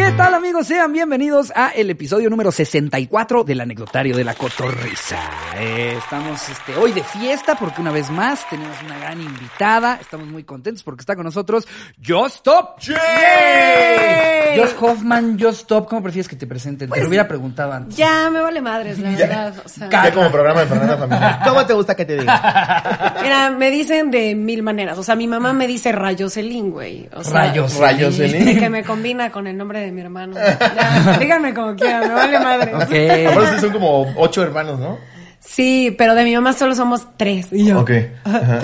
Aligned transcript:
¿Qué 0.00 0.12
tal 0.12 0.32
amigos? 0.32 0.66
Sean 0.66 0.94
bienvenidos 0.94 1.52
a 1.54 1.72
el 1.72 1.90
episodio 1.90 2.30
número 2.30 2.50
64 2.50 3.44
del 3.44 3.60
anecdotario 3.60 4.16
de 4.16 4.24
la 4.24 4.34
cotorrisa. 4.34 5.18
Eh, 5.58 5.94
estamos 5.98 6.48
este, 6.48 6.74
hoy 6.76 6.92
de 6.92 7.02
fiesta 7.04 7.54
porque 7.54 7.82
una 7.82 7.92
vez 7.92 8.10
más 8.10 8.48
tenemos 8.48 8.74
una 8.82 8.98
gran 8.98 9.20
invitada. 9.20 9.98
Estamos 10.00 10.26
muy 10.26 10.42
contentos 10.44 10.82
porque 10.82 11.02
está 11.02 11.16
con 11.16 11.24
nosotros 11.26 11.68
Just 12.02 12.36
Stop. 12.36 12.80
¡Yay! 12.80 14.58
Josh 14.58 14.72
Hoffman, 14.80 15.38
Just 15.38 15.60
Stop. 15.60 15.86
¿Cómo 15.90 16.02
prefieres 16.02 16.28
que 16.28 16.36
te 16.36 16.46
presenten? 16.46 16.88
te 16.88 17.00
lo 17.02 17.06
hubiera 17.06 17.28
preguntado 17.28 17.72
antes. 17.74 17.94
Ya 17.94 18.30
me 18.30 18.40
vale 18.40 18.62
madres, 18.62 18.98
la 18.98 19.10
verdad. 19.16 19.54
O 19.62 19.68
sea, 19.68 19.90
Ya 19.90 20.12
como 20.14 20.30
programa 20.32 20.60
de 20.60 20.66
Fernanda 20.66 20.96
Familia. 20.96 21.40
¿Cómo 21.44 21.66
te 21.66 21.74
gusta 21.74 21.94
que 21.94 22.06
te 22.06 22.16
diga? 22.16 23.16
mira, 23.22 23.50
me 23.50 23.70
dicen 23.70 24.10
de 24.10 24.34
mil 24.34 24.62
maneras. 24.62 24.96
O 24.96 25.02
sea, 25.02 25.14
mi 25.14 25.28
mamá 25.28 25.52
me 25.52 25.66
dice 25.66 25.92
Rayoselín, 25.92 26.70
güey. 26.70 27.06
O 27.14 27.22
sea, 27.22 27.34
Rayos. 27.34 27.76
Rayoselín. 27.76 28.58
Que 28.58 28.70
me 28.70 28.82
combina 28.82 29.30
con 29.30 29.46
el 29.46 29.58
nombre 29.58 29.80
de 29.80 29.89
mi 29.90 30.00
hermano. 30.00 30.34
Ya, 30.36 31.16
díganme 31.20 31.52
como 31.54 31.74
quieran, 31.74 32.08
me 32.08 32.14
vale 32.14 32.38
madres. 32.40 32.74
Ok. 32.74 33.28
Ahora 33.28 33.42
ustedes 33.44 33.60
son 33.60 33.72
como 33.72 34.12
ocho 34.16 34.42
hermanos, 34.42 34.78
¿no? 34.78 34.98
Sí, 35.42 35.94
pero 35.96 36.14
de 36.14 36.22
mi 36.24 36.34
mamá 36.34 36.52
solo 36.52 36.74
somos 36.74 37.06
tres. 37.16 37.48
Y 37.50 37.66
yo. 37.66 37.80
Ok. 37.80 37.90
Ajá. 38.24 38.60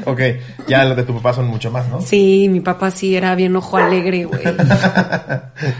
ok. 0.06 0.20
Ya 0.66 0.84
los 0.86 0.96
de 0.96 1.02
tu 1.04 1.14
papá 1.14 1.34
son 1.34 1.46
mucho 1.48 1.70
más, 1.70 1.86
¿no? 1.88 2.00
Sí, 2.00 2.48
mi 2.50 2.60
papá 2.60 2.90
sí 2.90 3.14
era 3.14 3.34
bien 3.34 3.54
ojo 3.54 3.76
alegre, 3.76 4.24
güey. 4.24 4.40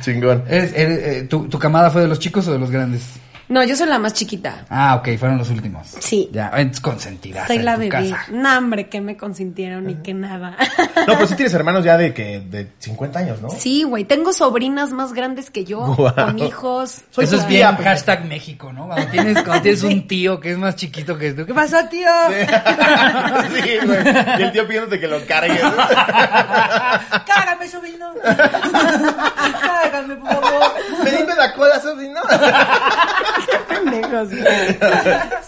Chingón. 0.02 0.44
¿Eres- 0.48 0.72
eres- 0.76 0.98
eh, 1.02 1.22
tu, 1.28 1.48
¿Tu 1.48 1.58
camada 1.58 1.90
fue 1.90 2.02
de 2.02 2.08
los 2.08 2.18
chicos 2.18 2.46
o 2.48 2.52
de 2.52 2.58
los 2.58 2.70
grandes? 2.70 3.02
No, 3.48 3.64
yo 3.64 3.74
soy 3.76 3.86
la 3.86 3.98
más 3.98 4.12
chiquita. 4.12 4.66
Ah, 4.68 4.96
ok, 4.96 5.16
fueron 5.18 5.38
los 5.38 5.48
últimos. 5.48 5.88
Sí. 6.00 6.28
Ya, 6.32 6.48
es 6.48 6.80
consentida. 6.80 7.46
Soy 7.46 7.58
la 7.60 7.76
bebé. 7.76 7.88
casa. 8.10 8.26
No, 8.30 8.58
hombre, 8.58 8.88
que 8.88 9.00
me 9.00 9.16
consintieron 9.16 9.86
ni 9.86 9.94
que 9.96 10.12
nada. 10.12 10.54
No, 11.06 11.14
pero 11.14 11.26
sí 11.26 11.34
tienes 11.36 11.54
hermanos 11.54 11.82
ya 11.82 11.96
de 11.96 12.12
que 12.12 12.40
de 12.40 12.68
50 12.78 13.18
años, 13.18 13.40
¿no? 13.40 13.48
Sí, 13.50 13.84
güey. 13.84 14.04
Tengo 14.04 14.32
sobrinas 14.34 14.90
más 14.90 15.14
grandes 15.14 15.50
que 15.50 15.64
yo, 15.64 15.96
con 16.14 16.38
hijos. 16.38 17.00
Soy 17.10 17.24
Eso 17.24 17.36
es 17.36 17.46
bien 17.46 17.74
hashtag 17.76 18.26
México, 18.26 18.70
¿no? 18.72 18.86
Cuando 18.86 19.06
tienes, 19.10 19.42
cuando 19.42 19.62
tienes 19.62 19.82
un 19.82 20.06
tío 20.06 20.38
que 20.40 20.52
es 20.52 20.58
más 20.58 20.76
chiquito 20.76 21.16
que 21.16 21.32
tú. 21.32 21.46
¿Qué 21.46 21.54
pasa, 21.58 21.88
tío? 21.88 22.08
sí, 22.28 23.86
güey. 23.86 23.98
Y 24.38 24.42
el 24.42 24.52
tío 24.52 24.66
pidiéndote 24.68 25.00
que 25.00 25.08
lo 25.08 25.24
cargues. 25.26 25.62
Cágame, 27.26 27.66
sobrino. 27.68 28.12
Cágame, 28.22 30.16
por 30.16 30.28
favor. 30.28 30.74
Pedime 31.02 31.34
la 31.34 31.52
cola, 31.54 31.80
sobrino. 31.80 32.20
Pendejos. 34.00 34.28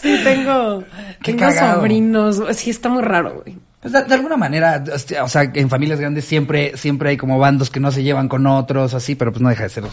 Sí, 0.01 0.21
tengo, 0.25 0.85
Qué 1.23 1.33
tengo 1.33 1.41
cagado. 1.41 1.81
sobrinos. 1.81 2.43
Sí, 2.53 2.71
está 2.71 2.89
muy 2.89 3.03
raro, 3.03 3.43
güey. 3.43 3.57
Pues 3.81 3.93
de, 3.95 4.05
de 4.05 4.15
alguna 4.15 4.37
manera, 4.37 4.83
este, 4.95 5.19
o 5.21 5.29
sea, 5.29 5.51
en 5.55 5.71
familias 5.71 5.99
grandes 6.01 6.25
siempre, 6.27 6.77
siempre 6.77 7.11
hay 7.11 7.17
como 7.17 7.39
bandos 7.39 7.71
que 7.71 7.81
no 7.81 7.91
se 7.91 8.03
llevan 8.03 8.29
con 8.29 8.47
otros, 8.47 8.93
así, 8.93 9.15
pero 9.15 9.33
pues 9.33 9.41
no 9.41 9.49
deja 9.49 9.63
de 9.65 9.69
ser. 9.71 9.85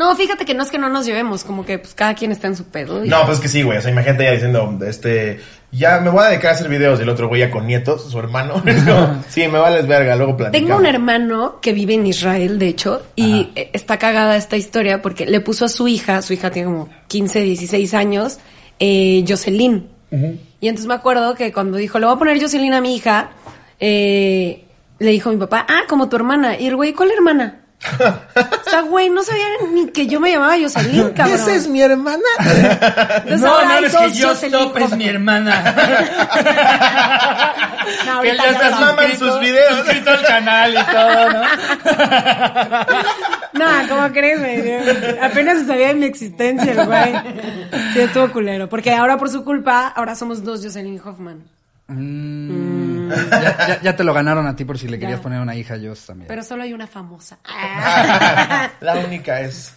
No, 0.00 0.16
fíjate 0.16 0.46
que 0.46 0.54
no 0.54 0.62
es 0.62 0.70
que 0.70 0.78
no 0.78 0.88
nos 0.88 1.04
llevemos, 1.04 1.44
como 1.44 1.66
que 1.66 1.78
pues 1.78 1.92
cada 1.94 2.14
quien 2.14 2.32
está 2.32 2.46
en 2.46 2.56
su 2.56 2.64
pedo. 2.64 3.04
y- 3.04 3.08
No, 3.08 3.18
pues 3.26 3.36
es 3.36 3.42
que 3.42 3.48
sí, 3.48 3.62
güey. 3.62 3.76
O 3.76 3.82
sea, 3.82 3.90
imagínate 3.90 4.24
ya 4.24 4.30
diciendo, 4.32 4.78
este, 4.86 5.40
ya 5.72 6.00
me 6.00 6.08
voy 6.08 6.24
a 6.24 6.28
dedicar 6.28 6.52
a 6.52 6.54
hacer 6.54 6.68
videos. 6.70 6.98
Y 6.98 7.02
el 7.02 7.10
otro 7.10 7.28
güey 7.28 7.40
ya 7.40 7.50
con 7.50 7.66
nietos, 7.66 8.10
su 8.10 8.18
hermano. 8.18 8.62
Sí, 9.28 9.46
me 9.46 9.58
vales 9.58 9.86
verga, 9.86 10.16
luego 10.16 10.36
platicamos. 10.38 10.68
Tengo 10.68 10.80
un 10.80 10.86
hermano 10.86 11.58
que 11.60 11.74
vive 11.74 11.94
en 11.94 12.06
Israel, 12.06 12.58
de 12.58 12.68
hecho, 12.68 13.02
y 13.14 13.50
eh, 13.54 13.68
está 13.74 13.98
cagada 13.98 14.36
esta 14.38 14.56
historia 14.56 15.02
porque 15.02 15.26
le 15.26 15.40
puso 15.40 15.66
a 15.66 15.68
su 15.68 15.86
hija, 15.86 16.22
su 16.22 16.32
hija 16.32 16.50
tiene 16.50 16.68
como 16.70 16.88
15, 17.08 17.40
16 17.42 17.92
años, 17.92 18.38
eh, 18.78 19.22
Jocelyn. 19.28 19.86
Y 20.60 20.66
entonces 20.68 20.86
me 20.88 20.94
acuerdo 20.94 21.34
que 21.34 21.52
cuando 21.52 21.76
dijo, 21.76 21.98
le 21.98 22.06
voy 22.06 22.14
a 22.14 22.18
poner 22.18 22.40
Jocelyn 22.40 22.72
a 22.72 22.80
mi 22.80 22.96
hija, 22.96 23.30
eh, 23.78 24.64
le 24.98 25.10
dijo 25.10 25.30
a 25.30 25.32
mi 25.32 25.38
papá, 25.38 25.66
ah, 25.68 25.82
como 25.88 26.08
tu 26.08 26.16
hermana. 26.16 26.58
Y 26.58 26.66
el 26.66 26.76
güey, 26.76 26.92
¿cuál 26.92 27.10
hermana? 27.10 27.60
O 28.66 28.70
sea, 28.70 28.82
güey, 28.82 29.08
no 29.08 29.22
sabía 29.22 29.46
ni 29.72 29.88
que 29.88 30.06
yo 30.06 30.20
me 30.20 30.30
llamaba 30.30 30.56
Jocelyn, 30.60 31.10
cabrón. 31.14 31.36
¿Esa 31.36 31.54
es 31.54 31.66
mi 31.66 31.80
hermana? 31.80 32.18
Entonces, 32.38 33.42
ahora 33.44 33.76
hay 33.76 33.84
dos 33.88 34.12
Jocelyn 34.20 34.54
Hoffman. 34.54 35.00
hermana. 35.02 35.64
No, 38.06 38.12
ahorita 38.18 38.36
ya 38.44 38.50
estás 38.50 38.72
no. 38.72 38.86
mamá 38.86 39.04
en 39.04 39.18
sus 39.18 39.40
videos. 39.40 39.78
suscrito 39.78 40.10
al 40.10 40.22
canal 40.22 40.72
y 40.74 40.84
todo, 40.92 41.32
¿no? 41.32 41.42
No, 43.52 43.88
¿cómo 43.88 44.12
crees, 44.12 44.38
güey? 44.38 45.18
Apenas 45.20 45.66
sabía 45.66 45.88
de 45.88 45.94
mi 45.94 46.06
existencia 46.06 46.70
el 46.70 46.86
güey. 46.86 47.12
Sí, 47.92 48.00
estuvo 48.00 48.30
culero. 48.30 48.68
Porque 48.68 48.92
ahora 48.94 49.18
por 49.18 49.28
su 49.28 49.42
culpa, 49.44 49.88
ahora 49.88 50.14
somos 50.14 50.44
dos 50.44 50.62
Jocelyn 50.62 51.00
Hoffman. 51.04 51.42
Mm, 51.90 53.10
ya, 53.10 53.66
ya- 53.68 53.80
ya 53.82 53.96
te 53.96 54.04
lo 54.04 54.14
ganaron 54.14 54.46
a 54.46 54.56
ti 54.56 54.64
por 54.64 54.78
si 54.78 54.88
le 54.88 54.98
querías 54.98 55.18
Ya. 55.18 55.22
poner 55.22 55.40
una 55.40 55.54
hija 55.56 55.76
Joss 55.82 56.06
también. 56.06 56.28
Pero 56.28 56.42
solo 56.42 56.62
hay 56.62 56.72
una 56.72 56.86
famosa. 56.86 57.38
La 58.80 58.96
única 59.04 59.40
es. 59.40 59.74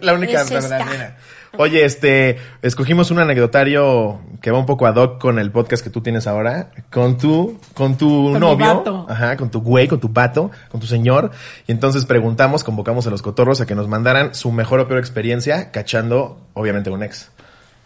La 0.00 0.14
única 0.14 0.40
Es 0.42 0.50
verdadera. 0.50 1.16
Oye, 1.56 1.84
este, 1.84 2.38
escogimos 2.62 3.10
un 3.12 3.18
anecdotario 3.20 4.20
que 4.40 4.50
va 4.50 4.58
un 4.58 4.66
poco 4.66 4.86
ad 4.86 4.96
hoc 4.96 5.20
con 5.20 5.38
el 5.38 5.52
podcast 5.52 5.84
que 5.84 5.90
tú 5.90 6.00
tienes 6.00 6.26
ahora, 6.26 6.70
con 6.90 7.16
tu, 7.16 7.60
con 7.74 7.96
tu 7.96 8.30
mi 8.30 8.38
novio, 8.40 9.06
ajá, 9.08 9.36
con 9.36 9.50
tu 9.50 9.60
güey, 9.60 9.86
con 9.86 10.00
tu 10.00 10.12
pato, 10.12 10.50
con 10.70 10.80
tu 10.80 10.86
señor, 10.88 11.30
y 11.68 11.72
entonces 11.72 12.06
preguntamos, 12.06 12.64
convocamos 12.64 13.06
a 13.06 13.10
los 13.10 13.22
cotorros 13.22 13.60
a 13.60 13.66
que 13.66 13.74
nos 13.76 13.86
mandaran 13.86 14.34
su 14.34 14.50
mejor 14.50 14.80
o 14.80 14.88
peor 14.88 14.98
experiencia 14.98 15.70
cachando, 15.70 16.40
obviamente, 16.54 16.90
un 16.90 17.02
ex. 17.04 17.30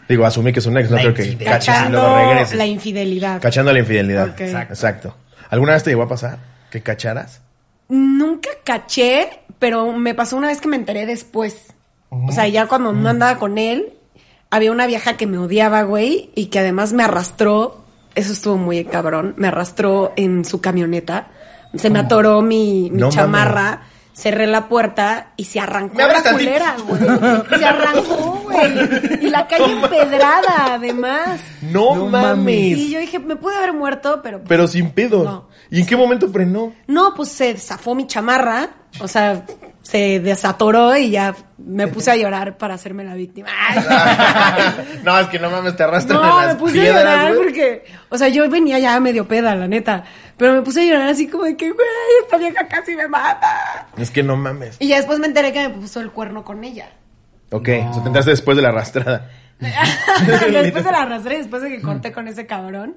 Digo, 0.09 0.25
asumí 0.25 0.53
que 0.53 0.61
es 0.61 0.67
un 0.67 0.77
ex, 0.79 0.91
no 0.91 0.97
La 0.97 1.03
creo 1.03 1.15
que 1.15 1.37
caches 1.37 1.75
y 1.87 1.91
luego 1.91 2.07
Cachando 2.07 2.17
regreses. 2.31 2.57
la 2.57 2.67
infidelidad. 2.67 3.41
Cachando 3.43 3.73
la 3.73 3.79
infidelidad. 3.81 4.29
Exacto. 4.41 4.73
Exacto. 4.75 5.17
¿Alguna 5.51 5.73
vez 5.75 5.83
te 5.85 5.91
llegó 5.91 6.03
a 6.03 6.09
pasar 6.09 6.39
que 6.71 6.83
cacharas? 6.83 7.41
Nunca 7.89 8.51
caché, 8.65 9.29
pero 9.59 9.93
me 9.93 10.15
pasó 10.15 10.37
una 10.37 10.49
vez 10.49 10.61
que 10.61 10.69
me 10.69 10.77
enteré 10.77 11.07
después. 11.07 11.67
O 12.11 12.33
sea, 12.33 12.49
ya 12.49 12.67
cuando 12.67 12.93
no 12.93 13.09
andaba 13.11 13.39
con 13.39 13.59
él, 13.59 13.93
había 14.51 14.73
una 14.73 14.87
vieja 14.87 15.17
que 15.19 15.27
me 15.27 15.37
odiaba, 15.39 15.83
güey, 15.83 16.31
y 16.35 16.47
que 16.47 16.59
además 16.59 16.93
me 16.95 17.03
arrastró. 17.03 17.85
Eso 18.15 18.33
estuvo 18.33 18.57
muy 18.57 18.85
cabrón. 18.85 19.35
Me 19.37 19.49
arrastró 19.49 20.13
en 20.17 20.45
su 20.45 20.61
camioneta. 20.61 21.29
Se 21.75 21.91
me 21.91 21.99
atoró 21.99 22.41
mi, 22.41 22.89
mi 22.91 22.99
No 22.99 23.11
chamarra. 23.11 23.83
Cerré 24.19 24.49
la 24.49 24.69
puerta 24.69 25.29
y 25.37 25.45
se 25.45 25.61
arrancó 25.61 25.95
¿Me 25.95 26.03
abres 26.03 26.25
la 26.25 26.33
culera, 26.33 26.77
güey. 26.89 27.01
Se 27.57 27.65
arrancó, 27.65 28.41
güey. 28.43 29.25
Y 29.25 29.31
la 29.31 29.47
calle 29.47 29.71
empedrada, 29.71 30.75
además. 30.75 31.39
No, 31.63 31.95
No 31.95 32.07
mames. 32.09 32.79
Y 32.79 32.91
yo 32.91 32.99
dije, 32.99 33.21
me 33.21 33.37
pude 33.37 33.55
haber 33.55 33.75
muerto, 33.75 34.19
pero... 34.21 34.43
Pero 34.43 34.67
sin 34.67 34.91
pedo. 34.91 35.23
No. 35.23 35.49
¿Y 35.71 35.79
en 35.79 35.87
qué 35.87 35.97
momento 35.97 36.29
frenó? 36.31 36.73
No, 36.89 37.15
pues 37.15 37.29
se 37.29 37.57
zafó 37.59 37.95
mi 37.95 38.09
chamarra, 38.09 38.71
o 38.99 39.07
sea, 39.07 39.45
se 39.83 40.19
desatoró 40.19 40.97
y 40.97 41.11
ya 41.11 41.37
me 41.57 41.87
puse 41.87 42.11
a 42.11 42.17
llorar 42.17 42.59
para 42.59 42.75
hacerme 42.75 43.05
la 43.05 43.15
víctima. 43.15 43.49
no, 45.05 45.19
es 45.19 45.29
que 45.29 45.39
no 45.39 45.49
mames, 45.49 45.77
te 45.77 45.85
arrastran 45.85 46.21
en 46.21 46.29
No, 46.29 46.41
las 46.41 46.55
me 46.55 46.61
puse 46.61 46.91
a 46.91 46.99
llorar 46.99 47.35
porque, 47.37 47.85
o 48.09 48.19
sea, 48.19 48.29
yo 48.29 48.51
venía 48.51 48.79
ya 48.81 48.99
medio 48.99 49.29
peda, 49.29 49.55
la 49.55 49.69
neta, 49.69 50.05
pero 50.39 50.55
me 50.55 50.63
puse 50.63 50.81
a 50.81 50.85
llorar 50.85 51.09
así 51.09 51.27
como 51.27 51.45
de 51.45 51.57
que, 51.57 51.71
güey, 51.71 51.87
esta 52.23 52.39
vieja 52.39 52.67
casi 52.69 52.95
me 52.95 53.09
mata. 53.09 53.89
Es 53.99 54.11
que 54.11 54.23
no 54.23 54.37
mames. 54.37 54.77
Y 54.79 54.89
ya 54.89 54.97
después 54.97 55.19
me 55.19 55.27
enteré 55.27 55.53
que 55.53 55.69
me 55.69 55.75
puso 55.75 56.01
el 56.01 56.13
cuerno 56.13 56.45
con 56.45 56.65
ella. 56.65 56.91
Ok, 57.51 57.69
o 57.91 57.93
sea, 57.93 58.03
te 58.03 58.09
enteraste 58.09 58.31
después 58.31 58.57
de 58.57 58.63
la 58.63 58.69
arrastrada. 58.69 59.31
después 59.59 60.85
de 60.85 60.93
la 60.93 61.03
arrastré, 61.03 61.39
después 61.39 61.63
de 61.63 61.71
que 61.71 61.83
corté 61.83 62.13
con 62.13 62.29
ese 62.29 62.47
cabrón, 62.47 62.97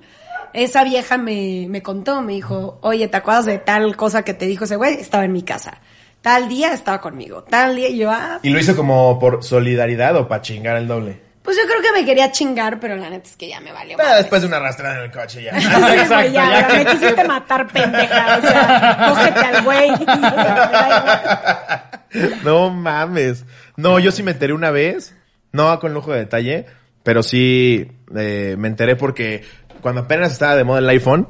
esa 0.53 0.83
vieja 0.83 1.17
me, 1.17 1.65
me 1.67 1.81
contó, 1.81 2.21
me 2.21 2.33
dijo, 2.33 2.77
oye, 2.81 3.07
¿te 3.07 3.17
acuerdas 3.17 3.45
de 3.45 3.57
tal 3.57 3.95
cosa 3.95 4.23
que 4.23 4.35
te 4.35 4.45
dijo 4.45 4.65
ese 4.65 4.75
güey? 4.75 4.93
Estaba 4.93 5.25
en 5.25 5.31
mi 5.31 5.41
casa. 5.41 5.81
Tal 6.21 6.47
día 6.47 6.73
estaba 6.73 7.01
conmigo. 7.01 7.43
Tal 7.43 7.75
día 7.75 7.89
y 7.89 7.97
yo, 7.97 8.11
ah, 8.11 8.39
¿Y 8.43 8.51
lo 8.51 8.59
hizo 8.59 8.75
como 8.75 9.17
por 9.17 9.43
solidaridad 9.43 10.15
o 10.17 10.27
para 10.27 10.43
chingar 10.43 10.77
el 10.77 10.87
doble? 10.87 11.30
Pues 11.41 11.57
yo 11.57 11.63
creo 11.67 11.81
que 11.81 11.99
me 11.99 12.05
quería 12.05 12.31
chingar, 12.31 12.79
pero 12.79 12.95
la 12.95 13.09
neta 13.09 13.27
es 13.27 13.35
que 13.35 13.49
ya 13.49 13.59
me 13.59 13.71
valió. 13.71 13.97
Madres. 13.97 14.17
después 14.19 14.41
de 14.41 14.47
una 14.47 14.57
arrastrada 14.57 14.97
en 14.97 15.03
el 15.03 15.11
coche 15.11 15.43
ya. 15.43 15.57
Ya, 15.57 16.25
ya 16.31 16.67
me 16.75 16.85
quisiste 16.85 17.23
matar, 17.23 17.67
pendeja. 17.67 18.37
O 18.37 18.41
sea, 18.41 19.05
cógete 19.09 19.39
al 19.39 19.63
güey. 19.63 19.91
No 22.43 22.69
mames. 22.69 23.45
No, 23.77 23.97
yo 23.97 24.11
sí 24.11 24.21
me 24.21 24.31
enteré 24.31 24.51
una 24.53 24.69
vez, 24.69 25.15
no 25.53 25.79
con 25.79 25.93
lujo 25.93 26.11
de 26.11 26.19
detalle, 26.19 26.65
pero 27.03 27.23
sí 27.23 27.89
eh, 28.15 28.55
me 28.57 28.67
enteré 28.67 28.97
porque 28.97 29.43
cuando 29.81 30.01
apenas 30.01 30.33
estaba 30.33 30.55
de 30.55 30.63
moda 30.63 30.79
el 30.79 30.89
iPhone, 30.89 31.27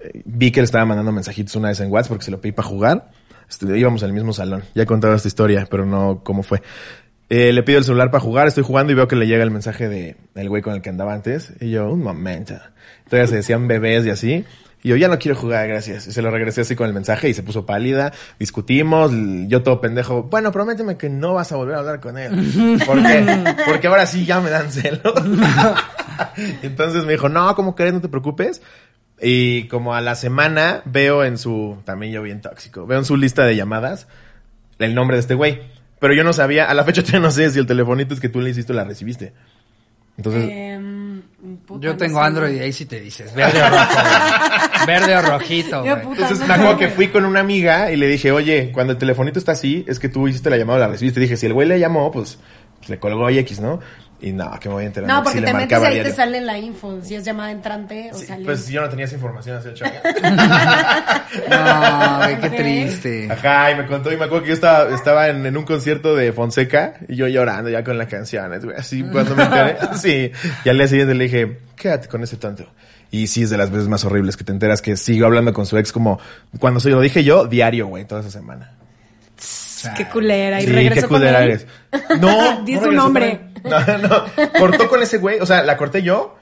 eh, 0.00 0.22
vi 0.24 0.50
que 0.50 0.60
le 0.60 0.64
estaba 0.64 0.84
mandando 0.84 1.12
mensajitos 1.12 1.54
una 1.56 1.68
vez 1.68 1.80
en 1.80 1.90
WhatsApp 1.90 2.10
porque 2.10 2.24
se 2.24 2.30
lo 2.30 2.40
pedí 2.40 2.52
para 2.52 2.68
jugar. 2.68 3.10
Este, 3.48 3.78
íbamos 3.78 4.02
al 4.02 4.12
mismo 4.12 4.32
salón. 4.32 4.64
Ya 4.74 4.82
he 4.82 4.86
contado 4.86 5.14
esta 5.14 5.28
historia, 5.28 5.66
pero 5.70 5.86
no 5.86 6.20
cómo 6.22 6.42
fue. 6.42 6.62
Eh, 7.30 7.52
le 7.52 7.62
pido 7.62 7.78
el 7.78 7.84
celular 7.84 8.10
para 8.10 8.22
jugar, 8.22 8.46
estoy 8.46 8.64
jugando 8.64 8.92
y 8.92 8.96
veo 8.96 9.08
que 9.08 9.16
le 9.16 9.26
llega 9.26 9.42
el 9.42 9.50
mensaje 9.50 9.88
de 9.88 10.16
el 10.34 10.48
güey 10.48 10.62
con 10.62 10.74
el 10.74 10.82
que 10.82 10.90
andaba 10.90 11.14
antes. 11.14 11.52
Y 11.60 11.70
yo, 11.70 11.90
un 11.90 12.02
momento. 12.02 12.54
Todavía 13.08 13.28
se 13.28 13.36
decían 13.36 13.66
bebés 13.66 14.04
y 14.06 14.10
así. 14.10 14.44
Y 14.82 14.90
yo, 14.90 14.96
ya 14.96 15.08
no 15.08 15.18
quiero 15.18 15.34
jugar, 15.34 15.66
gracias. 15.66 16.06
Y 16.06 16.12
se 16.12 16.20
lo 16.20 16.30
regresé 16.30 16.60
así 16.60 16.76
con 16.76 16.86
el 16.86 16.92
mensaje 16.92 17.30
y 17.30 17.34
se 17.34 17.42
puso 17.42 17.64
pálida. 17.64 18.12
Discutimos, 18.38 19.10
yo 19.48 19.62
todo 19.62 19.80
pendejo. 19.80 20.24
Bueno, 20.24 20.52
prométeme 20.52 20.98
que 20.98 21.08
no 21.08 21.32
vas 21.32 21.50
a 21.52 21.56
volver 21.56 21.76
a 21.76 21.78
hablar 21.78 22.00
con 22.00 22.18
él. 22.18 22.78
¿Por 22.86 23.02
qué? 23.02 23.54
Porque 23.66 23.86
ahora 23.86 24.06
sí 24.06 24.26
ya 24.26 24.42
me 24.42 24.50
dan 24.50 24.70
celos. 24.70 25.14
Entonces 26.62 27.06
me 27.06 27.12
dijo, 27.12 27.30
no, 27.30 27.54
¿cómo 27.54 27.74
crees? 27.74 27.94
No 27.94 28.02
te 28.02 28.10
preocupes. 28.10 28.60
Y 29.18 29.68
como 29.68 29.94
a 29.94 30.02
la 30.02 30.16
semana 30.16 30.82
veo 30.84 31.24
en 31.24 31.38
su, 31.38 31.78
también 31.86 32.12
yo 32.12 32.20
bien 32.20 32.42
tóxico, 32.42 32.86
veo 32.86 32.98
en 32.98 33.04
su 33.06 33.16
lista 33.16 33.46
de 33.46 33.56
llamadas 33.56 34.06
el 34.78 34.94
nombre 34.94 35.16
de 35.16 35.20
este 35.22 35.34
güey. 35.34 35.62
Pero 36.04 36.12
yo 36.12 36.22
no 36.22 36.34
sabía, 36.34 36.66
a 36.66 36.74
la 36.74 36.84
fecha 36.84 37.00
todavía 37.00 37.20
no 37.20 37.30
sé 37.30 37.50
si 37.50 37.58
el 37.58 37.66
telefonito 37.66 38.12
es 38.12 38.20
que 38.20 38.28
tú 38.28 38.42
le 38.42 38.50
hiciste 38.50 38.74
o 38.74 38.76
la 38.76 38.84
recibiste. 38.84 39.32
Entonces, 40.18 40.50
Em, 40.52 41.22
puta, 41.66 41.82
Yo 41.82 41.92
no 41.92 41.96
tengo 41.96 42.18
sé, 42.20 42.26
Android 42.26 42.54
y 42.56 42.58
ahí 42.58 42.74
sí 42.74 42.84
te 42.84 43.00
dices, 43.00 43.34
verde 43.34 43.62
o 43.62 43.70
rojo. 43.70 44.86
Verde 44.86 45.16
o 45.16 45.22
rojito, 45.22 45.82
Yo, 45.82 45.92
güey. 45.94 46.02
puta, 46.02 46.20
entonces 46.20 46.40
no 46.40 46.46
me 46.46 46.54
acuerdo 46.56 46.78
que 46.78 46.88
fui 46.90 47.08
con 47.08 47.24
una 47.24 47.40
amiga 47.40 47.90
y 47.90 47.96
le 47.96 48.06
dije, 48.06 48.32
oye, 48.32 48.70
cuando 48.70 48.92
el 48.92 48.98
telefonito 48.98 49.38
está 49.38 49.52
así, 49.52 49.82
es 49.88 49.98
que 49.98 50.10
tú 50.10 50.28
hiciste 50.28 50.50
la 50.50 50.58
llamada 50.58 50.76
o 50.76 50.80
la 50.82 50.88
recibiste. 50.88 51.20
Dije, 51.20 51.38
si 51.38 51.46
el 51.46 51.54
güey 51.54 51.66
le 51.66 51.80
llamó, 51.80 52.12
pues, 52.12 52.38
pues, 52.76 52.90
le 52.90 52.98
colgó 52.98 53.30
y 53.30 53.38
X, 53.38 53.60
¿no? 53.60 53.80
Y 54.24 54.32
no, 54.32 54.58
que 54.58 54.70
me 54.70 54.74
voy 54.76 54.84
a 54.84 54.86
enterar. 54.86 55.06
No, 55.06 55.18
que 55.18 55.24
porque 55.24 55.38
sí 55.40 55.44
te 55.44 55.52
metes 55.52 55.82
ahí 55.82 56.02
te 56.02 56.10
sale 56.10 56.40
la 56.40 56.56
info, 56.58 56.98
si 57.02 57.14
es 57.14 57.24
llamada 57.24 57.50
entrante 57.50 58.10
o 58.10 58.18
Sí, 58.18 58.24
sale. 58.24 58.42
pues 58.42 58.66
yo 58.68 58.80
no 58.80 58.88
tenía 58.88 59.04
esa 59.04 59.16
información 59.16 59.58
hace 59.58 59.68
ocho 59.68 59.84
años. 59.84 60.00
No, 61.50 62.18
güey, 62.18 62.40
qué 62.40 62.50
triste. 62.50 63.28
Ajá, 63.30 63.72
y 63.72 63.76
me 63.76 63.86
contó, 63.86 64.10
y 64.10 64.16
me 64.16 64.24
acuerdo 64.24 64.44
que 64.44 64.48
yo 64.48 64.54
estaba, 64.54 64.94
estaba 64.94 65.28
en, 65.28 65.44
en 65.44 65.54
un 65.58 65.64
concierto 65.64 66.16
de 66.16 66.32
Fonseca, 66.32 66.94
y 67.06 67.16
yo 67.16 67.28
llorando 67.28 67.68
ya 67.68 67.84
con 67.84 67.98
las 67.98 68.08
canciones, 68.08 68.64
güey, 68.64 68.76
así 68.78 69.02
cuando 69.02 69.36
me 69.36 69.42
enteré, 69.42 69.76
sí, 69.96 70.32
y 70.64 70.68
al 70.70 70.78
día 70.78 70.88
siguiente 70.88 71.14
le 71.14 71.24
dije, 71.24 71.58
quédate 71.76 72.08
con 72.08 72.22
ese 72.22 72.38
tonto. 72.38 72.64
Y 73.10 73.26
sí, 73.26 73.42
es 73.42 73.50
de 73.50 73.58
las 73.58 73.70
veces 73.70 73.88
más 73.88 74.06
horribles 74.06 74.38
que 74.38 74.44
te 74.44 74.52
enteras 74.52 74.80
que 74.80 74.96
sigo 74.96 75.26
hablando 75.26 75.52
con 75.52 75.66
su 75.66 75.76
ex 75.76 75.92
como, 75.92 76.18
cuando 76.58 76.80
se 76.80 76.88
lo 76.88 76.98
dije 77.02 77.24
yo, 77.24 77.46
diario, 77.46 77.88
güey, 77.88 78.06
toda 78.06 78.22
esa 78.22 78.30
semana. 78.30 78.72
Qué 79.96 80.06
culera. 80.06 80.60
Y 80.60 80.66
sí, 80.66 80.72
regresó 80.72 81.02
qué 81.02 81.08
con 81.08 81.18
culera 81.18 81.42
él. 81.44 81.50
eres. 81.50 81.66
No, 82.20 82.64
Di 82.64 82.74
no 82.74 82.80
regresó 82.80 82.92
nombre. 82.92 83.40
con. 83.62 83.70
No, 83.70 83.98
no, 83.98 84.24
cortó 84.58 84.88
con 84.88 85.02
ese 85.02 85.18
güey, 85.18 85.40
o 85.40 85.46
sea, 85.46 85.62
la 85.62 85.76
corté 85.78 86.02
yo, 86.02 86.36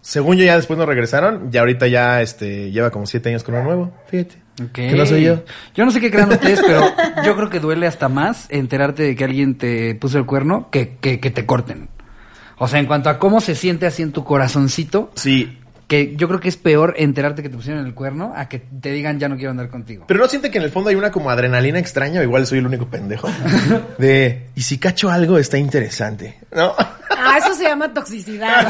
según 0.00 0.36
yo 0.36 0.44
ya 0.44 0.56
después 0.56 0.76
nos 0.78 0.88
regresaron, 0.88 1.50
y 1.52 1.56
ahorita 1.56 1.86
ya, 1.86 2.20
este, 2.20 2.70
lleva 2.72 2.90
como 2.90 3.06
siete 3.06 3.28
años 3.28 3.44
con 3.44 3.54
uno 3.54 3.64
nuevo, 3.64 3.92
fíjate. 4.08 4.42
Que 4.72 4.92
no 4.92 5.04
soy 5.06 5.24
yo. 5.24 5.42
Yo 5.74 5.84
no 5.84 5.90
sé 5.90 6.00
qué 6.00 6.10
crean 6.10 6.30
ustedes, 6.30 6.60
pero 6.64 6.84
yo 7.24 7.34
creo 7.36 7.50
que 7.50 7.58
duele 7.60 7.86
hasta 7.88 8.08
más 8.08 8.46
enterarte 8.50 9.02
de 9.02 9.16
que 9.16 9.24
alguien 9.24 9.56
te 9.58 9.94
puso 9.96 10.18
el 10.18 10.26
cuerno 10.26 10.68
que, 10.70 10.96
que, 11.00 11.18
que 11.20 11.30
te 11.30 11.44
corten. 11.46 11.88
O 12.58 12.68
sea, 12.68 12.78
en 12.78 12.86
cuanto 12.86 13.08
a 13.10 13.18
cómo 13.18 13.40
se 13.40 13.56
siente 13.56 13.86
así 13.86 14.02
en 14.02 14.12
tu 14.12 14.22
corazoncito, 14.24 15.10
Sí, 15.16 15.58
que 15.86 16.16
yo 16.16 16.28
creo 16.28 16.40
que 16.40 16.48
es 16.48 16.56
peor 16.56 16.94
enterarte 16.96 17.42
que 17.42 17.48
te 17.48 17.56
pusieron 17.56 17.84
el 17.84 17.94
cuerno 17.94 18.32
a 18.34 18.48
que 18.48 18.58
te 18.58 18.90
digan 18.92 19.18
ya 19.18 19.28
no 19.28 19.36
quiero 19.36 19.50
andar 19.50 19.68
contigo. 19.68 20.04
Pero 20.08 20.20
no 20.20 20.28
siente 20.28 20.50
que 20.50 20.58
en 20.58 20.64
el 20.64 20.70
fondo 20.70 20.90
hay 20.90 20.96
una 20.96 21.10
como 21.10 21.30
adrenalina 21.30 21.78
extraña, 21.78 22.22
igual 22.22 22.46
soy 22.46 22.58
el 22.58 22.66
único 22.66 22.86
pendejo. 22.86 23.28
De, 23.98 24.46
y 24.54 24.62
si 24.62 24.78
cacho 24.78 25.10
algo, 25.10 25.38
está 25.38 25.58
interesante. 25.58 26.38
¿No? 26.54 26.74
Ah, 27.16 27.38
eso 27.38 27.54
se 27.54 27.64
llama 27.64 27.92
toxicidad. 27.92 28.66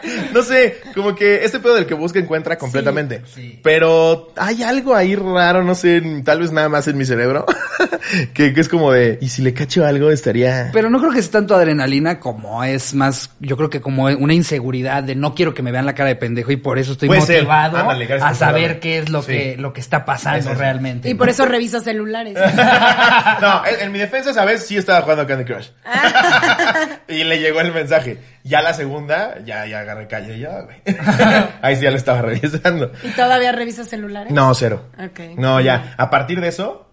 No 0.32 0.42
sé, 0.42 0.80
como 0.94 1.14
que 1.14 1.44
este 1.44 1.58
pedo 1.60 1.74
del 1.74 1.84
que 1.86 1.92
busca 1.94 2.18
encuentra 2.18 2.56
completamente. 2.56 3.22
sí. 3.34 3.60
Pero 3.62 4.32
hay 4.36 4.62
algo 4.62 4.94
ahí 4.94 5.14
raro, 5.14 5.62
no 5.62 5.74
sé, 5.74 6.02
tal 6.24 6.40
vez 6.40 6.52
nada 6.52 6.68
más 6.70 6.88
en 6.88 6.96
mi 6.96 7.04
cerebro, 7.04 7.44
que, 8.34 8.54
que 8.54 8.60
es 8.60 8.68
como 8.68 8.92
de, 8.92 9.18
y 9.20 9.28
si 9.28 9.42
le 9.42 9.52
cacho 9.52 9.84
algo, 9.84 10.10
estaría... 10.10 10.70
Pero 10.72 10.88
no 10.88 10.98
creo 11.00 11.12
que 11.12 11.20
sea 11.22 11.32
tanto 11.32 11.54
adrenalina 11.54 12.18
como 12.18 12.64
es 12.64 12.94
más, 12.94 13.30
yo 13.40 13.56
creo 13.56 13.68
que 13.68 13.80
como 13.82 14.04
una 14.04 14.32
inseguridad 14.34 15.02
de 15.02 15.14
no 15.14 15.34
quiero 15.34 15.52
que 15.52 15.62
me 15.62 15.70
vean 15.72 15.84
la 15.86 15.94
cara 15.94 16.08
de 16.08 16.16
pendejo 16.16 16.50
y 16.50 16.56
por 16.56 16.78
eso 16.78 16.92
estoy 16.92 17.08
motivado 17.10 17.76
Ándale, 17.76 18.08
a 18.14 18.34
saber 18.34 18.80
qué 18.80 18.98
es 19.00 19.10
lo 19.10 19.20
Sí. 19.22 19.32
que 19.32 19.56
lo 19.58 19.72
que 19.74 19.80
está 19.80 20.04
pasando 20.06 20.50
Es 20.52 20.58
realmente. 20.58 21.10
Y 21.10 21.14
por 21.14 21.28
eso 21.28 21.44
revisa 21.44 21.80
celulares. 21.80 22.34
no, 23.40 23.66
en, 23.66 23.80
en 23.80 23.92
mi 23.92 23.98
defensa 23.98 24.30
esa 24.30 24.44
vez 24.46 24.66
sí 24.66 24.76
estaba 24.78 25.02
jugando 25.02 25.26
Candy 25.44 25.52
Crush. 25.52 25.70
y 27.08 27.24
le 27.24 27.38
llegó 27.38 27.60
el 27.60 27.72
mensaje. 27.72 28.18
Ya 28.44 28.62
la 28.62 28.74
segunda, 28.74 29.38
ya, 29.44 29.66
ya 29.66 29.80
agarré 29.80 30.06
calle 30.08 30.38
ya, 30.38 30.60
güey. 30.60 30.82
Ahí 31.62 31.76
sí 31.76 31.82
ya 31.82 31.90
lo 31.90 31.96
estaba 31.96 32.22
revisando. 32.22 32.92
¿Y 33.02 33.10
todavía 33.10 33.52
revisa 33.52 33.84
celulares? 33.84 34.32
No, 34.32 34.54
cero. 34.54 34.86
Ok. 34.98 35.36
No, 35.36 35.60
ya. 35.60 35.94
A 35.96 36.10
partir 36.10 36.40
de 36.40 36.48
eso, 36.48 36.90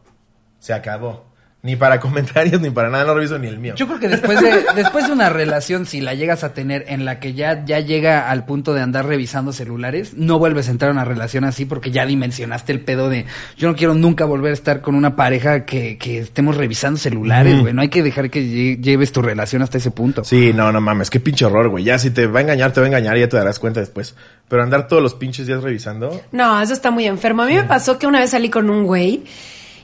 se 0.59 0.73
acabó. 0.73 1.26
Ni 1.67 1.75
para 1.75 1.99
comentarios, 2.07 2.61
ni 2.61 2.69
para 2.69 2.89
nada, 2.89 3.03
no 3.03 3.13
reviso 3.13 3.37
ni 3.37 3.47
el 3.47 3.59
mío. 3.59 3.73
Yo 3.75 3.87
creo 3.87 3.99
que 3.99 4.07
después 4.07 4.39
de, 4.39 4.63
después 4.75 5.05
de 5.05 5.11
una 5.11 5.27
relación, 5.27 5.85
si 5.85 5.99
la 5.99 6.13
llegas 6.13 6.45
a 6.45 6.53
tener 6.53 6.85
en 6.87 7.03
la 7.03 7.19
que 7.19 7.33
ya, 7.33 7.65
ya 7.65 7.81
llega 7.81 8.29
al 8.29 8.45
punto 8.45 8.73
de 8.73 8.79
andar 8.81 9.05
revisando 9.05 9.51
celulares, 9.51 10.13
no 10.15 10.39
vuelves 10.39 10.69
a 10.69 10.71
entrar 10.71 10.91
en 10.91 10.95
una 10.97 11.03
relación 11.03 11.43
así 11.43 11.65
porque 11.65 11.91
ya 11.91 12.05
dimensionaste 12.05 12.71
el 12.71 12.79
pedo 12.79 13.09
de 13.09 13.25
yo 13.57 13.67
no 13.67 13.75
quiero 13.75 13.95
nunca 13.95 14.23
volver 14.23 14.51
a 14.51 14.53
estar 14.53 14.79
con 14.79 14.95
una 14.95 15.17
pareja 15.17 15.65
que, 15.65 15.97
que 15.97 16.19
estemos 16.19 16.55
revisando 16.55 16.97
celulares, 16.97 17.59
güey. 17.59 17.73
No 17.73 17.81
hay 17.81 17.89
que 17.89 18.01
dejar 18.01 18.29
que 18.29 18.41
lle- 18.41 18.81
lleves 18.81 19.11
tu 19.11 19.21
relación 19.21 19.61
hasta 19.61 19.77
ese 19.77 19.91
punto. 19.91 20.23
Sí, 20.23 20.53
no, 20.53 20.71
no 20.71 20.79
mames, 20.79 21.09
qué 21.09 21.19
pinche 21.19 21.43
horror, 21.43 21.67
güey. 21.67 21.83
Ya 21.83 21.99
si 21.99 22.11
te 22.11 22.27
va 22.27 22.39
a 22.39 22.43
engañar, 22.43 22.71
te 22.71 22.79
va 22.79 22.85
a 22.85 22.87
engañar 22.87 23.17
y 23.17 23.19
ya 23.19 23.27
te 23.27 23.35
darás 23.35 23.59
cuenta 23.59 23.81
después. 23.81 24.15
Pero 24.47 24.63
andar 24.63 24.87
todos 24.87 25.03
los 25.03 25.15
pinches 25.15 25.47
días 25.47 25.61
revisando. 25.61 26.21
No, 26.31 26.61
eso 26.61 26.71
está 26.71 26.91
muy 26.91 27.05
enfermo. 27.07 27.41
A 27.43 27.45
mí 27.47 27.55
me 27.55 27.63
pasó 27.63 27.99
que 27.99 28.07
una 28.07 28.21
vez 28.21 28.29
salí 28.31 28.49
con 28.49 28.69
un 28.69 28.85
güey 28.85 29.25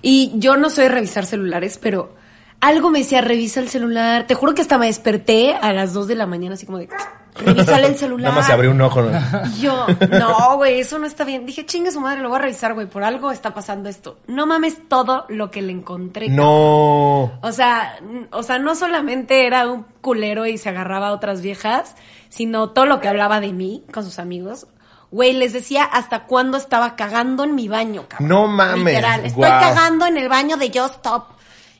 y 0.03 0.33
yo 0.35 0.57
no 0.57 0.69
soy 0.69 0.83
de 0.83 0.89
revisar 0.89 1.25
celulares, 1.25 1.79
pero 1.81 2.13
algo 2.59 2.91
me 2.91 2.99
decía, 2.99 3.21
revisa 3.21 3.61
el 3.61 3.69
celular. 3.69 4.27
Te 4.27 4.35
juro 4.35 4.53
que 4.53 4.61
hasta 4.61 4.77
me 4.77 4.85
desperté 4.85 5.55
a 5.55 5.73
las 5.73 5.93
2 5.93 6.07
de 6.07 6.15
la 6.15 6.25
mañana 6.25 6.55
así 6.55 6.65
como 6.65 6.77
de, 6.77 6.89
revísale 7.35 7.87
el 7.87 7.95
celular. 7.97 8.29
Nada 8.29 8.35
más 8.35 8.45
se 8.45 8.53
abrió 8.53 8.71
un 8.71 8.81
ojo. 8.81 9.01
¿no? 9.01 9.11
Y 9.55 9.61
yo, 9.61 9.87
no, 10.11 10.57
güey, 10.57 10.81
eso 10.81 10.99
no 10.99 11.05
está 11.07 11.23
bien. 11.23 11.45
Dije, 11.45 11.65
chingue 11.65 11.89
su 11.89 12.01
madre, 12.01 12.21
lo 12.21 12.27
voy 12.27 12.37
a 12.37 12.41
revisar, 12.41 12.73
güey, 12.73 12.87
por 12.87 13.05
algo 13.05 13.31
está 13.31 13.53
pasando 13.53 13.87
esto. 13.87 14.19
No 14.27 14.45
mames 14.45 14.89
todo 14.89 15.25
lo 15.29 15.51
que 15.51 15.61
le 15.61 15.71
encontré. 15.71 16.27
No. 16.27 17.39
O 17.41 17.51
sea, 17.51 17.97
o 18.31 18.43
sea, 18.43 18.59
no 18.59 18.75
solamente 18.75 19.47
era 19.47 19.69
un 19.71 19.85
culero 20.01 20.45
y 20.45 20.57
se 20.57 20.67
agarraba 20.67 21.09
a 21.09 21.13
otras 21.13 21.41
viejas, 21.41 21.95
sino 22.27 22.71
todo 22.71 22.85
lo 22.85 22.99
que 22.99 23.07
hablaba 23.07 23.39
de 23.39 23.53
mí 23.53 23.83
con 23.93 24.03
sus 24.03 24.19
amigos. 24.19 24.67
Güey, 25.13 25.33
les 25.33 25.53
decía 25.53 25.83
hasta 25.83 26.23
cuándo 26.23 26.57
estaba 26.57 26.95
cagando 26.95 27.43
en 27.43 27.53
mi 27.53 27.67
baño, 27.67 28.05
cabrón. 28.07 28.29
No 28.29 28.47
mames, 28.47 28.95
Literal, 28.95 29.23
estoy 29.23 29.43
cagando 29.43 30.07
en 30.07 30.17
el 30.17 30.27
baño 30.27 30.57
de 30.57 30.71
Just 30.73 30.95
Stop. 30.95 31.32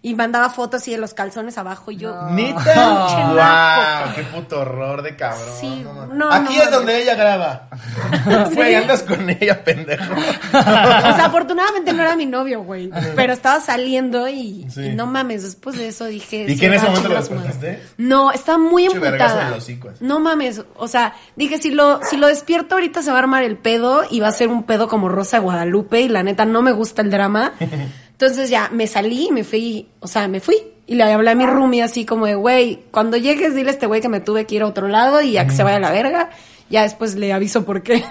Y 0.06 0.16
mandaba 0.16 0.50
fotos 0.50 0.82
así 0.82 0.92
de 0.92 0.98
los 0.98 1.14
calzones 1.14 1.58
abajo 1.58 1.90
y 1.90 1.96
yo... 1.96 2.14
¿Neta? 2.32 2.58
Pinche 2.62 3.24
¡Wow! 3.24 4.14
¡Qué 4.16 4.24
puto 4.36 4.60
horror 4.60 5.02
de 5.02 5.16
cabrón! 5.16 5.48
Sí, 5.62 5.82
no 5.82 6.08
no, 6.08 6.30
Aquí 6.30 6.58
no 6.58 6.64
es 6.64 6.72
donde 6.72 7.02
ella 7.02 7.16
graba. 7.16 7.70
Güey, 8.54 8.72
Sí. 8.72 8.76
andas 8.76 9.02
con 9.04 9.30
ella, 9.30 9.64
pendejo. 9.64 10.14
O 10.14 10.62
sea, 10.62 11.26
afortunadamente 11.26 11.94
no 11.94 12.04
era 12.04 12.18
mi 12.18 12.26
novio, 12.26 12.64
güey. 12.64 12.92
Pero 13.16 13.32
estaba 13.32 13.62
saliendo 13.62 14.28
y, 14.28 14.68
Sí. 14.70 14.88
y 14.88 14.90
no 14.94 15.06
mames, 15.06 15.44
después 15.44 15.78
de 15.78 15.88
eso 15.88 16.04
dije... 16.06 16.48
¿Y 16.50 16.58
que 16.58 16.66
en 16.66 16.74
ese 16.74 16.86
momento 16.86 17.08
lo 17.08 17.16
despertaste? 17.16 17.82
No, 17.98 18.32
estaba 18.34 18.58
muy 18.58 18.86
emputada. 18.88 19.56
No 20.02 20.20
mames, 20.20 20.62
o 20.76 20.88
sea, 20.90 21.14
dije, 21.38 21.58
si 21.60 21.72
lo, 21.72 22.02
si 22.04 22.18
lo 22.18 22.28
despierto 22.28 22.76
ahorita 22.76 23.02
se 23.04 23.10
va 23.10 23.16
a 23.16 23.20
armar 23.22 23.44
el 23.44 23.56
pedo 23.58 24.04
y 24.10 24.20
va 24.20 24.28
a 24.28 24.32
ser 24.34 24.50
un 24.50 24.64
pedo 24.64 24.90
como 24.90 25.08
Rosa 25.08 25.38
de 25.38 25.44
Guadalupe 25.44 26.02
y 26.02 26.10
la 26.10 26.24
neta 26.24 26.44
no 26.44 26.62
me 26.62 26.74
gusta 26.74 27.02
el 27.02 27.10
drama. 27.10 27.54
Entonces 28.26 28.50
ya 28.50 28.70
me 28.72 28.88
salí 28.88 29.28
y 29.28 29.32
me 29.32 29.44
fui, 29.44 29.88
o 30.00 30.08
sea, 30.08 30.28
me 30.28 30.40
fui. 30.40 30.56
Y 30.86 30.96
le 30.96 31.04
hablé 31.04 31.32
a 31.32 31.36
mi 31.36 31.46
roomie 31.46 31.82
así 31.84 32.06
como 32.06 32.26
de, 32.26 32.36
güey, 32.36 32.84
cuando 32.92 33.18
llegues 33.18 33.56
dile 33.56 33.70
a 33.70 33.74
este 33.74 33.86
güey 33.86 34.02
que 34.02 34.10
me 34.10 34.20
tuve 34.20 34.46
que 34.46 34.56
ir 34.56 34.62
a 34.64 34.68
otro 34.68 34.88
lado 34.88 35.22
y 35.22 35.38
a 35.38 35.46
que 35.48 35.54
se 35.54 35.64
vaya 35.64 35.78
a 35.78 35.80
la 35.80 35.92
verga. 35.92 36.30
Ya 36.70 36.84
después 36.84 37.16
le 37.16 37.32
aviso 37.34 37.66
por 37.66 37.84
qué. 37.84 38.04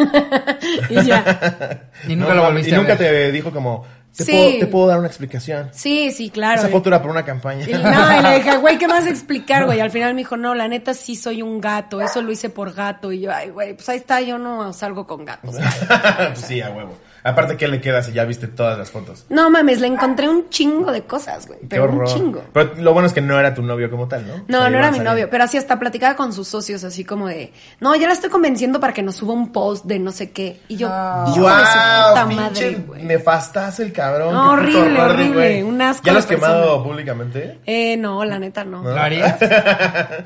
y 0.90 1.02
ya. 1.04 1.88
Y 2.08 2.16
nunca 2.16 2.30
No 2.34 2.36
lo 2.36 2.42
volviste 2.44 2.70
Y 2.70 2.74
a 2.74 2.76
nunca 2.78 2.94
ver. 2.94 2.98
te 2.98 3.32
dijo 3.32 3.50
como, 3.50 3.84
te, 4.16 4.24
Sí. 4.24 4.32
puedo, 4.32 4.58
te 4.58 4.66
puedo 4.66 4.86
dar 4.88 4.98
una 4.98 5.08
explicación. 5.08 5.70
Sí, 5.72 6.10
sí, 6.12 6.30
claro. 6.30 6.60
Esa 6.60 6.68
foto 6.68 6.88
era 6.88 7.00
por 7.02 7.10
una 7.10 7.24
campaña. 7.24 7.66
Y, 7.68 7.72
no, 7.72 8.18
y 8.18 8.22
le 8.22 8.34
dije, 8.42 8.56
güey, 8.58 8.78
¿qué 8.78 8.88
más 8.88 9.06
explicar, 9.06 9.64
güey? 9.66 9.80
Al 9.80 9.90
final 9.90 10.14
me 10.14 10.20
dijo, 10.20 10.36
no, 10.36 10.54
la 10.54 10.68
neta 10.68 10.94
sí 10.94 11.16
soy 11.16 11.42
un 11.42 11.60
gato, 11.60 12.00
eso 12.00 12.20
lo 12.22 12.30
hice 12.32 12.50
por 12.50 12.72
gato. 12.74 13.10
Y 13.12 13.20
yo, 13.20 13.32
ay, 13.32 13.50
güey, 13.50 13.74
pues 13.74 13.88
ahí 13.88 13.98
está, 13.98 14.20
yo 14.20 14.38
no 14.38 14.72
salgo 14.72 15.06
con 15.06 15.24
gatos. 15.24 15.54
pues 15.56 16.40
sí, 16.46 16.60
a 16.60 16.70
huevo. 16.70 16.96
Aparte, 17.24 17.56
¿qué 17.56 17.68
le 17.68 17.80
queda 17.80 18.02
si 18.02 18.12
ya 18.12 18.24
viste 18.24 18.48
todas 18.48 18.76
las 18.76 18.90
fotos? 18.90 19.26
No 19.28 19.48
mames, 19.48 19.80
le 19.80 19.86
encontré 19.86 20.28
un 20.28 20.48
chingo 20.50 20.90
de 20.90 21.02
cosas, 21.02 21.46
güey. 21.46 21.60
Pero 21.68 21.88
un 21.90 22.04
chingo. 22.04 22.42
Pero 22.52 22.72
lo 22.78 22.92
bueno 22.92 23.06
es 23.06 23.12
que 23.12 23.20
no 23.20 23.38
era 23.38 23.54
tu 23.54 23.62
novio 23.62 23.88
como 23.90 24.08
tal, 24.08 24.26
¿no? 24.26 24.34
O 24.34 24.38
No, 24.48 24.58
sea, 24.60 24.70
no 24.70 24.78
era 24.78 24.90
mi 24.90 24.98
novio, 24.98 25.28
pero 25.30 25.44
así 25.44 25.56
hasta 25.56 25.78
platicaba 25.78 26.16
con 26.16 26.32
sus 26.32 26.48
socios, 26.48 26.82
así 26.84 27.04
como 27.04 27.28
de, 27.28 27.52
no, 27.80 27.94
ya 27.94 28.06
la 28.08 28.12
estoy 28.14 28.28
convenciendo 28.28 28.80
para 28.80 28.92
que 28.92 29.02
nos 29.02 29.16
suba 29.16 29.34
un 29.34 29.52
post 29.52 29.84
de 29.84 29.98
no 30.00 30.10
sé 30.10 30.32
qué. 30.32 30.60
Y 30.68 30.76
yo, 30.76 30.88
No. 30.88 31.24
hijo 31.32 31.48
de 31.48 31.64
su 31.64 31.78
puta 32.08 32.26
madre, 32.26 32.70
güey. 32.86 33.02
nefastas 33.04 33.78
el 33.80 33.92
cabrón. 33.92 34.34
No, 34.34 34.52
horrible, 34.52 35.00
horror 35.00 35.10
horrible, 35.12 35.62
un 35.64 35.80
asco 35.80 36.04
¿Ya 36.04 36.12
lo 36.12 36.18
has 36.18 36.26
quemado 36.26 36.60
persona. 36.62 36.82
públicamente? 36.84 37.58
Eh, 37.66 37.96
no, 37.96 38.24
la 38.24 38.38
neta 38.40 38.64
no. 38.64 38.82
¿Lo 38.82 38.96
harías? 39.00 39.36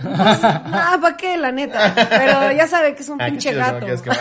Ah, 0.03 0.99
¿para 1.01 1.17
qué? 1.17 1.37
La 1.37 1.53
neta. 1.53 1.95
Pero 1.95 2.53
ya 2.53 2.67
sabe 2.67 2.95
que 2.95 3.03
es 3.03 3.09
un 3.09 3.21
Ah, 3.21 3.27
qué 3.27 3.31
pinche 3.33 3.53
no 3.53 3.59
gato. 3.59 3.79
quieres 3.81 4.03
quemar. 4.03 4.19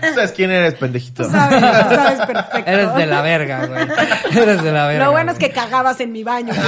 ¿Tú 0.00 0.06
¿Sabes 0.14 0.32
quién 0.32 0.50
eres, 0.50 0.74
pendejito? 0.74 1.24
Tú 1.24 1.30
sabes, 1.30 1.60
tú 1.88 1.93
sabes 1.94 2.26
perfecto. 2.26 2.70
Eres 2.70 2.94
de 2.94 3.06
la 3.06 3.22
verga, 3.22 3.66
güey. 3.66 3.86
Eres 4.42 4.62
de 4.62 4.72
la 4.72 4.86
verga. 4.86 5.04
Lo 5.06 5.12
bueno 5.12 5.32
es 5.32 5.38
que 5.38 5.50
cagabas 5.50 6.00
en 6.00 6.12
mi 6.12 6.24
baño. 6.24 6.52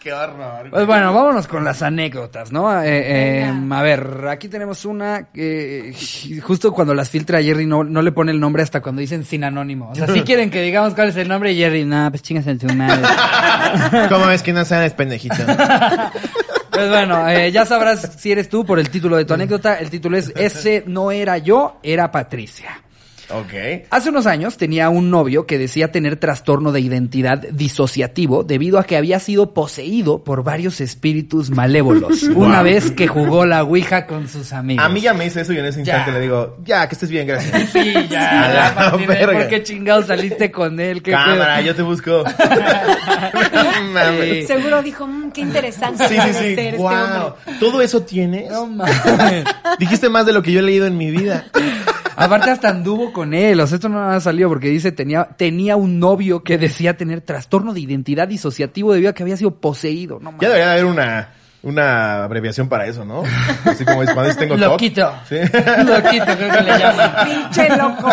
qué 0.00 0.12
horror. 0.12 0.70
Pues 0.70 0.86
bueno, 0.86 1.12
vámonos 1.12 1.46
con 1.46 1.64
las 1.64 1.82
anécdotas, 1.82 2.52
¿no? 2.52 2.82
Eh, 2.82 3.42
eh, 3.42 3.52
a 3.70 3.82
ver, 3.82 4.26
aquí 4.28 4.48
tenemos 4.48 4.84
una 4.84 5.24
que 5.24 5.94
justo 6.42 6.72
cuando 6.72 6.94
las 6.94 7.10
filtra 7.10 7.42
Jerry 7.42 7.66
no, 7.66 7.84
no 7.84 8.02
le 8.02 8.12
pone 8.12 8.32
el 8.32 8.40
nombre 8.40 8.62
hasta 8.62 8.80
cuando 8.80 9.00
dicen 9.00 9.24
sin 9.24 9.44
anónimo. 9.44 9.90
O 9.90 9.94
sea, 9.94 10.06
si 10.06 10.22
quieren 10.22 10.50
que 10.50 10.62
digamos 10.62 10.94
cuál 10.94 11.08
es 11.08 11.16
el 11.16 11.28
nombre 11.28 11.52
y 11.52 11.58
Jerry, 11.58 11.84
nada, 11.84 12.10
pues 12.10 12.22
chingas 12.22 12.46
en 12.46 12.58
tu 12.58 12.72
madre. 12.74 13.02
¿Cómo 14.08 14.26
ves 14.26 14.42
que 14.42 14.52
no 14.52 14.64
sabes, 14.64 14.94
pendejito? 14.94 15.36
Pues 16.78 16.90
bueno, 16.90 17.28
eh, 17.28 17.50
ya 17.50 17.64
sabrás 17.64 18.08
si 18.18 18.30
eres 18.30 18.48
tú 18.48 18.64
por 18.64 18.78
el 18.78 18.88
título 18.88 19.16
de 19.16 19.24
tu 19.24 19.34
anécdota. 19.34 19.80
El 19.80 19.90
título 19.90 20.16
es 20.16 20.32
Ese 20.36 20.84
no 20.86 21.10
era 21.10 21.36
yo, 21.36 21.80
era 21.82 22.12
Patricia. 22.12 22.82
Ok. 23.30 23.86
Hace 23.90 24.08
unos 24.08 24.26
años 24.26 24.56
tenía 24.56 24.88
un 24.88 25.10
novio 25.10 25.46
que 25.46 25.58
decía 25.58 25.92
tener 25.92 26.16
trastorno 26.16 26.72
de 26.72 26.80
identidad 26.80 27.38
disociativo 27.50 28.42
debido 28.42 28.78
a 28.78 28.84
que 28.84 28.96
había 28.96 29.20
sido 29.20 29.52
poseído 29.52 30.24
por 30.24 30.42
varios 30.44 30.80
espíritus 30.80 31.50
malévolos 31.50 32.22
una 32.34 32.62
vez 32.62 32.90
que 32.90 33.06
jugó 33.06 33.44
la 33.44 33.62
Ouija 33.64 34.06
con 34.06 34.28
sus 34.28 34.52
amigos. 34.52 34.84
A 34.84 34.88
mí 34.88 35.00
ya 35.02 35.12
me 35.14 35.26
hice 35.26 35.42
eso 35.42 35.52
y 35.52 35.58
en 35.58 35.66
ese 35.66 35.80
instante 35.80 36.10
Ya. 36.10 36.16
le 36.16 36.22
digo, 36.22 36.56
ya, 36.64 36.88
que 36.88 36.94
estés 36.94 37.10
bien, 37.10 37.26
gracias. 37.26 37.70
Sí, 37.70 37.92
ya, 38.08 38.48
la 38.78 38.96
ya. 38.98 39.26
¿por 39.26 39.48
qué 39.48 39.62
chingados 39.62 40.06
saliste 40.06 40.50
con 40.50 40.80
él? 40.80 41.02
¿Qué 41.02 41.10
Cámara, 41.10 41.56
pedo? 41.56 41.66
yo 41.66 41.74
te 41.74 41.82
busco. 41.82 42.24
Sí. 44.20 44.46
Seguro 44.46 44.82
dijo, 44.82 45.06
"Mm, 45.06 45.30
qué 45.32 45.40
interesante 45.40 46.06
Sí, 46.08 46.14
sí, 46.14 46.20
ser 46.20 46.34
sí. 46.34 46.46
este 46.50 46.76
Wow. 46.76 46.86
hombre. 46.86 47.54
¿Todo 47.60 47.82
eso 47.82 48.02
tienes? 48.02 48.50
No 48.50 48.66
mames. 48.66 49.44
Dijiste 49.78 50.08
más 50.08 50.26
de 50.26 50.32
lo 50.32 50.42
que 50.42 50.52
yo 50.52 50.60
he 50.60 50.62
leído 50.62 50.86
en 50.86 50.96
mi 50.96 51.10
vida. 51.10 51.46
Aparte 52.18 52.50
hasta 52.50 52.68
anduvo 52.68 53.12
con 53.12 53.32
él, 53.32 53.60
o 53.60 53.66
sea, 53.66 53.76
esto 53.76 53.88
no 53.88 54.02
ha 54.02 54.20
salido 54.20 54.48
porque 54.48 54.68
dice 54.68 54.92
tenía, 54.92 55.24
tenía 55.36 55.76
un 55.76 56.00
novio 56.00 56.42
que 56.42 56.58
decía 56.58 56.96
tener 56.96 57.20
trastorno 57.20 57.72
de 57.72 57.80
identidad 57.80 58.26
disociativo 58.26 58.92
debido 58.92 59.10
a 59.10 59.12
que 59.12 59.22
había 59.22 59.36
sido 59.36 59.60
poseído. 59.60 60.18
No. 60.20 60.32
Ya 60.40 60.48
debería 60.48 60.66
de 60.66 60.72
haber 60.72 60.84
una, 60.86 61.28
una 61.62 62.24
abreviación 62.24 62.68
para 62.68 62.86
eso, 62.86 63.04
¿no? 63.04 63.22
Así 63.64 63.84
como 63.84 64.02
es 64.02 64.10
cuando 64.12 64.24
dices 64.24 64.38
tengo. 64.38 64.56
Loquito. 64.56 65.12
Sí. 65.28 65.36
Loquito, 65.36 66.36
creo 66.36 66.52
que 66.52 66.62
le 66.62 66.78
llaman. 66.78 67.12
Pinche 67.24 67.76
loco. 67.76 68.08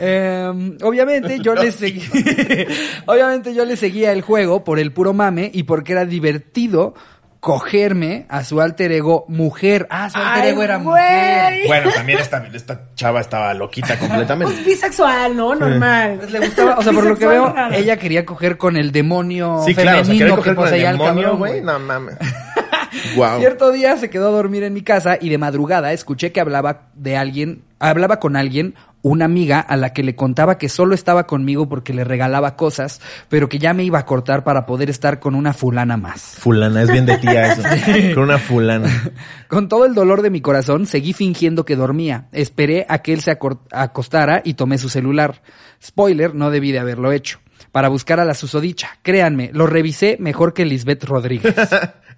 Eh, 0.00 0.76
obviamente 0.82 1.38
yo 1.40 1.54
le 1.54 1.72
seguí, 1.72 2.02
obviamente 3.06 3.54
yo 3.54 3.64
le 3.64 3.76
seguía 3.76 4.12
el 4.12 4.22
juego 4.22 4.62
por 4.62 4.78
el 4.78 4.92
puro 4.92 5.12
mame 5.12 5.50
y 5.52 5.64
porque 5.64 5.92
era 5.92 6.04
divertido 6.04 6.94
cogerme 7.40 8.26
a 8.28 8.42
su 8.44 8.60
alter 8.60 8.92
ego 8.92 9.24
mujer. 9.28 9.86
Ah, 9.90 10.10
su 10.10 10.18
alter 10.18 10.42
Ay, 10.44 10.50
ego 10.50 10.62
era 10.62 10.76
güey. 10.78 10.86
mujer. 10.86 11.54
Bueno, 11.66 11.90
también 11.92 12.18
esta, 12.18 12.44
esta 12.52 12.80
chava 12.94 13.20
estaba 13.20 13.54
loquita 13.54 13.88
Pues 13.96 14.00
completamente. 14.08 14.62
bisexual, 14.62 15.36
¿no? 15.36 15.54
Normal. 15.54 16.16
Pues 16.18 16.30
le 16.32 16.40
gustaba, 16.40 16.76
o 16.78 16.82
sea, 16.82 16.92
por 16.92 17.04
lo 17.04 17.16
que 17.16 17.26
veo, 17.26 17.52
raro. 17.52 17.74
ella 17.74 17.96
quería 17.96 18.24
coger 18.26 18.58
con 18.58 18.76
el 18.76 18.90
demonio 18.92 19.62
Sí, 19.64 19.74
claro, 19.74 19.90
o 20.00 20.04
sea, 20.04 20.14
femenino 20.14 20.42
que 20.42 20.50
el 20.50 20.56
poseía 20.56 20.90
al 20.90 20.98
demonio, 20.98 21.36
güey. 21.36 21.60
No 21.60 21.78
mames. 21.78 22.16
Wow. 23.16 23.38
Cierto 23.38 23.70
día 23.70 23.96
se 23.98 24.08
quedó 24.08 24.28
a 24.28 24.32
dormir 24.32 24.62
en 24.62 24.72
mi 24.72 24.80
casa 24.82 25.18
y 25.20 25.28
de 25.28 25.36
madrugada 25.36 25.92
escuché 25.92 26.32
que 26.32 26.40
hablaba 26.40 26.88
de 26.94 27.18
alguien, 27.18 27.62
hablaba 27.78 28.18
con 28.18 28.34
alguien, 28.34 28.74
una 29.02 29.24
amiga 29.24 29.60
a 29.60 29.76
la 29.76 29.92
que 29.92 30.02
le 30.02 30.14
contaba 30.14 30.58
que 30.58 30.68
solo 30.68 30.94
estaba 30.94 31.26
conmigo 31.26 31.68
porque 31.68 31.92
le 31.92 32.04
regalaba 32.04 32.56
cosas, 32.56 33.00
pero 33.28 33.48
que 33.48 33.58
ya 33.58 33.74
me 33.74 33.84
iba 33.84 33.98
a 33.98 34.06
cortar 34.06 34.44
para 34.44 34.66
poder 34.66 34.90
estar 34.90 35.20
con 35.20 35.34
una 35.34 35.52
fulana 35.52 35.96
más. 35.96 36.36
Fulana, 36.38 36.82
es 36.82 36.90
bien 36.90 37.06
de 37.06 37.18
tía 37.18 37.52
eso. 37.52 37.62
Con 38.14 38.24
una 38.24 38.38
fulana. 38.38 38.88
Con 39.48 39.68
todo 39.68 39.84
el 39.84 39.94
dolor 39.94 40.22
de 40.22 40.30
mi 40.30 40.40
corazón, 40.40 40.86
seguí 40.86 41.12
fingiendo 41.12 41.64
que 41.64 41.76
dormía. 41.76 42.28
Esperé 42.32 42.86
a 42.88 42.98
que 42.98 43.12
él 43.12 43.20
se 43.20 43.36
acostara 43.70 44.42
y 44.44 44.54
tomé 44.54 44.78
su 44.78 44.88
celular. 44.88 45.42
Spoiler, 45.82 46.34
no 46.34 46.50
debí 46.50 46.72
de 46.72 46.78
haberlo 46.78 47.12
hecho. 47.12 47.38
Para 47.72 47.88
buscar 47.88 48.20
a 48.20 48.24
la 48.24 48.34
susodicha. 48.34 48.98
Créanme, 49.02 49.50
lo 49.52 49.66
revisé 49.66 50.16
mejor 50.18 50.54
que 50.54 50.64
Lisbeth 50.64 51.04
Rodríguez. 51.04 51.54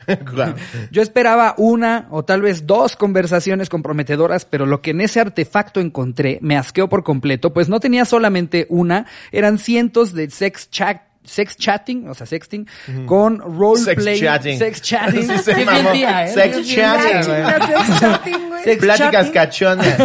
Yo 0.90 1.02
esperaba 1.02 1.54
una 1.58 2.08
o 2.10 2.24
tal 2.24 2.42
vez 2.42 2.66
dos 2.66 2.96
conversaciones 2.96 3.68
comprometedoras, 3.68 4.44
pero 4.44 4.66
lo 4.66 4.80
que 4.82 4.90
en 4.90 5.00
ese 5.00 5.20
artefacto 5.20 5.80
encontré 5.80 6.38
me 6.42 6.56
asqueó 6.56 6.88
por 6.88 7.02
completo, 7.02 7.52
pues 7.52 7.68
no 7.68 7.80
tenía 7.80 8.04
solamente 8.04 8.66
una, 8.68 9.06
eran 9.32 9.58
cientos 9.58 10.12
de 10.12 10.30
sex 10.30 10.70
chat. 10.70 11.02
Sex 11.22 11.58
chatting, 11.58 12.08
o 12.08 12.14
sea, 12.14 12.26
sexting, 12.26 12.66
con 13.04 13.38
role 13.40 13.78
Sex 13.78 14.18
chatting. 14.18 14.58
Sex 14.58 14.80
chatting. 14.82 15.28
Sí 15.28 15.38
se 15.38 15.54
tía, 15.54 16.26
¿eh? 16.26 16.32
Sex 16.32 16.66
chatting. 16.66 17.22
sex 17.22 18.00
chatting, 18.00 18.48
güey. 18.48 18.64
Sex 18.64 18.82
Pláticas 18.82 19.30
cachondas. 19.30 19.98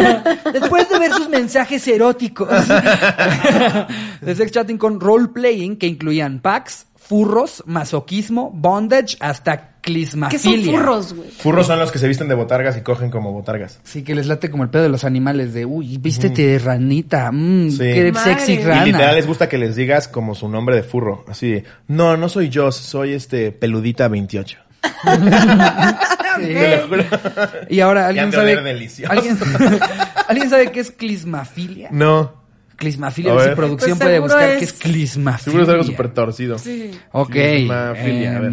Después 0.52 0.88
de 0.90 0.98
ver 0.98 1.12
sus 1.14 1.30
mensajes 1.30 1.88
eróticos 1.88 2.50
de 4.20 4.34
sex 4.34 4.52
chatting 4.52 4.78
con 4.78 5.00
role 5.00 5.28
playing 5.28 5.76
que 5.76 5.86
incluían 5.86 6.40
packs, 6.40 6.86
furros, 6.96 7.62
masoquismo, 7.66 8.50
bondage, 8.52 9.16
hasta 9.20 9.74
¿Qué 9.86 9.92
clismafilia. 9.92 10.40
son 10.66 10.74
furros, 10.74 11.14
güey? 11.14 11.28
Furros 11.30 11.68
son 11.68 11.78
los 11.78 11.92
que 11.92 12.00
se 12.00 12.08
visten 12.08 12.26
de 12.26 12.34
botargas 12.34 12.76
y 12.76 12.80
cogen 12.80 13.08
como 13.08 13.32
botargas. 13.32 13.78
Sí, 13.84 14.02
que 14.02 14.16
les 14.16 14.26
late 14.26 14.50
como 14.50 14.64
el 14.64 14.70
pedo 14.70 14.82
de 14.82 14.88
los 14.88 15.04
animales 15.04 15.54
de, 15.54 15.64
uy, 15.64 15.98
vístete 15.98 16.44
de 16.44 16.58
ranita, 16.58 17.30
mmm, 17.30 17.70
Sí. 17.70 17.78
qué 17.78 18.10
Madre. 18.12 18.32
sexy 18.34 18.52
Y 18.54 18.58
rana. 18.64 18.82
Y 18.82 18.86
literal 18.92 19.14
les 19.14 19.26
gusta 19.28 19.48
que 19.48 19.58
les 19.58 19.76
digas 19.76 20.08
como 20.08 20.34
su 20.34 20.48
nombre 20.48 20.74
de 20.74 20.82
furro. 20.82 21.24
Así 21.28 21.48
de, 21.52 21.64
no, 21.86 22.16
no 22.16 22.28
soy 22.28 22.48
yo, 22.48 22.72
soy 22.72 23.12
este 23.12 23.52
peludita 23.52 24.08
28. 24.08 24.58
Sí. 26.38 26.42
Te 26.52 26.76
lo 26.76 26.88
juro. 26.88 27.04
Y 27.70 27.80
ahora, 27.80 28.08
¿alguien 28.08 28.24
han 28.26 28.30
de 28.30 28.36
sabe, 28.36 28.52
oler 28.52 28.64
delicioso. 28.64 29.10
¿alguien, 29.10 29.38
¿alguien 30.28 30.50
sabe 30.50 30.70
qué 30.70 30.80
es 30.80 30.90
clismafilia? 30.90 31.88
No. 31.90 32.44
Clismafilia, 32.76 33.32
A 33.32 33.34
a 33.34 33.38
ver 33.38 33.48
si 33.50 33.56
producción 33.56 33.98
Pues 33.98 34.06
puede 34.06 34.18
buscar 34.20 34.50
es- 34.52 34.58
qué 34.58 34.64
es 34.64 34.72
clismafilia. 34.74 35.44
Seguro 35.44 35.62
es 35.64 35.68
algo 35.68 35.84
súper 35.84 36.08
torcido. 36.14 36.58
Sí. 36.58 36.90
Ok. 37.12 37.30
Clismafilia, 37.32 38.36
a 38.36 38.40
ver. 38.40 38.52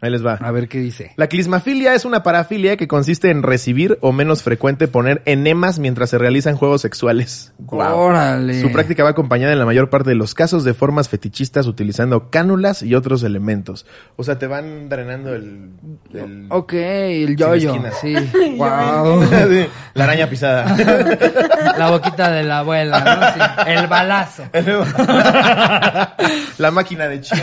Ahí 0.00 0.12
les 0.12 0.24
va. 0.24 0.34
a 0.34 0.50
ver 0.52 0.68
qué 0.68 0.78
dice. 0.78 1.10
La 1.16 1.26
clismafilia 1.26 1.92
es 1.94 2.04
una 2.04 2.22
parafilia 2.22 2.76
que 2.76 2.86
consiste 2.86 3.30
en 3.30 3.42
recibir 3.42 3.98
o 4.00 4.12
menos 4.12 4.44
frecuente 4.44 4.86
poner 4.86 5.22
enemas 5.24 5.80
mientras 5.80 6.10
se 6.10 6.18
realizan 6.18 6.54
juegos 6.56 6.82
sexuales. 6.82 7.52
Guau. 7.58 7.98
Órale. 7.98 8.60
Su 8.60 8.70
práctica 8.70 9.02
va 9.02 9.10
acompañada 9.10 9.52
en 9.52 9.58
la 9.58 9.64
mayor 9.66 9.90
parte 9.90 10.10
de 10.10 10.14
los 10.14 10.34
casos 10.34 10.62
de 10.62 10.72
formas 10.72 11.08
fetichistas 11.08 11.66
utilizando 11.66 12.30
cánulas 12.30 12.84
y 12.84 12.94
otros 12.94 13.24
elementos. 13.24 13.86
O 14.14 14.22
sea, 14.22 14.38
te 14.38 14.46
van 14.46 14.88
drenando 14.88 15.34
el... 15.34 15.70
el- 16.14 16.46
Ok, 16.48 16.74
el 16.74 17.36
yoyo. 17.36 17.70
esquinas. 17.74 17.94
Sí. 18.00 18.14
wow. 18.56 19.24
Sí, 19.48 19.66
la 19.94 20.04
araña 20.04 20.28
pisada. 20.30 20.76
La 21.76 21.90
boquita 21.90 22.30
de 22.30 22.44
la 22.44 22.58
abuela, 22.60 23.00
¿no? 23.00 23.64
Sí. 23.64 23.70
El 23.72 23.88
balazo. 23.88 24.44
la 26.58 26.70
máquina 26.70 27.08
de 27.08 27.20
chido. 27.20 27.42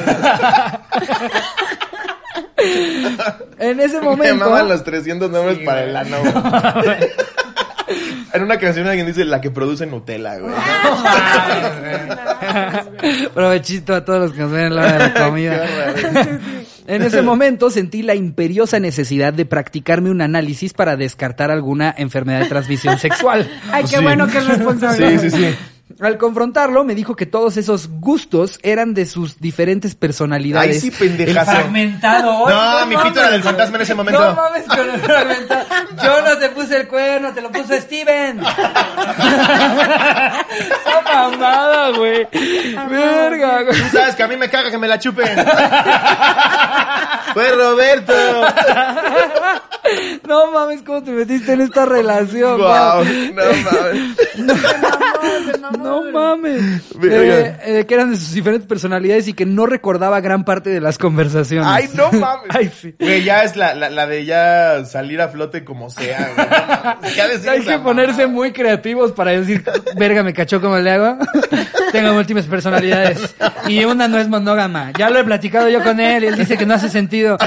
En 3.60 3.79
ese 3.79 4.00
Me 4.00 4.05
momento. 4.05 4.45
llamaban 4.45 4.69
los 4.69 4.84
300 4.84 5.29
nombres 5.31 5.57
Sí, 5.60 5.65
para 5.65 5.84
el 5.84 5.95
ano. 5.95 6.17
En 8.34 8.41
una 8.43 8.57
canción 8.60 8.86
alguien 8.88 9.05
dice 9.07 9.24
la 9.24 9.39
que 9.39 9.50
produce 9.51 9.86
Nutella, 9.86 10.38
güey. 10.39 10.53
Provechito 13.34 13.93
a 13.95 14.03
todos 14.03 14.19
los 14.22 14.31
que 14.34 14.39
nos 14.41 14.51
ven 14.51 14.65
en 14.65 14.75
la 14.75 14.81
hora 14.81 14.91
de 14.93 15.00
la 15.00 15.13
comida. 15.13 15.65
En 16.88 17.01
ese 17.01 17.24
momento 17.24 17.72
sentí 17.72 18.03
la 18.03 18.13
imperiosa 18.13 18.79
necesidad 18.79 19.34
de 19.34 19.45
practicarme 19.48 20.12
un 20.12 20.22
análisis 20.22 20.72
para 20.74 20.95
descartar 20.95 21.50
alguna 21.50 21.91
enfermedad 21.98 22.41
de 22.41 22.45
transmisión 22.45 23.00
sexual. 23.00 23.50
Ay, 23.72 23.86
qué 23.86 23.98
Sí. 23.98 24.03
bueno 24.03 24.27
que 24.27 24.38
es 24.38 24.48
responsable. 24.48 25.17
Sí, 25.17 25.29
sí, 25.31 25.36
sí. 25.36 25.55
Al 26.01 26.17
confrontarlo, 26.17 26.83
me 26.83 26.93
dijo 26.93 27.15
que 27.15 27.25
todos 27.25 27.55
esos 27.55 27.87
gustos 27.89 28.59
eran 28.63 28.93
de 28.93 29.05
sus 29.05 29.39
diferentes 29.39 29.95
personalidades. 29.95 30.83
Ay, 30.83 30.91
sí, 30.91 30.91
pendejazo. 30.91 31.51
El 31.51 31.57
fragmentado. 31.57 32.47
Ay, 32.47 32.53
No, 32.53 32.85
mi 32.87 32.97
pito 32.97 33.19
era 33.21 33.31
del 33.31 33.41
fantasma 33.43 33.77
en 33.77 33.81
ese 33.83 33.95
momento. 33.95 34.19
No 34.19 34.35
mames 34.35 34.63
con 34.65 34.89
el 34.89 34.99
fragmentado. 34.99 35.65
Yo 36.03 36.21
no 36.21 36.37
te 36.37 36.49
puse 36.49 36.81
el 36.81 36.87
cuerno, 36.89 37.33
te 37.33 37.41
lo 37.41 37.49
puso 37.51 37.73
Steven. 37.79 38.39
Esa 40.55 41.01
mamada, 41.13 41.91
güey. 41.91 42.27
Verga, 42.89 43.63
güey. 43.63 43.81
Tú 43.81 43.87
sabes 43.97 44.15
que 44.15 44.23
a 44.23 44.27
mí 44.27 44.35
me 44.35 44.49
caga 44.49 44.69
que 44.71 44.77
me 44.77 44.87
la 44.89 44.99
chupen. 44.99 45.27
Fue 47.33 47.51
Roberto. 47.51 48.13
No 50.27 50.51
mames, 50.51 50.81
¿cómo 50.81 51.03
te 51.03 51.11
metiste 51.11 51.53
en 51.53 51.61
esta 51.61 51.85
relación? 51.85 52.57
Wow, 52.57 53.03
güey? 53.03 53.31
no 53.33 53.43
mames. 53.45 54.17
No 55.59 55.84
mames. 56.11 56.83
Verga. 56.99 57.39
Eh, 57.39 57.57
eh, 57.79 57.85
que 57.85 57.93
eran 57.93 58.11
de 58.11 58.17
sus 58.17 58.33
diferentes 58.33 58.67
personalidades 58.67 59.27
y 59.27 59.33
que 59.33 59.45
no 59.45 59.65
recordaba 59.65 60.19
gran 60.21 60.43
parte 60.45 60.69
de 60.69 60.81
las 60.81 60.97
conversaciones. 60.97 61.67
Ay, 61.69 61.89
no 61.95 62.11
mames. 62.19 62.49
Ay, 62.49 62.71
sí. 62.79 62.95
Güey, 62.99 63.23
ya 63.23 63.43
es 63.43 63.55
la, 63.55 63.73
la, 63.73 63.89
la 63.89 64.07
de 64.07 64.25
ya 64.25 64.85
salir 64.85 65.21
a 65.21 65.29
flote 65.29 65.63
como 65.63 65.89
sea, 65.89 66.31
güey. 66.35 66.47
No 66.47 66.83
mames. 66.85 67.15
Ya 67.15 67.27
decir 67.27 67.49
Hay 67.49 67.61
que 67.61 67.79
ponerse 67.79 68.27
muy 68.27 68.51
creativos 68.51 69.11
para 69.11 69.31
decir, 69.31 69.63
verga, 69.97 70.23
me 70.23 70.33
cachó 70.33 70.61
como 70.61 70.77
le 70.77 70.91
hago. 70.91 71.17
Tengo 71.91 72.13
múltiples 72.13 72.45
personalidades. 72.45 73.35
Y 73.67 73.83
una 73.85 74.07
no 74.07 74.17
es 74.17 74.27
monógama. 74.27 74.91
Ya 74.97 75.09
lo 75.09 75.19
he 75.19 75.23
platicado 75.23 75.69
yo 75.69 75.81
con 75.81 75.99
él 75.99 76.23
y 76.25 76.27
él 76.27 76.35
dice 76.35 76.57
que 76.57 76.65
no 76.65 76.73
hace 76.73 76.89
sentido. 76.89 77.37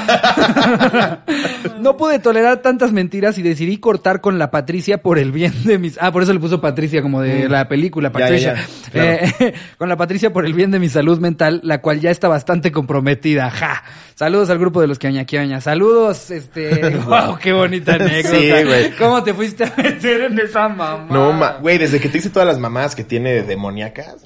No 1.81 1.97
pude 1.97 2.19
tolerar 2.19 2.59
tantas 2.59 2.93
mentiras 2.93 3.39
y 3.39 3.43
decidí 3.43 3.79
cortar 3.79 4.21
con 4.21 4.39
la 4.39 4.51
Patricia 4.51 4.99
por 5.03 5.19
el 5.19 5.33
bien 5.33 5.53
de 5.65 5.79
mis... 5.79 5.99
Ah, 6.01 6.11
por 6.13 6.23
eso 6.23 6.33
le 6.33 6.41
puso 6.41 6.61
Patricia 6.61 7.03
como 7.03 7.21
de 7.21 7.49
la 7.49 7.69
película, 7.69 8.09
Mm. 8.09 8.13
Ya, 8.37 8.53
Patricia. 8.53 8.55
ya, 8.55 8.61
ya, 8.61 8.91
claro. 8.91 9.47
Eh, 9.47 9.55
con 9.79 9.89
la 9.89 9.97
Patricia 9.97 10.33
por 10.33 10.47
el 10.47 10.53
bien 10.53 10.71
de 10.71 10.79
mi 10.79 10.89
salud 10.89 11.19
mental, 11.19 11.61
la 11.65 11.81
cual 11.81 12.01
ya 12.01 12.11
está 12.11 12.29
bastante 12.29 12.73
comprometida. 12.73 13.51
Ja. 13.51 13.83
Saludos 14.15 14.51
al 14.51 14.59
grupo 14.59 14.81
de 14.81 14.89
los 14.89 14.99
que 14.99 15.07
aña. 15.07 15.61
Saludos, 15.61 16.31
este... 16.31 16.91
wow, 17.07 17.39
qué 17.39 17.53
bonita 17.53 17.95
anécdota. 17.95 18.37
Sí, 18.37 18.51
güey. 18.65 18.91
¿Cómo 18.97 19.23
te 19.23 19.33
fuiste 19.33 19.65
a 19.65 19.73
meter 19.77 20.23
en 20.23 20.39
esa 20.41 20.69
mamá? 20.69 21.07
No, 21.09 21.33
ma, 21.33 21.59
güey, 21.61 21.79
desde 21.79 22.01
que 22.01 22.09
te 22.09 22.19
hice 22.19 22.31
todas 22.31 22.49
las 22.49 22.59
mamás 22.59 22.95
que 22.97 23.05
tiene 23.05 23.43
demoníacas, 23.43 24.17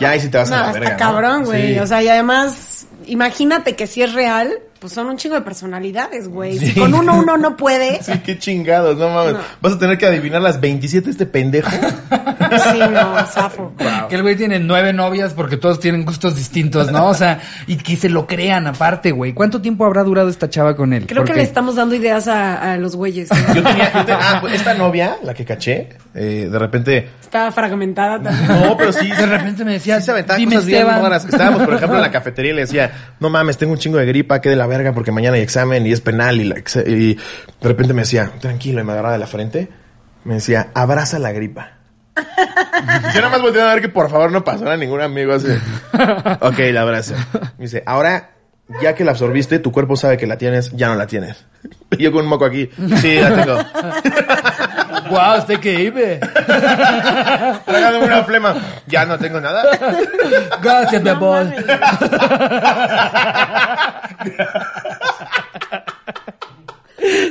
ya 0.00 0.10
ahí 0.10 0.20
sí 0.20 0.28
te 0.28 0.38
vas 0.38 0.50
a 0.50 0.56
No, 0.56 0.62
la 0.62 0.66
está 0.68 0.80
verga, 0.80 0.94
¿no? 0.94 0.98
cabrón, 0.98 1.44
güey. 1.44 1.74
Sí. 1.74 1.78
O 1.78 1.86
sea, 1.86 2.02
y 2.02 2.08
además, 2.08 2.86
imagínate 3.06 3.76
que 3.76 3.86
si 3.86 4.02
es 4.02 4.12
real, 4.12 4.58
pues 4.80 4.92
son 4.92 5.06
un 5.08 5.16
chingo 5.16 5.34
de 5.34 5.40
personalidades, 5.42 6.28
güey. 6.28 6.58
Si 6.58 6.72
con 6.78 6.94
uno 6.94 7.18
uno 7.18 7.36
no 7.36 7.56
puede. 7.56 8.00
Sí, 8.08 8.12
qué 8.24 8.38
chingados, 8.38 8.96
no 8.96 9.08
mames. 9.10 9.34
Vas 9.60 9.74
a 9.74 9.78
tener 9.78 9.98
que 9.98 10.06
adivinar 10.06 10.40
las 10.40 10.60
27 10.60 11.06
de 11.06 11.10
este 11.10 11.26
pendejo. 11.26 11.70
Sí, 12.48 12.78
no, 12.78 13.26
zafo. 13.26 13.74
Que 14.08 14.14
el 14.14 14.22
güey 14.22 14.34
tiene 14.34 14.58
nueve 14.58 14.94
novias 14.94 15.34
porque 15.34 15.58
todos 15.58 15.80
tienen 15.80 16.06
gustos 16.06 16.34
distintos, 16.34 16.90
¿no? 16.90 17.08
O 17.08 17.14
sea, 17.14 17.40
y 17.66 17.76
que 17.76 17.94
se 17.96 18.08
lo 18.08 18.26
crean 18.26 18.66
aparte, 18.66 19.10
güey. 19.12 19.34
¿Cuánto 19.34 19.60
tiempo 19.60 19.84
habrá 19.84 20.02
durado 20.02 20.30
esta 20.30 20.48
chava 20.48 20.74
con 20.74 20.94
él? 20.94 21.06
Creo 21.06 21.24
que 21.24 21.34
le 21.34 21.42
estamos 21.42 21.76
dando 21.76 21.94
ideas 21.94 22.26
a, 22.26 22.72
a 22.72 22.76
los 22.78 22.96
güeyes. 22.96 23.28
Yo 23.54 23.62
tenía, 23.62 23.92
yo 23.92 24.04
te- 24.04 24.12
ah, 24.12 24.38
pues 24.40 24.54
esta 24.54 24.72
novia, 24.74 25.16
la 25.22 25.34
que 25.34 25.44
caché, 25.44 25.90
eh, 26.14 26.48
de 26.50 26.58
repente, 26.58 27.08
Está 27.20 27.52
fragmentada 27.52 28.22
también. 28.22 28.46
no, 28.48 28.76
pero 28.78 28.92
sí, 28.92 29.10
De 29.10 29.26
repente 29.26 29.62
me 29.64 29.72
decía, 29.72 29.98
Sí 30.00 30.06
se 30.06 30.10
aventaba 30.12 30.38
dime 30.38 30.54
cosas 30.54 30.66
bien 30.66 30.78
Esteban. 30.80 31.02
raras. 31.02 31.24
Estábamos, 31.26 31.62
por 31.64 31.74
ejemplo, 31.74 31.96
en 31.96 32.02
la 32.02 32.10
cafetería 32.10 32.52
y 32.52 32.54
le 32.54 32.60
decía, 32.62 32.90
no 33.20 33.28
mames, 33.28 33.58
tengo 33.58 33.72
un 33.72 33.78
chingo 33.78 33.98
de 33.98 34.06
gripa, 34.06 34.40
que 34.40 34.48
de 34.48 34.56
la 34.56 34.66
verga 34.68 34.92
porque 34.92 35.12
mañana 35.12 35.36
hay 35.36 35.42
examen 35.42 35.86
y 35.86 35.92
es 35.92 36.00
penal. 36.00 36.40
Y, 36.40 36.44
la 36.44 36.56
y 36.86 37.14
de 37.14 37.68
repente 37.68 37.92
me 37.92 38.02
decía, 38.02 38.30
tranquilo, 38.40 38.80
y 38.80 38.84
me 38.84 38.92
agarraba 38.92 39.14
de 39.14 39.18
la 39.18 39.26
frente. 39.26 39.68
Me 40.24 40.34
decía, 40.34 40.68
abraza 40.74 41.18
la 41.18 41.32
gripa. 41.32 41.78
Yo 43.14 43.20
nada 43.20 43.30
más 43.30 43.42
volteaba 43.42 43.70
a 43.70 43.74
ver 43.74 43.82
que 43.82 43.88
por 43.88 44.10
favor 44.10 44.30
no 44.30 44.44
pasara 44.44 44.76
ningún 44.76 45.00
amigo 45.00 45.32
así. 45.32 45.48
Ok, 46.40 46.58
la 46.72 46.82
abrazo. 46.82 47.14
Me 47.56 47.64
dice, 47.64 47.82
ahora, 47.86 48.30
ya 48.82 48.94
que 48.94 49.04
la 49.04 49.12
absorbiste, 49.12 49.58
tu 49.58 49.72
cuerpo 49.72 49.96
sabe 49.96 50.16
que 50.16 50.26
la 50.26 50.38
tienes, 50.38 50.70
ya 50.72 50.88
no 50.88 50.94
la 50.94 51.06
tienes. 51.06 51.44
Y 51.90 52.02
yo 52.02 52.12
con 52.12 52.24
un 52.24 52.28
moco 52.28 52.44
aquí, 52.44 52.68
sí, 53.00 53.18
la 53.20 53.34
tengo. 53.34 53.58
Guau, 55.08 55.38
usted 55.38 55.60
que 55.60 55.72
ibe. 55.84 56.18
Tragándome 57.64 58.06
una 58.06 58.24
flema, 58.24 58.54
ya 58.86 59.04
no 59.04 59.18
tengo 59.18 59.40
nada. 59.40 59.62
Gracias, 60.62 61.02
mi 61.02 61.10
amor. 61.10 61.46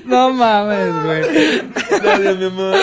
No 0.06 0.32
mames, 0.34 1.04
güey. 1.04 1.22
Gracias, 2.02 2.38
mi 2.38 2.46
amor. 2.46 2.76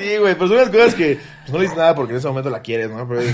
Sí, 0.00 0.16
güey, 0.16 0.34
pero 0.34 0.48
son 0.48 0.56
unas 0.56 0.70
cosas 0.70 0.94
que 0.94 1.18
pues, 1.42 1.52
no 1.52 1.58
le 1.58 1.62
dices 1.64 1.76
nada 1.76 1.94
porque 1.94 2.12
en 2.12 2.18
ese 2.18 2.28
momento 2.28 2.48
la 2.48 2.60
quieres, 2.60 2.90
¿no? 2.90 3.06
Pero, 3.06 3.20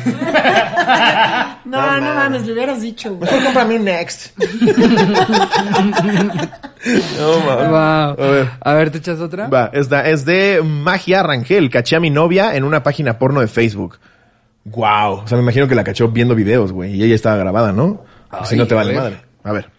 No, 1.65 1.81
No 1.81 2.01
no, 2.01 2.15
mames. 2.15 2.45
le 2.47 2.53
hubieras 2.55 2.81
dicho. 2.81 3.15
güey. 3.15 3.21
mejor 3.31 3.45
cómprame 3.45 3.77
un 3.77 3.85
Next. 3.85 4.37
no, 7.19 7.41
mames. 7.41 7.69
Wow. 7.69 7.79
A 7.79 8.15
ver. 8.31 8.51
A 8.61 8.75
ver, 8.75 8.91
¿te 8.91 8.99
echas 8.99 9.21
otra? 9.21 9.49
Va, 9.49 9.71
esta 9.73 10.09
es 10.09 10.25
de 10.25 10.63
Magia 10.65 11.23
Rangel. 11.23 11.71
Caché 11.71 11.97
a 11.97 12.01
mi 12.01 12.11
novia 12.11 12.55
en 12.57 12.65
una 12.65 12.83
página 12.83 13.19
porno 13.19 13.41
de 13.41 13.49
Facebook. 13.49 13.99
Wow. 14.65 15.21
O 15.25 15.29
sea, 15.29 15.37
me 15.37 15.43
imagino 15.43 15.69
que 15.69 15.75
la 15.75 15.85
cachó 15.85 16.09
viendo 16.09 16.35
videos, 16.35 16.73
güey. 16.73 16.95
Y 16.95 17.03
ella 17.05 17.15
estaba 17.15 17.37
grabada, 17.37 17.73
¿no? 17.73 18.05
Así 18.31 18.55
Ay, 18.55 18.59
no 18.61 18.67
te 18.67 18.75
vale 18.75 18.95
madre. 18.95 19.21
A 19.45 19.53
ver. 19.53 19.71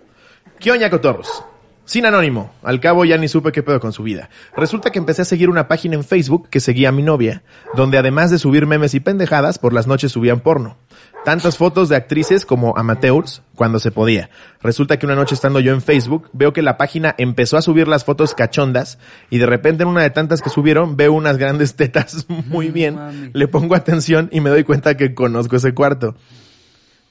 ¿Qué 0.60 0.72
oña, 0.72 0.90
cotorros? 0.90 1.44
Sin 1.88 2.06
anónimo. 2.06 2.52
Al 2.64 2.82
cabo 2.82 3.06
ya 3.06 3.18
ni 3.18 3.30
supe 3.30 3.54
qué 3.54 3.64
pedo 3.64 3.80
con 3.80 3.94
su 3.94 4.04
vida. 4.04 4.30
Resulta 4.58 4.92
que 4.92 5.00
empecé 5.00 5.22
a 5.22 5.26
seguir 5.26 5.50
una 5.50 5.70
página 5.70 5.96
en 5.96 6.04
Facebook 6.04 6.50
que 6.50 6.60
seguía 6.60 6.90
a 6.90 6.92
mi 6.92 7.02
novia, 7.02 7.44
donde 7.76 7.98
además 7.98 8.30
de 8.30 8.40
subir 8.40 8.68
memes 8.68 8.94
y 8.94 9.00
pendejadas, 9.00 9.58
por 9.58 9.72
las 9.72 9.88
noches 9.88 10.12
subían 10.12 10.42
porno. 10.42 10.76
Tantas 11.24 11.58
fotos 11.58 11.88
de 11.88 11.96
actrices 11.96 12.46
como 12.46 12.78
amateurs, 12.78 13.42
cuando 13.56 13.80
se 13.80 13.92
podía. 13.92 14.30
Resulta 14.62 15.00
que 15.00 15.06
una 15.06 15.16
noche 15.16 15.34
estando 15.34 15.62
yo 15.62 15.72
en 15.72 15.82
Facebook, 15.82 16.30
veo 16.34 16.52
que 16.52 16.62
la 16.62 16.76
página 16.76 17.16
empezó 17.18 17.56
a 17.56 17.62
subir 17.62 17.88
las 17.88 18.04
fotos 18.04 18.36
cachondas, 18.36 19.00
y 19.30 19.38
de 19.38 19.46
repente 19.46 19.84
en 19.84 19.90
una 19.90 20.04
de 20.04 20.10
tantas 20.10 20.42
que 20.42 20.50
subieron, 20.50 20.98
veo 20.98 21.14
unas 21.14 21.38
grandes 21.38 21.76
tetas 21.76 22.26
muy 22.48 22.68
bien, 22.68 22.96
mami. 22.96 23.30
le 23.32 23.48
pongo 23.48 23.76
atención 23.76 24.28
y 24.34 24.42
me 24.42 24.50
doy 24.50 24.66
cuenta 24.66 24.98
que 24.98 25.16
conozco 25.16 25.56
ese 25.56 25.74
cuarto. 25.74 26.16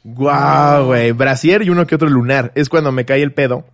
Guau, 0.04 0.84
güey. 0.84 1.12
Brasier 1.12 1.62
y 1.62 1.70
uno 1.70 1.86
que 1.86 1.94
otro 1.94 2.08
lunar. 2.08 2.52
Es 2.54 2.68
cuando 2.68 2.92
me 2.92 3.04
cae 3.04 3.22
el 3.22 3.32
pedo. 3.32 3.64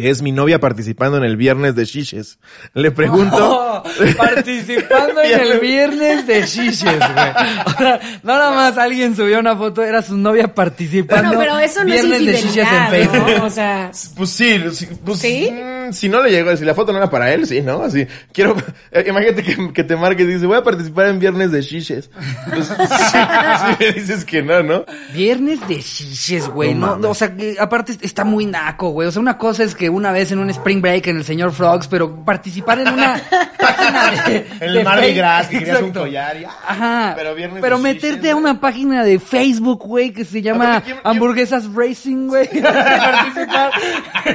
Que 0.00 0.10
es 0.10 0.22
mi 0.22 0.32
novia 0.32 0.58
participando 0.60 1.18
en 1.18 1.24
el 1.24 1.36
viernes 1.36 1.74
de 1.74 1.84
Shishes. 1.84 2.38
Le 2.74 2.90
pregunto. 2.90 3.66
Oh, 3.80 3.84
participando 4.16 5.22
en 5.24 5.40
el 5.40 5.60
viernes 5.60 6.26
de 6.26 6.42
Shishes, 6.42 6.82
güey. 6.82 7.30
O 7.66 7.70
sea, 7.78 8.00
no 8.22 8.32
nada 8.32 8.50
más 8.50 8.76
alguien 8.78 9.14
subió 9.16 9.38
una 9.38 9.56
foto, 9.56 9.82
era 9.82 10.02
su 10.02 10.16
novia 10.16 10.54
participando. 10.54 11.28
Bueno, 11.28 11.40
pero 11.40 11.58
eso 11.58 11.84
no 11.84 11.94
es 11.94 12.06
viernes 12.06 12.26
de 12.26 12.32
Shishes 12.48 12.68
en 12.68 12.88
Facebook. 12.90 13.38
¿no? 13.38 13.44
O 13.44 13.50
sea, 13.50 13.90
Pues 14.16 14.30
sí, 14.30 14.60
sí, 14.72 14.88
pues, 15.04 15.18
¿Sí? 15.20 15.50
mm, 15.50 15.92
si 15.92 16.08
no 16.08 16.22
le 16.22 16.30
llegó, 16.30 16.54
si 16.56 16.64
la 16.64 16.74
foto 16.74 16.92
no 16.92 16.98
era 16.98 17.08
para 17.10 17.32
él, 17.32 17.46
sí, 17.46 17.62
¿no? 17.62 17.82
Así, 17.82 18.06
quiero, 18.32 18.56
eh, 18.92 19.04
imagínate 19.08 19.42
que, 19.42 19.72
que 19.72 19.84
te 19.84 19.96
marque 19.96 20.24
y 20.24 20.26
dice, 20.26 20.46
voy 20.46 20.58
a 20.58 20.62
participar 20.62 21.06
en 21.06 21.18
viernes 21.18 21.52
de 21.52 21.62
Shishes. 21.62 22.10
Pues, 22.52 22.68
sí, 23.78 23.84
dices 23.94 24.24
que 24.24 24.42
no, 24.42 24.62
¿no? 24.62 24.84
Viernes 25.14 25.66
de 25.68 25.80
Shishes, 25.80 26.48
güey. 26.48 26.74
No 26.74 26.96
No, 26.96 27.10
o 27.10 27.14
sea, 27.14 27.34
que 27.34 27.56
aparte 27.58 27.96
está 28.00 28.24
muy 28.24 28.46
naco, 28.46 28.90
güey. 28.90 29.08
O 29.08 29.12
sea, 29.12 29.20
una 29.20 29.38
cosa 29.38 29.62
es 29.64 29.74
que 29.74 29.88
una 29.90 30.12
vez 30.12 30.32
en 30.32 30.38
un 30.38 30.48
Spring 30.50 30.80
Break 30.80 31.06
en 31.08 31.18
el 31.18 31.24
señor 31.24 31.52
Frogs, 31.52 31.86
pero 31.88 32.24
participar 32.24 32.78
en 32.80 32.88
una 32.88 33.20
página 33.58 34.10
de. 34.26 34.36
En 34.36 34.46
el 34.60 34.74
de 34.74 34.84
Mardi 34.84 35.12
Gras, 35.14 35.46
que 35.48 35.58
querías 35.58 35.82
un 35.82 35.92
collar 35.92 36.36
y, 36.40 36.44
ah, 36.44 36.50
Ajá. 36.66 37.12
Pero 37.16 37.34
viernes 37.34 37.60
Pero 37.60 37.76
de 37.76 37.82
meterte 37.82 38.30
a 38.30 38.36
una 38.36 38.60
página 38.60 39.04
de 39.04 39.18
Facebook, 39.18 39.80
güey, 39.86 40.12
que 40.12 40.24
se 40.24 40.40
llama 40.42 40.64
Aparte, 40.76 40.84
¿quién- 40.86 40.96
quién- 41.02 41.06
Hamburguesas 41.16 41.64
Racing, 41.74 42.28
güey. 42.28 42.48
participar 42.62 43.70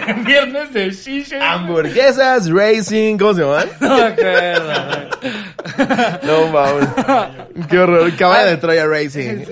en 0.08 0.24
Viernes 0.26 0.74
de 0.74 0.92
Shishes. 0.92 1.42
Hamburguesas, 1.42 2.50
racing, 2.52 3.18
¿cómo 3.18 3.34
se 3.34 3.42
llaman? 3.42 3.68
No 3.80 3.96
me 3.98 4.04
acuerdo. 4.04 4.74
No 6.24 6.48
mames. 6.48 6.88
Qué 7.70 7.80
horror. 7.80 8.16
Caballo 8.16 8.48
de 8.50 8.58
Troya 8.58 8.86
Racing. 8.86 9.46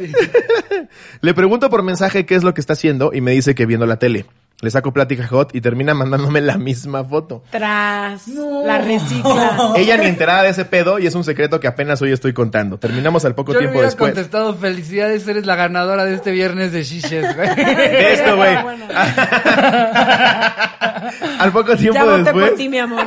Le 1.21 1.33
pregunto 1.33 1.69
por 1.69 1.83
mensaje 1.83 2.25
qué 2.25 2.35
es 2.35 2.43
lo 2.43 2.53
que 2.53 2.61
está 2.61 2.73
haciendo 2.73 3.11
y 3.13 3.21
me 3.21 3.31
dice 3.31 3.55
que 3.55 3.65
viendo 3.65 3.85
la 3.85 3.97
tele. 3.97 4.25
Le 4.61 4.69
saco 4.71 4.93
plática 4.93 5.27
hot 5.27 5.53
y 5.53 5.59
termina 5.59 5.93
mandándome 5.93 6.39
la 6.39 6.57
misma 6.57 7.03
foto. 7.03 7.43
tras 7.51 8.27
la 8.29 8.77
recicla. 8.77 9.73
Ella 9.75 9.97
ni 9.97 10.05
enterada 10.05 10.43
de 10.43 10.49
ese 10.49 10.63
pedo 10.63 10.99
y 10.99 11.07
es 11.07 11.15
un 11.15 11.25
secreto 11.25 11.59
que 11.59 11.67
apenas 11.67 12.01
hoy 12.01 12.13
estoy 12.13 12.31
contando. 12.31 12.77
Terminamos 12.77 13.25
al 13.25 13.35
poco 13.35 13.51
Yo 13.51 13.59
le 13.59 13.65
tiempo 13.67 13.81
después. 13.81 14.13
contestado, 14.13 14.55
felicidades, 14.55 15.27
eres 15.27 15.45
la 15.45 15.55
ganadora 15.57 16.05
de 16.05 16.13
este 16.15 16.31
viernes 16.31 16.71
de 16.71 16.83
Shishes, 16.83 17.35
güey. 17.35 17.55
De 17.55 18.13
esto, 18.13 18.37
güey. 18.37 18.61
Bueno. 18.63 18.85
al 21.39 21.51
poco 21.51 21.75
tiempo 21.75 21.95
Ya 21.95 22.05
voté 22.05 22.23
después 22.23 22.49
por 22.51 22.57
ti, 22.57 22.69
mi 22.69 22.77
amor. 22.79 23.05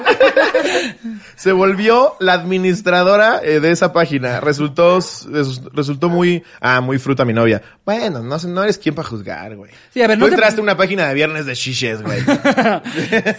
se 1.36 1.52
volvió 1.52 2.16
la 2.20 2.34
administradora 2.34 3.40
eh, 3.42 3.60
de 3.60 3.70
esa 3.70 3.92
página. 3.92 4.40
Resultó 4.40 4.96
res- 4.96 5.62
resultó 5.72 6.08
muy 6.08 6.44
ah 6.60 6.80
muy 6.80 6.98
fruta 6.98 7.24
mi 7.24 7.32
novia. 7.32 7.62
Bueno, 7.84 8.20
no 8.22 8.36
no 8.46 8.62
eres 8.62 8.78
quien 8.78 8.94
para 8.94 9.08
juzgar, 9.08 9.56
güey. 9.56 9.70
Sí, 9.92 10.02
a 10.02 10.06
ver, 10.08 10.18
no 10.18 10.26
Tú 10.26 10.32
entraste 10.32 10.60
una 10.60 10.76
página 10.76 11.08
de 11.08 11.14
viernes 11.14 11.45
de 11.46 11.54
shishes, 11.54 12.02
güey. 12.02 12.20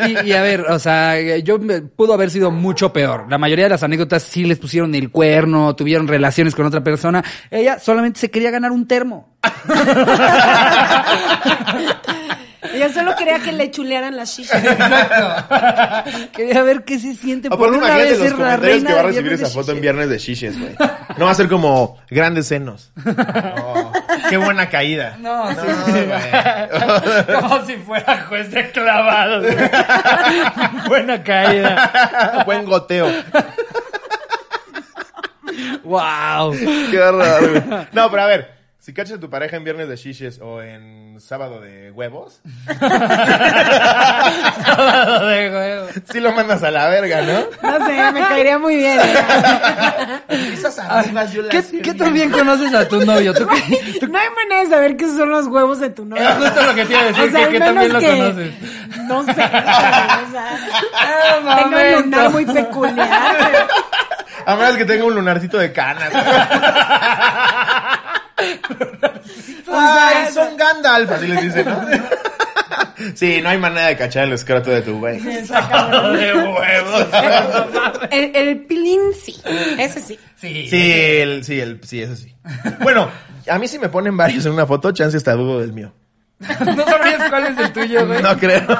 Sí, 0.05 0.15
y 0.25 0.31
a 0.33 0.41
ver, 0.41 0.61
o 0.61 0.79
sea, 0.79 1.19
yo 1.39 1.59
me- 1.59 1.81
pudo 1.81 2.13
haber 2.13 2.29
sido 2.29 2.51
mucho 2.51 2.93
peor. 2.93 3.25
La 3.29 3.37
mayoría 3.37 3.65
de 3.65 3.69
las 3.69 3.83
anécdotas 3.83 4.23
sí 4.23 4.43
les 4.45 4.57
pusieron 4.57 4.95
el 4.95 5.11
cuerno, 5.11 5.75
tuvieron 5.75 6.07
relaciones 6.07 6.55
con 6.55 6.65
otra 6.65 6.83
persona. 6.83 7.23
Ella 7.51 7.79
solamente 7.79 8.19
se 8.19 8.31
quería 8.31 8.51
ganar 8.51 8.71
un 8.71 8.87
termo. 8.87 9.35
Ella 12.77 12.93
solo 12.93 13.15
quería 13.15 13.39
que 13.39 13.51
le 13.51 13.71
chulearan 13.71 14.15
las 14.15 14.37
shishas. 14.37 14.61
Quería 16.31 16.61
ver 16.63 16.83
qué 16.83 16.99
se 16.99 17.15
siente 17.15 17.47
O 17.47 17.51
por 17.51 17.59
por 17.59 17.69
una 17.69 17.77
imagínate 17.87 18.03
vez 18.11 18.19
los 18.19 18.27
ser 18.29 18.37
la 18.37 18.37
comentarios 18.37 18.73
reina 18.75 18.89
que 18.89 18.93
va 18.95 18.99
a 18.99 19.03
recibir 19.03 19.33
esa 19.33 19.47
foto 19.47 19.71
en 19.71 19.81
viernes 19.81 20.09
de 20.09 20.17
shishes, 20.19 20.59
güey. 20.59 20.75
No 21.17 21.25
va 21.25 21.31
a 21.31 21.35
ser 21.35 21.47
como 21.49 21.97
grandes 22.09 22.47
senos. 22.47 22.91
Oh, 23.63 23.91
qué 24.29 24.37
buena 24.37 24.69
caída. 24.69 25.17
No, 25.19 25.49
sí, 25.49 25.55
No, 25.57 25.85
sí. 25.85 25.93
Como 27.41 27.65
si 27.65 27.75
fuera 27.77 28.25
juez 28.27 28.51
de 28.51 28.71
clavados. 28.71 29.43
güey. 29.43 29.57
Buena 30.87 31.23
caída. 31.23 32.43
Buen 32.45 32.65
goteo. 32.65 33.07
Wow. 35.83 36.55
Qué 36.91 36.99
horror, 36.99 37.49
güey. 37.49 37.87
No, 37.91 38.09
pero 38.09 38.21
a 38.21 38.27
ver. 38.27 38.57
Si 38.79 38.93
cachas 38.93 39.17
a 39.17 39.19
tu 39.19 39.29
pareja 39.29 39.57
en 39.57 39.63
viernes 39.65 39.89
de 39.89 39.95
shishes 39.97 40.39
o 40.39 40.61
en 40.61 41.06
sábado 41.21 41.61
de 41.61 41.91
huevos, 41.91 42.41
de 42.67 42.73
huevo. 45.51 45.87
sí 46.11 46.19
lo 46.19 46.31
mandas 46.33 46.61
a 46.63 46.71
la 46.71 46.87
verga, 46.89 47.21
¿no? 47.21 47.39
No 47.61 47.85
sé, 47.85 48.11
me 48.11 48.19
caería 48.21 48.57
muy 48.59 48.75
bien. 48.77 48.99
¿eh? 48.99 50.21
Esas 50.53 50.77
yo 51.33 51.47
¿Qué, 51.49 51.63
¿Qué 51.81 51.93
tan 51.93 52.13
bien 52.13 52.31
conoces 52.31 52.73
a 52.73 52.87
tu 52.87 53.03
novio? 53.05 53.33
¿Tú 53.33 53.45
qué- 53.47 54.07
No 54.07 54.17
hay 54.19 54.27
manera 54.29 54.63
de 54.63 54.69
saber 54.69 54.95
qué 54.97 55.07
son 55.07 55.29
los 55.29 55.47
huevos 55.47 55.79
de 55.79 55.89
tu 55.89 56.05
novio. 56.05 56.23
Es 56.27 56.35
justo 56.35 56.61
lo 56.63 56.75
que 56.75 56.85
te 56.85 56.93
iba 56.93 57.01
a 57.01 57.05
decir, 57.05 57.23
O 57.23 57.31
sea, 57.31 57.47
que 57.49 57.59
qué 57.59 57.59
lo 57.59 57.65
que- 57.99 58.07
conoces. 58.07 58.53
No 59.07 59.23
sé. 59.23 59.31
o 59.31 59.35
sea, 59.35 60.27
Ah, 60.93 61.63
tenga 61.63 61.97
un 61.97 62.03
lunar 62.03 62.29
muy 62.31 62.45
peculiar. 62.45 63.67
A 64.45 64.55
menos 64.55 64.77
que 64.77 64.85
tenga 64.85 65.03
un 65.03 65.13
lunarcito 65.15 65.57
de 65.57 65.73
canas. 65.73 66.09
Ay, 69.71 70.31
son 70.33 70.55
Gandalf, 70.57 71.11
así 71.11 71.27
les 71.27 71.41
dicen, 71.41 71.65
¿no? 71.65 71.81
Sí, 73.15 73.41
no 73.41 73.49
hay 73.49 73.57
manera 73.59 73.87
de 73.87 73.97
cachar 73.97 74.23
el 74.23 74.33
escroto 74.33 74.71
de 74.71 74.81
tu 74.81 74.99
güey. 74.99 75.19
de 75.21 75.43
huevos. 76.33 77.07
El, 78.09 78.35
el 78.35 78.65
pilín 78.65 78.99
sí. 79.13 79.35
Ese 79.77 80.01
sí. 80.01 80.19
Sí. 80.35 80.67
Sí, 80.67 80.91
el, 80.91 81.43
sí, 81.43 81.59
el, 81.59 81.79
sí, 81.83 82.01
eso 82.01 82.15
sí. 82.15 82.35
Bueno, 82.81 83.09
a 83.49 83.59
mí 83.59 83.67
si 83.67 83.77
me 83.79 83.89
ponen 83.89 84.17
varios 84.17 84.45
en 84.47 84.53
una 84.53 84.65
foto, 84.65 84.91
chance 84.91 85.15
hasta 85.15 85.33
dudo 85.33 85.59
del 85.59 85.73
mío. 85.73 85.93
¿No 86.39 86.85
sabrías 86.85 87.29
cuál 87.29 87.47
es 87.47 87.57
el 87.57 87.73
tuyo, 87.73 88.05
güey? 88.07 88.21
No 88.21 88.37
creo. 88.37 88.61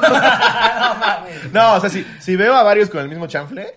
No, 1.52 1.76
o 1.76 1.80
sea, 1.80 1.90
si, 1.90 2.06
si 2.20 2.36
veo 2.36 2.56
a 2.56 2.64
varios 2.64 2.90
con 2.90 3.00
el 3.02 3.10
mismo 3.10 3.28
chanfle. 3.28 3.74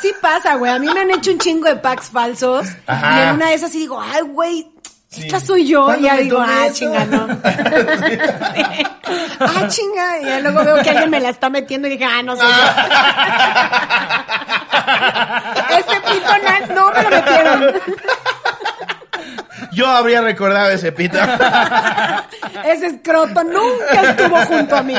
Sí 0.00 0.12
pasa, 0.20 0.54
güey. 0.56 0.72
A 0.72 0.78
mí 0.78 0.88
me 0.92 1.00
han 1.00 1.10
hecho 1.10 1.30
un 1.30 1.38
chingo 1.38 1.68
de 1.68 1.76
packs 1.76 2.08
falsos. 2.10 2.66
Ajá. 2.86 3.18
Y 3.18 3.28
en 3.28 3.34
una 3.34 3.48
de 3.48 3.54
esas 3.54 3.70
sí 3.70 3.78
digo, 3.80 4.00
ay, 4.00 4.22
güey. 4.22 4.68
Esta 5.18 5.40
soy 5.40 5.66
yo. 5.66 5.84
¿Cuándo 5.84 6.06
Y 6.06 6.10
ya 6.10 6.16
digo, 6.16 6.38
ah, 6.40 6.68
chinga, 6.72 7.04
no. 7.04 7.26
Ah, 9.38 9.68
chinga. 9.68 10.20
Y 10.20 10.24
ya 10.26 10.40
luego 10.40 10.64
veo 10.64 10.82
que 10.82 10.90
alguien 10.90 11.10
me 11.10 11.20
la 11.20 11.28
está 11.28 11.50
metiendo 11.50 11.86
y 11.88 11.92
dije, 11.92 12.04
ah, 12.04 12.22
no 12.22 12.36
soy 12.36 12.46
yo. 12.46 12.54
Ese 15.78 16.00
pito 16.00 16.32
no 16.74 16.90
me 16.92 17.02
lo 17.02 17.10
metieron. 17.10 17.74
Yo 19.72 19.86
habría 19.86 20.20
recordado 20.22 20.70
ese 20.70 20.92
pito. 20.92 21.18
Ese 22.64 22.86
escroto 22.86 23.44
nunca 23.44 24.10
estuvo 24.10 24.36
junto 24.46 24.76
a 24.76 24.82
mí. 24.82 24.94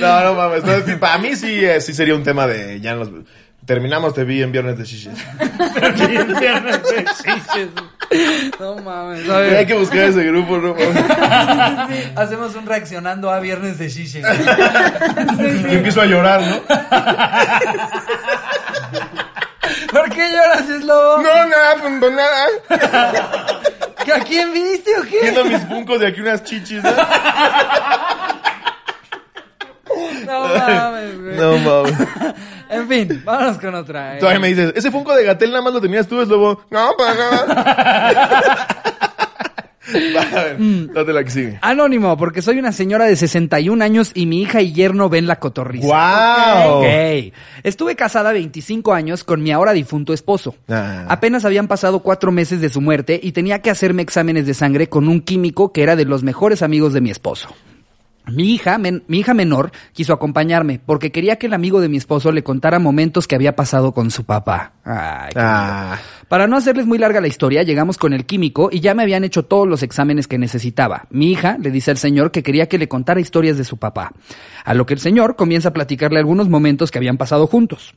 no, 0.00 0.24
no 0.24 0.34
mames. 0.34 0.64
No, 0.64 0.98
para 0.98 1.18
mí 1.18 1.36
sí, 1.36 1.64
eh, 1.64 1.80
sí 1.80 1.94
sería 1.94 2.14
un 2.14 2.24
tema 2.24 2.46
de. 2.46 2.80
Ya 2.80 2.94
nos. 2.94 3.08
Terminamos, 3.70 4.12
te 4.14 4.24
vi 4.24 4.42
en 4.42 4.50
Viernes 4.50 4.78
de. 4.78 4.84
Viernes 6.40 6.82
de 6.82 7.04
chiches. 7.04 7.68
No 8.58 8.74
mames. 8.74 9.30
A 9.30 9.38
Hay 9.38 9.64
que 9.64 9.74
buscar 9.74 10.00
ese 10.00 10.24
grupo, 10.24 10.58
¿no? 10.58 10.74
mames. 10.74 12.10
hacemos 12.16 12.56
un 12.56 12.66
reaccionando 12.66 13.30
a 13.30 13.38
Viernes 13.38 13.78
de 13.78 13.88
chiches. 13.88 14.26
Y 15.70 15.74
empiezo 15.76 16.00
a 16.00 16.06
llorar, 16.06 16.42
¿no? 16.42 16.60
¿Por 19.92 20.10
qué 20.10 20.32
lloras, 20.32 20.66
Slobo? 20.66 21.22
No, 21.22 21.46
nada, 21.46 21.76
pues, 21.80 21.92
no, 21.92 22.10
nada. 22.10 22.48
¿Que 24.04 24.12
¿A 24.12 24.18
quién 24.18 24.52
viste 24.52 24.98
o 24.98 25.02
qué? 25.02 25.20
Viendo 25.22 25.44
mis 25.44 25.60
puncos 25.60 26.00
de 26.00 26.08
aquí 26.08 26.20
unas 26.20 26.42
chichis, 26.42 26.82
¿no? 26.82 26.90
No 30.26 30.40
mames, 30.48 31.20
güey. 31.20 31.36
No 31.36 31.58
mames. 31.58 31.94
En 32.70 32.86
fin, 32.86 33.20
vámonos 33.24 33.58
con 33.58 33.74
otra. 33.74 34.14
eh. 34.16 34.20
Todavía 34.20 34.38
me 34.38 34.46
dices, 34.46 34.72
ese 34.76 34.92
funko 34.92 35.12
de 35.16 35.24
Gatel 35.24 35.50
nada 35.50 35.60
más 35.60 35.72
lo 35.72 35.80
tenías 35.80 36.06
tú, 36.06 36.20
es 36.20 36.28
lobo. 36.28 36.62
No, 36.70 36.90
para 36.96 37.14
nada. 37.14 38.68
Va, 40.14 40.20
a 40.22 40.44
ver, 40.44 40.92
date 40.92 41.12
la 41.12 41.24
que 41.24 41.30
sigue. 41.30 41.58
Anónimo, 41.62 42.16
porque 42.16 42.42
soy 42.42 42.60
una 42.60 42.70
señora 42.70 43.06
de 43.06 43.16
61 43.16 43.82
años 43.82 44.12
y 44.14 44.26
mi 44.26 44.40
hija 44.42 44.60
y 44.62 44.72
yerno 44.72 45.08
ven 45.08 45.26
la 45.26 45.40
cotorriza. 45.40 45.84
¡Guau! 45.84 46.78
Ok. 46.78 47.32
Estuve 47.64 47.96
casada 47.96 48.30
25 48.32 48.94
años 48.94 49.24
con 49.24 49.42
mi 49.42 49.50
ahora 49.50 49.72
difunto 49.72 50.12
esposo. 50.12 50.54
Ah. 50.68 51.06
Apenas 51.08 51.44
habían 51.44 51.66
pasado 51.66 52.00
cuatro 52.04 52.30
meses 52.30 52.60
de 52.60 52.68
su 52.68 52.80
muerte 52.80 53.18
y 53.20 53.32
tenía 53.32 53.62
que 53.62 53.70
hacerme 53.70 54.02
exámenes 54.02 54.46
de 54.46 54.54
sangre 54.54 54.88
con 54.88 55.08
un 55.08 55.22
químico 55.22 55.72
que 55.72 55.82
era 55.82 55.96
de 55.96 56.04
los 56.04 56.22
mejores 56.22 56.62
amigos 56.62 56.92
de 56.92 57.00
mi 57.00 57.10
esposo. 57.10 57.48
Mi 58.32 58.54
hija, 58.54 58.78
men- 58.78 59.02
mi 59.08 59.18
hija 59.20 59.34
menor 59.34 59.72
quiso 59.92 60.12
acompañarme 60.12 60.80
porque 60.84 61.10
quería 61.12 61.36
que 61.36 61.46
el 61.46 61.54
amigo 61.54 61.80
de 61.80 61.88
mi 61.88 61.96
esposo 61.96 62.32
le 62.32 62.42
contara 62.42 62.78
momentos 62.78 63.26
que 63.26 63.34
había 63.34 63.56
pasado 63.56 63.92
con 63.92 64.10
su 64.10 64.24
papá. 64.24 64.72
Ay, 64.84 65.32
Ah. 65.36 65.98
para 66.28 66.46
no 66.46 66.56
hacerles 66.56 66.86
muy 66.86 66.98
larga 66.98 67.20
la 67.20 67.28
historia, 67.28 67.62
llegamos 67.62 67.98
con 67.98 68.12
el 68.12 68.24
químico 68.26 68.68
y 68.72 68.80
ya 68.80 68.94
me 68.94 69.02
habían 69.02 69.24
hecho 69.24 69.44
todos 69.44 69.66
los 69.68 69.82
exámenes 69.82 70.26
que 70.28 70.38
necesitaba. 70.38 71.06
Mi 71.10 71.30
hija 71.32 71.56
le 71.60 71.70
dice 71.70 71.90
al 71.90 71.98
señor 71.98 72.30
que 72.30 72.42
quería 72.42 72.68
que 72.68 72.78
le 72.78 72.88
contara 72.88 73.20
historias 73.20 73.56
de 73.58 73.64
su 73.64 73.76
papá. 73.78 74.12
A 74.64 74.74
lo 74.74 74.86
que 74.86 74.94
el 74.94 75.00
señor 75.00 75.36
comienza 75.36 75.70
a 75.70 75.72
platicarle 75.72 76.18
algunos 76.18 76.48
momentos 76.48 76.90
que 76.90 76.98
habían 76.98 77.16
pasado 77.18 77.46
juntos. 77.46 77.94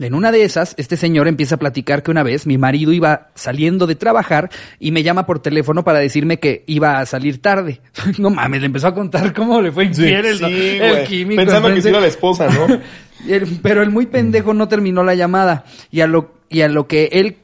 En 0.00 0.14
una 0.14 0.32
de 0.32 0.42
esas, 0.42 0.74
este 0.76 0.96
señor 0.96 1.28
empieza 1.28 1.54
a 1.54 1.58
platicar 1.58 2.02
que 2.02 2.10
una 2.10 2.24
vez 2.24 2.46
mi 2.48 2.58
marido 2.58 2.92
iba 2.92 3.28
saliendo 3.36 3.86
de 3.86 3.94
trabajar 3.94 4.50
y 4.80 4.90
me 4.90 5.04
llama 5.04 5.24
por 5.24 5.38
teléfono 5.40 5.84
para 5.84 6.00
decirme 6.00 6.40
que 6.40 6.64
iba 6.66 6.98
a 6.98 7.06
salir 7.06 7.40
tarde. 7.40 7.80
No 8.18 8.30
mames, 8.30 8.60
le 8.60 8.66
empezó 8.66 8.88
a 8.88 8.94
contar 8.94 9.32
cómo 9.32 9.60
le 9.60 9.70
fue 9.70 9.84
infiel 9.84 10.26
el, 10.26 10.38
Sí, 10.38 10.44
el 10.80 10.92
güey. 10.92 11.04
químico. 11.06 11.40
Pensando 11.42 11.72
que 11.72 11.80
sí 11.80 11.88
era 11.88 12.00
la 12.00 12.08
esposa, 12.08 12.48
¿no? 12.48 12.80
El- 13.28 13.60
pero 13.62 13.82
el 13.82 13.90
muy 13.90 14.06
pendejo 14.06 14.52
no 14.52 14.68
terminó 14.68 15.02
la 15.04 15.14
llamada. 15.14 15.64
Y 15.90 16.00
a 16.02 16.06
lo, 16.06 16.34
y 16.50 16.60
a 16.62 16.68
lo 16.68 16.86
que 16.88 17.08
él 17.12 17.36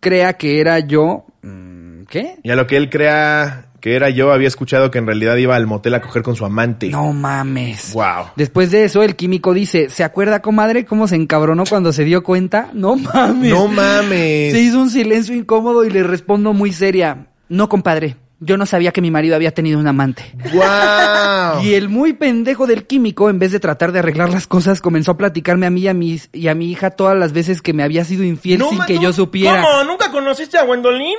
crea 0.00 0.32
que 0.32 0.60
era 0.60 0.78
yo. 0.80 1.26
mm, 1.42 2.04
¿Qué? 2.08 2.36
Y 2.42 2.50
a 2.50 2.56
lo 2.56 2.66
que 2.66 2.76
él 2.78 2.88
crea 2.90 3.66
que 3.80 3.94
era 3.94 4.10
yo, 4.10 4.32
había 4.32 4.48
escuchado 4.48 4.90
que 4.90 4.98
en 4.98 5.06
realidad 5.06 5.36
iba 5.36 5.54
al 5.54 5.66
motel 5.66 5.94
a 5.94 6.00
coger 6.00 6.22
con 6.22 6.36
su 6.36 6.44
amante. 6.44 6.88
No 6.88 7.12
mames. 7.12 7.92
Wow. 7.94 8.26
Después 8.36 8.70
de 8.70 8.84
eso, 8.84 9.02
el 9.02 9.16
químico 9.16 9.54
dice, 9.54 9.88
¿se 9.90 10.04
acuerda, 10.04 10.42
comadre, 10.42 10.84
cómo 10.84 11.06
se 11.06 11.16
encabronó 11.16 11.64
cuando 11.68 11.92
se 11.92 12.04
dio 12.04 12.22
cuenta? 12.22 12.70
No 12.72 12.96
mames. 12.96 13.50
No 13.50 13.68
mames. 13.68 14.52
Se 14.52 14.60
hizo 14.60 14.80
un 14.80 14.90
silencio 14.90 15.34
incómodo 15.34 15.84
y 15.84 15.90
le 15.90 16.02
respondo 16.02 16.52
muy 16.52 16.72
seria. 16.72 17.28
No, 17.48 17.68
compadre. 17.68 18.16
Yo 18.40 18.56
no 18.56 18.66
sabía 18.66 18.92
que 18.92 19.00
mi 19.00 19.10
marido 19.10 19.34
había 19.34 19.52
tenido 19.52 19.80
un 19.80 19.86
amante. 19.88 20.22
Wow. 20.52 21.62
Y 21.62 21.74
el 21.74 21.88
muy 21.88 22.12
pendejo 22.12 22.66
del 22.66 22.86
químico, 22.86 23.30
en 23.30 23.38
vez 23.38 23.50
de 23.52 23.58
tratar 23.60 23.90
de 23.90 23.98
arreglar 23.98 24.30
las 24.30 24.46
cosas, 24.46 24.80
comenzó 24.80 25.12
a 25.12 25.16
platicarme 25.16 25.66
a 25.66 25.70
mí 25.70 25.80
y 25.82 25.88
a 25.88 25.94
mi, 25.94 26.20
y 26.32 26.48
a 26.48 26.54
mi 26.54 26.70
hija 26.70 26.90
todas 26.90 27.16
las 27.18 27.32
veces 27.32 27.62
que 27.62 27.72
me 27.72 27.82
había 27.82 28.04
sido 28.04 28.22
infiel 28.22 28.62
sin 28.68 28.78
ma- 28.78 28.86
que 28.86 28.94
no- 28.94 29.02
yo 29.02 29.12
supiera. 29.12 29.62
¿Cómo? 29.62 29.84
¿Nunca 29.84 30.10
conociste 30.12 30.56
a 30.56 30.62
Gwendolyn? 30.64 31.16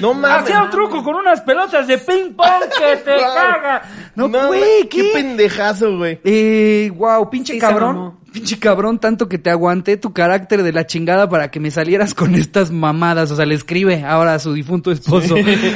no 0.00 0.12
mames. 0.14 0.42
Hacía 0.42 0.62
un 0.64 0.70
truco 0.70 1.02
con 1.02 1.14
unas 1.16 1.40
pelotas 1.40 1.86
de 1.86 1.98
ping 1.98 2.32
pong 2.36 2.64
que 2.78 2.96
te 3.04 3.10
Wow. 3.12 3.34
caga. 3.34 3.82
No, 4.14 4.28
No, 4.28 4.48
güey, 4.48 4.88
qué 4.90 5.02
¿qué? 5.04 5.10
pendejazo, 5.14 5.96
güey. 5.96 6.20
Eh, 6.24 6.92
wow, 6.94 7.30
pinche 7.30 7.54
Sí, 7.54 7.58
cabrón. 7.58 8.20
Pinche 8.32 8.58
cabrón, 8.58 8.98
tanto 8.98 9.28
que 9.28 9.36
te 9.36 9.50
aguanté 9.50 9.98
tu 9.98 10.14
carácter 10.14 10.62
de 10.62 10.72
la 10.72 10.86
chingada 10.86 11.28
para 11.28 11.50
que 11.50 11.60
me 11.60 11.70
salieras 11.70 12.14
con 12.14 12.34
estas 12.34 12.70
mamadas. 12.70 13.30
O 13.30 13.36
sea, 13.36 13.44
le 13.44 13.54
escribe 13.54 14.04
ahora 14.06 14.32
a 14.32 14.38
su 14.38 14.54
difunto 14.54 14.90
esposo. 14.90 15.34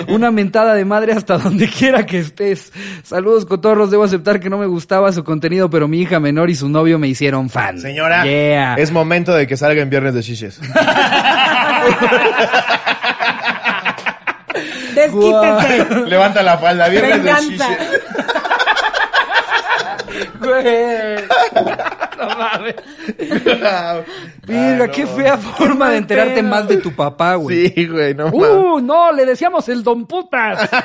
Una 0.08 0.30
mentada 0.30 0.65
de 0.74 0.84
madre 0.84 1.12
hasta 1.12 1.38
donde 1.42 1.68
quiera 1.68 2.04
que 2.06 2.18
estés. 2.18 2.72
Saludos, 3.04 3.46
cotorros. 3.46 3.90
Debo 3.90 4.04
aceptar 4.04 4.40
que 4.40 4.50
no 4.50 4.58
me 4.58 4.66
gustaba 4.66 5.12
su 5.12 5.24
contenido, 5.24 5.68
pero 5.70 5.88
mi 5.88 6.00
hija 6.00 6.20
menor 6.20 6.50
y 6.50 6.54
su 6.54 6.68
novio 6.68 6.98
me 6.98 7.08
hicieron 7.08 7.48
fan. 7.50 7.78
Señora, 7.80 8.24
Yeah. 8.24 8.74
es 8.76 8.90
momento 8.90 9.34
de 9.34 9.46
que 9.46 9.56
salga 9.56 9.82
en 9.82 9.90
Viernes 9.90 10.14
de 10.14 10.22
Shishes. 10.22 10.60
Desquítese. 14.94 16.06
Levanta 16.06 16.42
la 16.42 16.58
falda, 16.58 16.88
Viernes 16.88 17.22
de. 17.24 17.66
Güey. 20.40 21.16
No 22.28 22.36
mames. 22.36 22.74
Ah, 23.62 24.00
Mira, 24.46 24.86
no. 24.86 24.92
qué 24.92 25.06
fea 25.06 25.36
forma 25.36 25.90
de 25.90 25.98
enterarte 25.98 26.42
más 26.42 26.66
de 26.68 26.76
tu 26.78 26.92
papá, 26.92 27.34
güey. 27.36 27.68
Sí, 27.70 27.86
güey, 27.86 28.14
no 28.14 28.26
mames. 28.26 28.40
¡Uh! 28.50 28.80
No, 28.80 29.12
le 29.12 29.24
decíamos 29.26 29.68
el 29.68 29.82
don 29.82 30.06
putas. 30.06 30.68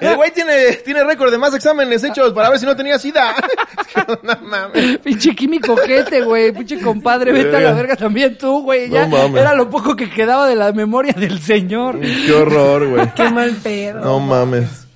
El 0.00 0.16
güey 0.16 0.32
tiene, 0.32 0.72
tiene 0.84 1.04
récord 1.04 1.30
de 1.30 1.38
más 1.38 1.54
exámenes 1.54 2.02
hechos 2.02 2.32
para 2.32 2.50
ver 2.50 2.58
si 2.58 2.66
no 2.66 2.74
tenía 2.74 2.98
sida. 2.98 3.36
no 4.24 4.36
mames. 4.42 4.98
Pinche 4.98 5.32
químico 5.36 5.76
jete, 5.76 6.22
güey. 6.22 6.50
Pinche 6.50 6.80
compadre, 6.80 7.30
vete 7.30 7.56
a 7.56 7.60
la 7.60 7.72
verga 7.72 7.94
también 7.94 8.36
tú, 8.36 8.62
güey. 8.62 8.90
Ya 8.90 9.06
No 9.06 9.16
mames. 9.16 9.40
era 9.40 9.54
lo 9.54 9.70
poco 9.70 9.94
que 9.94 10.10
quedaba 10.10 10.48
de 10.48 10.56
la 10.56 10.72
memoria 10.72 11.12
del 11.12 11.40
señor. 11.40 12.00
Qué 12.00 12.32
horror, 12.32 12.88
güey. 12.88 13.14
Qué 13.14 13.30
mal 13.30 13.52
pedo. 13.62 14.00
No 14.00 14.18
mames. 14.18 14.86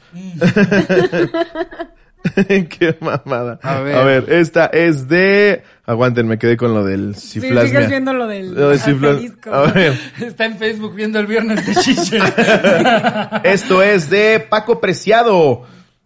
Qué 2.46 2.96
mamada. 3.00 3.58
A 3.62 3.78
A 3.78 3.80
ver. 3.80 4.22
ver. 4.24 4.32
esta 4.32 4.66
es 4.66 5.08
de. 5.08 5.62
Aguanten, 5.84 6.26
me 6.28 6.38
quedé 6.38 6.56
con 6.56 6.72
lo 6.74 6.84
del 6.84 7.14
Sí, 7.16 7.40
ciflasmia. 7.40 7.66
sigues 7.66 7.88
viendo 7.88 8.12
lo 8.12 8.26
del 8.26 8.54
Lo 8.54 8.68
del 8.70 8.78
ciflas- 8.78 9.14
asterisco. 9.16 9.52
A 9.52 9.62
ver. 9.72 9.92
Está 10.20 10.44
en 10.46 10.56
Facebook 10.58 10.94
viendo 10.94 11.18
el 11.18 11.26
viernes 11.26 11.66
de 11.66 11.74
chiche. 11.74 12.18
Esto 13.44 13.82
es 13.82 14.10
de 14.10 14.40
Paco 14.40 14.80
Preciado. 14.80 15.62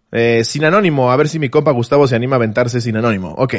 Eh, 0.09 0.45
sin 0.45 0.63
anónimo, 0.63 1.11
a 1.11 1.17
ver 1.17 1.27
si 1.27 1.37
mi 1.37 1.49
compa 1.49 1.71
Gustavo 1.71 2.07
se 2.07 2.15
anima 2.15 2.37
a 2.37 2.37
aventarse 2.37 2.79
sin 2.79 2.95
anónimo. 2.95 3.33
Ok. 3.37 3.55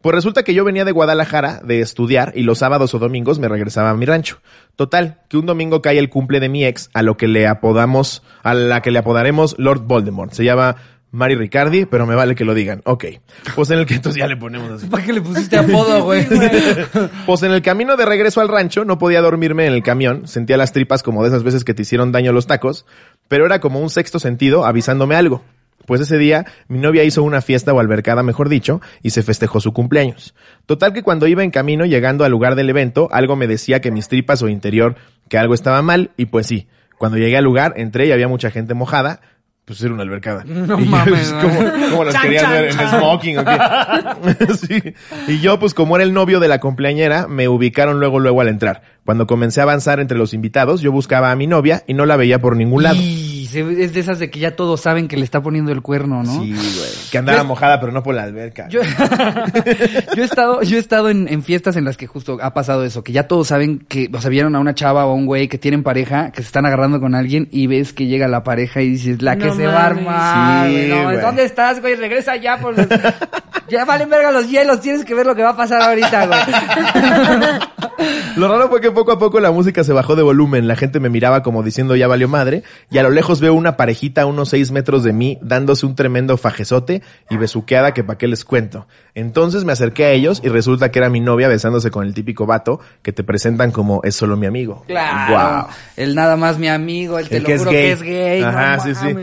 Pues 0.00 0.14
resulta 0.14 0.42
que 0.42 0.52
yo 0.52 0.64
venía 0.64 0.84
de 0.84 0.90
Guadalajara 0.90 1.60
de 1.64 1.80
estudiar 1.80 2.32
y 2.34 2.42
los 2.42 2.58
sábados 2.58 2.92
o 2.94 2.98
domingos 2.98 3.38
me 3.38 3.46
regresaba 3.46 3.90
a 3.90 3.94
mi 3.94 4.04
rancho. 4.04 4.38
Total, 4.74 5.20
que 5.28 5.36
un 5.36 5.46
domingo 5.46 5.80
cae 5.80 5.98
el 5.98 6.08
cumple 6.10 6.40
de 6.40 6.48
mi 6.48 6.64
ex, 6.64 6.90
a 6.92 7.02
lo 7.02 7.16
que 7.16 7.28
le 7.28 7.46
apodamos, 7.46 8.24
a 8.42 8.52
la 8.52 8.82
que 8.82 8.90
le 8.90 8.98
apodaremos 8.98 9.54
Lord 9.58 9.82
Voldemort. 9.86 10.32
Se 10.32 10.44
llama 10.44 10.74
Mari 11.12 11.34
Ricardi, 11.34 11.84
pero 11.84 12.06
me 12.06 12.14
vale 12.14 12.34
que 12.34 12.44
lo 12.44 12.54
digan. 12.54 12.80
Ok. 12.84 13.04
Pues 13.54 13.70
en 13.70 13.78
el 13.78 13.86
que 13.86 13.94
entonces 13.94 14.18
ya 14.18 14.26
le 14.26 14.38
ponemos 14.38 14.70
así. 14.70 14.86
¿Para 14.86 15.04
qué 15.04 15.12
le 15.12 15.20
pusiste 15.20 15.58
apodo, 15.58 16.02
güey? 16.04 16.26
Pues 17.26 17.42
en 17.42 17.52
el 17.52 17.60
camino 17.60 17.96
de 17.96 18.06
regreso 18.06 18.40
al 18.40 18.48
rancho 18.48 18.86
no 18.86 18.98
podía 18.98 19.20
dormirme 19.20 19.66
en 19.66 19.74
el 19.74 19.82
camión, 19.82 20.26
sentía 20.26 20.56
las 20.56 20.72
tripas 20.72 21.02
como 21.02 21.22
de 21.22 21.28
esas 21.28 21.42
veces 21.42 21.64
que 21.64 21.74
te 21.74 21.82
hicieron 21.82 22.12
daño 22.12 22.32
los 22.32 22.46
tacos, 22.46 22.86
pero 23.28 23.44
era 23.44 23.60
como 23.60 23.78
un 23.78 23.90
sexto 23.90 24.18
sentido 24.18 24.64
avisándome 24.64 25.14
algo. 25.14 25.42
Pues 25.86 26.00
ese 26.00 26.16
día 26.16 26.46
mi 26.68 26.78
novia 26.78 27.04
hizo 27.04 27.22
una 27.22 27.42
fiesta 27.42 27.74
o 27.74 27.80
albercada, 27.80 28.22
mejor 28.22 28.48
dicho, 28.48 28.80
y 29.02 29.10
se 29.10 29.22
festejó 29.22 29.60
su 29.60 29.74
cumpleaños. 29.74 30.34
Total 30.64 30.94
que 30.94 31.02
cuando 31.02 31.26
iba 31.26 31.42
en 31.42 31.50
camino 31.50 31.84
llegando 31.84 32.24
al 32.24 32.30
lugar 32.30 32.54
del 32.54 32.70
evento, 32.70 33.08
algo 33.12 33.36
me 33.36 33.46
decía 33.46 33.80
que 33.80 33.90
mis 33.90 34.08
tripas 34.08 34.42
o 34.42 34.48
interior, 34.48 34.96
que 35.28 35.36
algo 35.36 35.52
estaba 35.52 35.82
mal, 35.82 36.12
y 36.16 36.26
pues 36.26 36.46
sí, 36.46 36.68
cuando 36.96 37.18
llegué 37.18 37.36
al 37.36 37.44
lugar 37.44 37.74
entré 37.76 38.06
y 38.06 38.12
había 38.12 38.28
mucha 38.28 38.50
gente 38.50 38.74
mojada, 38.74 39.20
Pues 39.64 39.80
era 39.82 39.94
una 39.94 40.02
albercada. 40.02 40.42
No 40.44 40.78
y 40.80 40.84
yo, 40.88 41.04
pues, 41.04 41.32
¿no? 41.32 41.40
¿cómo, 41.40 41.72
cómo 41.90 42.04
las 42.04 42.14
Chan, 42.14 42.22
querías 42.22 42.42
chan, 42.42 42.52
ver 42.52 42.64
en 42.66 42.88
smoking 42.88 43.38
o 43.38 43.44
qué? 43.44 44.54
sí. 44.56 44.94
Y 45.28 45.40
yo, 45.40 45.60
pues 45.60 45.72
como 45.72 45.96
era 45.96 46.04
el 46.04 46.12
novio 46.12 46.40
de 46.40 46.48
la 46.48 46.58
cumpleañera, 46.58 47.28
me 47.28 47.46
ubicaron 47.48 48.00
luego, 48.00 48.18
luego 48.18 48.40
al 48.40 48.48
entrar. 48.48 48.82
Cuando 49.04 49.26
comencé 49.28 49.60
a 49.60 49.62
avanzar 49.62 50.00
entre 50.00 50.18
los 50.18 50.34
invitados, 50.34 50.80
yo 50.80 50.90
buscaba 50.90 51.30
a 51.30 51.36
mi 51.36 51.46
novia 51.46 51.84
y 51.86 51.94
no 51.94 52.06
la 52.06 52.16
veía 52.16 52.40
por 52.40 52.56
ningún 52.56 52.82
lado. 52.82 52.96
Y 52.96 53.31
se- 53.46 53.82
es 53.82 53.92
de 53.94 54.00
esas 54.00 54.18
de 54.18 54.30
que 54.30 54.38
ya 54.40 54.56
todos 54.56 54.80
saben 54.80 55.08
que 55.08 55.16
le 55.16 55.24
está 55.24 55.42
poniendo 55.42 55.72
el 55.72 55.82
cuerno, 55.82 56.22
¿no? 56.22 56.32
Sí, 56.42 56.50
güey. 56.52 56.90
Que 57.10 57.18
andaba 57.18 57.42
mojada, 57.44 57.80
pero 57.80 57.92
no 57.92 58.02
por 58.02 58.14
la 58.14 58.22
alberca. 58.24 58.68
Yo, 58.68 58.80
yo 60.16 60.22
he 60.22 60.24
estado, 60.26 60.62
yo 60.62 60.76
he 60.76 60.80
estado 60.80 61.08
en, 61.10 61.28
en 61.28 61.42
fiestas 61.42 61.76
en 61.76 61.84
las 61.84 61.96
que 61.96 62.06
justo 62.06 62.38
ha 62.42 62.52
pasado 62.54 62.84
eso, 62.84 63.02
que 63.02 63.12
ya 63.12 63.26
todos 63.28 63.48
saben 63.48 63.80
que, 63.88 64.10
o 64.12 64.20
sea, 64.20 64.30
vieron 64.30 64.54
a 64.56 64.60
una 64.60 64.74
chava 64.74 65.06
o 65.06 65.10
a 65.10 65.14
un 65.14 65.26
güey 65.26 65.48
que 65.48 65.58
tienen 65.58 65.82
pareja, 65.82 66.30
que 66.30 66.42
se 66.42 66.46
están 66.46 66.66
agarrando 66.66 67.00
con 67.00 67.14
alguien 67.14 67.48
y 67.50 67.66
ves 67.66 67.92
que 67.92 68.06
llega 68.06 68.28
la 68.28 68.44
pareja 68.44 68.80
y 68.82 68.90
dices, 68.90 69.22
la 69.22 69.36
que 69.36 69.46
No 69.46 69.54
se 69.54 69.66
va 69.66 69.82
a 69.82 69.86
armar, 69.86 70.66
Sí, 70.68 70.72
güey, 70.74 70.88
no, 70.88 71.02
güey. 71.04 71.20
¿dónde 71.20 71.44
estás, 71.44 71.80
güey? 71.80 71.94
Regresa 71.96 72.36
ya, 72.36 72.58
por 72.58 72.76
los- 72.76 72.86
ya 73.68 73.84
valen 73.84 74.10
verga 74.10 74.30
los 74.32 74.48
hielos, 74.50 74.80
tienes 74.80 75.04
que 75.04 75.14
ver 75.14 75.26
lo 75.26 75.34
que 75.34 75.42
va 75.42 75.50
a 75.50 75.56
pasar 75.56 75.80
ahorita, 75.82 76.26
güey. 76.26 76.40
Lo 78.36 78.48
raro 78.48 78.68
fue 78.68 78.80
que 78.80 78.90
poco 78.90 79.12
a 79.12 79.18
poco 79.18 79.38
la 79.40 79.50
música 79.50 79.84
se 79.84 79.92
bajó 79.92 80.16
de 80.16 80.22
volumen, 80.22 80.66
la 80.66 80.74
gente 80.76 80.98
me 80.98 81.08
miraba 81.08 81.42
como 81.42 81.62
diciendo 81.62 81.94
ya 81.94 82.08
valió 82.08 82.28
madre, 82.28 82.62
y 82.90 82.98
a 82.98 83.02
lo 83.02 83.10
lejos 83.10 83.31
veo 83.40 83.54
una 83.54 83.76
parejita 83.76 84.22
a 84.22 84.26
unos 84.26 84.50
seis 84.50 84.70
metros 84.70 85.04
de 85.04 85.12
mí 85.12 85.38
dándose 85.40 85.86
un 85.86 85.94
tremendo 85.94 86.36
fajezote 86.36 87.02
y 87.30 87.36
besuqueada 87.36 87.94
que 87.94 88.04
pa' 88.04 88.18
qué 88.18 88.28
les 88.28 88.44
cuento. 88.44 88.86
Entonces 89.14 89.64
me 89.64 89.72
acerqué 89.72 90.04
a 90.04 90.10
ellos 90.10 90.40
y 90.44 90.48
resulta 90.48 90.90
que 90.90 90.98
era 90.98 91.08
mi 91.08 91.20
novia 91.20 91.48
besándose 91.48 91.90
con 91.90 92.06
el 92.06 92.14
típico 92.14 92.46
vato 92.46 92.80
que 93.02 93.12
te 93.12 93.24
presentan 93.24 93.70
como 93.70 94.00
es 94.04 94.14
solo 94.14 94.36
mi 94.36 94.46
amigo. 94.46 94.84
Claro. 94.86 95.68
El 95.96 96.14
nada 96.14 96.36
más 96.36 96.58
mi 96.58 96.68
amigo, 96.68 97.18
el 97.18 97.28
te 97.28 97.38
El 97.38 97.42
lo 97.42 97.46
que 97.46 97.54
es 97.54 97.60
juro 97.60 97.70
que 97.70 97.92
es 97.92 98.02
gay. 98.02 98.40
no 98.40 98.48
Ajá, 98.48 98.80
sí, 98.80 98.94
sí. 98.94 99.14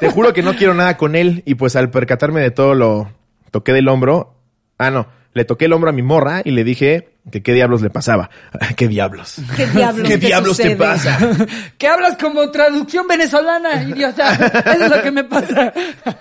Te 0.00 0.10
juro 0.10 0.32
que 0.32 0.42
no 0.42 0.54
quiero 0.54 0.74
nada 0.74 0.96
con 0.96 1.14
él 1.14 1.42
y 1.46 1.54
pues 1.54 1.76
al 1.76 1.90
percatarme 1.90 2.40
de 2.40 2.50
todo 2.50 2.74
lo 2.74 3.10
toqué 3.50 3.72
del 3.72 3.88
hombro. 3.88 4.34
Ah, 4.78 4.90
no. 4.90 5.06
Le 5.34 5.44
toqué 5.44 5.66
el 5.66 5.72
hombro 5.72 5.90
a 5.90 5.92
mi 5.92 6.02
morra 6.02 6.42
y 6.44 6.50
le 6.50 6.64
dije 6.64 7.10
que 7.30 7.42
qué 7.42 7.52
diablos 7.52 7.82
le 7.82 7.90
pasaba. 7.90 8.30
¿Qué 8.76 8.88
diablos? 8.88 9.36
¿Qué 9.56 9.66
diablos, 9.66 10.08
¿Qué 10.08 10.18
te 10.18 10.26
diablos 10.26 10.56
te 10.56 10.76
pasa? 10.76 11.18
¿Qué 11.78 11.88
hablas 11.88 12.16
como 12.16 12.50
traducción 12.50 13.06
venezolana, 13.06 13.82
idiota? 13.82 14.32
Eso 14.32 14.84
es 14.84 14.90
lo 14.90 15.02
que 15.02 15.10
me 15.10 15.24
pasa. 15.24 15.72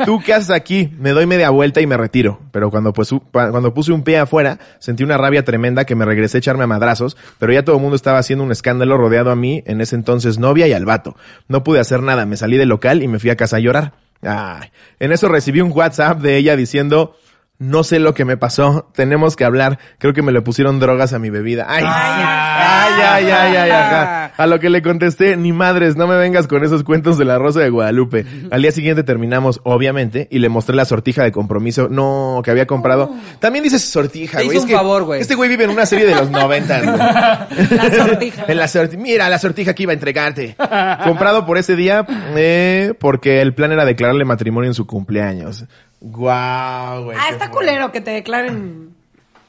¿Tú 0.06 0.20
qué 0.26 0.34
haces 0.34 0.52
aquí? 0.52 0.90
Me 1.00 1.12
doy 1.12 1.26
media 1.26 1.50
vuelta 1.50 1.82
y 1.82 1.88
me 1.88 1.98
retiro. 1.98 2.40
Pero 2.52 2.70
cuando, 2.70 2.94
pues, 2.94 3.14
cuando 3.32 3.74
puse 3.74 3.92
un 3.92 4.04
pie 4.04 4.20
afuera, 4.20 4.60
sentí 4.80 5.04
una 5.04 5.18
rabia 5.18 5.44
tremenda 5.44 5.86
que 5.86 5.96
me 5.96 6.06
regresé 6.06 6.38
a 6.38 6.40
echarme 6.40 6.64
a 6.64 6.68
madrazos, 6.68 7.18
pero 7.40 7.54
ya 7.54 7.64
todo 7.64 7.76
el 7.76 7.82
mundo 7.82 7.96
estaba 7.96 8.20
haciendo 8.20 8.44
un 8.44 8.52
escándalo 8.52 8.98
rodeado 8.98 9.32
a 9.32 9.36
mí, 9.36 9.64
en 9.66 9.82
ese 9.82 9.96
entonces 9.96 10.38
novia 10.40 10.68
y 10.68 10.74
al 10.74 10.86
vato. 10.86 11.16
No 11.48 11.64
pude 11.64 11.80
hacer 11.80 12.02
nada, 12.02 12.26
me 12.26 12.38
salí 12.38 12.58
del 12.58 12.70
local 12.70 13.04
y 13.04 13.08
me 13.08 13.20
fui 13.20 13.30
a 13.30 13.36
casa 13.36 13.58
a 13.58 13.60
llorar. 13.60 13.94
Ay. 14.22 14.70
En 15.00 15.12
eso 15.12 15.28
recibí 15.28 15.62
un 15.62 15.72
WhatsApp 15.72 16.20
de 16.20 16.38
ella 16.38 16.56
diciendo, 16.56 17.16
no 17.60 17.84
sé 17.84 18.00
lo 18.00 18.14
que 18.14 18.24
me 18.26 18.38
pasó, 18.38 18.90
tenemos 18.94 19.36
que 19.36 19.44
hablar, 19.46 19.80
creo 19.98 20.14
que 20.14 20.22
me 20.22 20.32
le 20.32 20.42
pusieron 20.42 20.80
drogas 20.80 21.14
a 21.14 21.20
mi 21.20 21.30
bebida. 21.32 21.66
Ay, 21.68 21.84
ay, 21.88 22.94
ay, 23.02 23.26
ay, 23.32 23.56
ay, 23.56 23.70
ajá. 23.72 24.26
A 24.38 24.46
lo 24.46 24.60
que 24.60 24.70
le 24.70 24.82
contesté, 24.84 25.36
ni 25.38 25.52
madres, 25.54 25.96
no 25.96 26.06
me 26.06 26.16
vengas 26.16 26.46
con 26.48 26.64
esos 26.64 26.84
cuentos 26.84 27.18
de 27.18 27.26
la 27.26 27.40
Rosa 27.40 27.60
de 27.62 27.70
Guadalupe. 27.70 28.26
Al 28.52 28.62
día 28.62 28.72
siguiente 28.72 29.04
terminamos, 29.04 29.60
obviamente, 29.64 30.28
y 30.30 30.38
le 30.40 30.50
mostré 30.50 30.76
la 30.76 30.86
sortija 30.86 31.24
de 31.24 31.32
compromiso, 31.32 31.88
no, 31.90 32.42
que 32.44 32.52
había 32.52 32.68
comprado. 32.68 33.12
También 33.40 33.64
dices 33.64 33.84
sortija, 33.84 34.44
güey. 34.44 34.56
Es 34.58 34.64
un 34.64 34.70
favor, 34.70 35.04
güey. 35.06 35.22
Este 35.22 35.34
güey 35.34 35.50
vive 35.50 35.64
en 35.64 35.72
una 35.72 35.86
serie 35.88 36.06
de 36.06 36.14
los 36.16 36.30
90, 36.30 36.82
güey. 36.82 36.98
La 36.98 37.92
sortija. 37.96 38.46
En 38.48 38.58
la 38.58 38.68
sorti- 38.68 38.98
Mira, 38.98 39.30
la 39.30 39.40
sortija 39.40 39.74
que 39.74 39.84
iba 39.84 39.92
a 39.92 39.96
entregarte. 39.96 40.56
Comprado 41.04 41.46
por 41.48 41.58
ese 41.58 41.76
día, 41.76 42.06
eh, 42.36 42.94
porque 43.00 43.42
el 43.42 43.54
plan 43.56 43.72
era 43.72 43.86
declararle 43.86 44.26
matrimonio 44.26 44.70
en 44.70 44.74
su 44.76 44.86
cumpleaños. 44.86 45.66
Guau, 46.00 47.06
güey. 47.06 47.18
Ah, 47.20 47.30
está 47.32 47.48
fuerte. 47.50 47.56
culero 47.58 47.92
que 47.92 48.02
te 48.02 48.12
declaren 48.12 48.56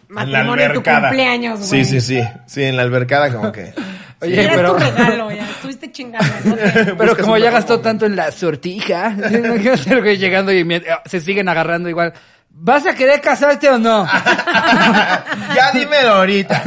En 0.08 0.14
la 0.14 0.24
matrimonio 0.24 0.52
en 0.52 0.56
tu 0.56 0.78
albercada. 0.80 1.08
cumpleaños, 1.08 1.60
Sí, 1.60 1.68
güey. 1.76 1.84
sí, 1.84 2.00
sí. 2.00 2.22
Sí, 2.46 2.62
en 2.64 2.76
la 2.76 2.82
albercada 2.82 3.32
como 3.32 3.52
que... 3.52 3.72
Oye, 4.20 4.42
Era 4.42 4.54
pero, 4.56 4.72
tu 4.74 4.78
regalo, 4.80 5.30
ya. 5.30 5.44
Estuviste 5.48 5.92
chingando. 5.92 6.26
¿no? 6.44 6.56
Pero 6.98 7.16
como 7.16 7.36
ya 7.38 7.52
gastó 7.52 7.78
tanto 7.80 8.04
en 8.04 8.16
la 8.16 8.32
sortija, 8.32 9.12
imagínate 9.16 10.00
güey 10.00 10.16
llegando 10.18 10.50
y 10.52 10.64
mien- 10.64 10.82
se 11.04 11.20
siguen 11.20 11.48
agarrando 11.48 11.88
igual. 11.88 12.12
¿Vas 12.50 12.84
a 12.88 12.94
querer 12.96 13.20
casarte 13.20 13.68
o 13.68 13.78
no? 13.78 14.04
ya 15.54 15.70
dímelo 15.72 16.14
ahorita. 16.14 16.62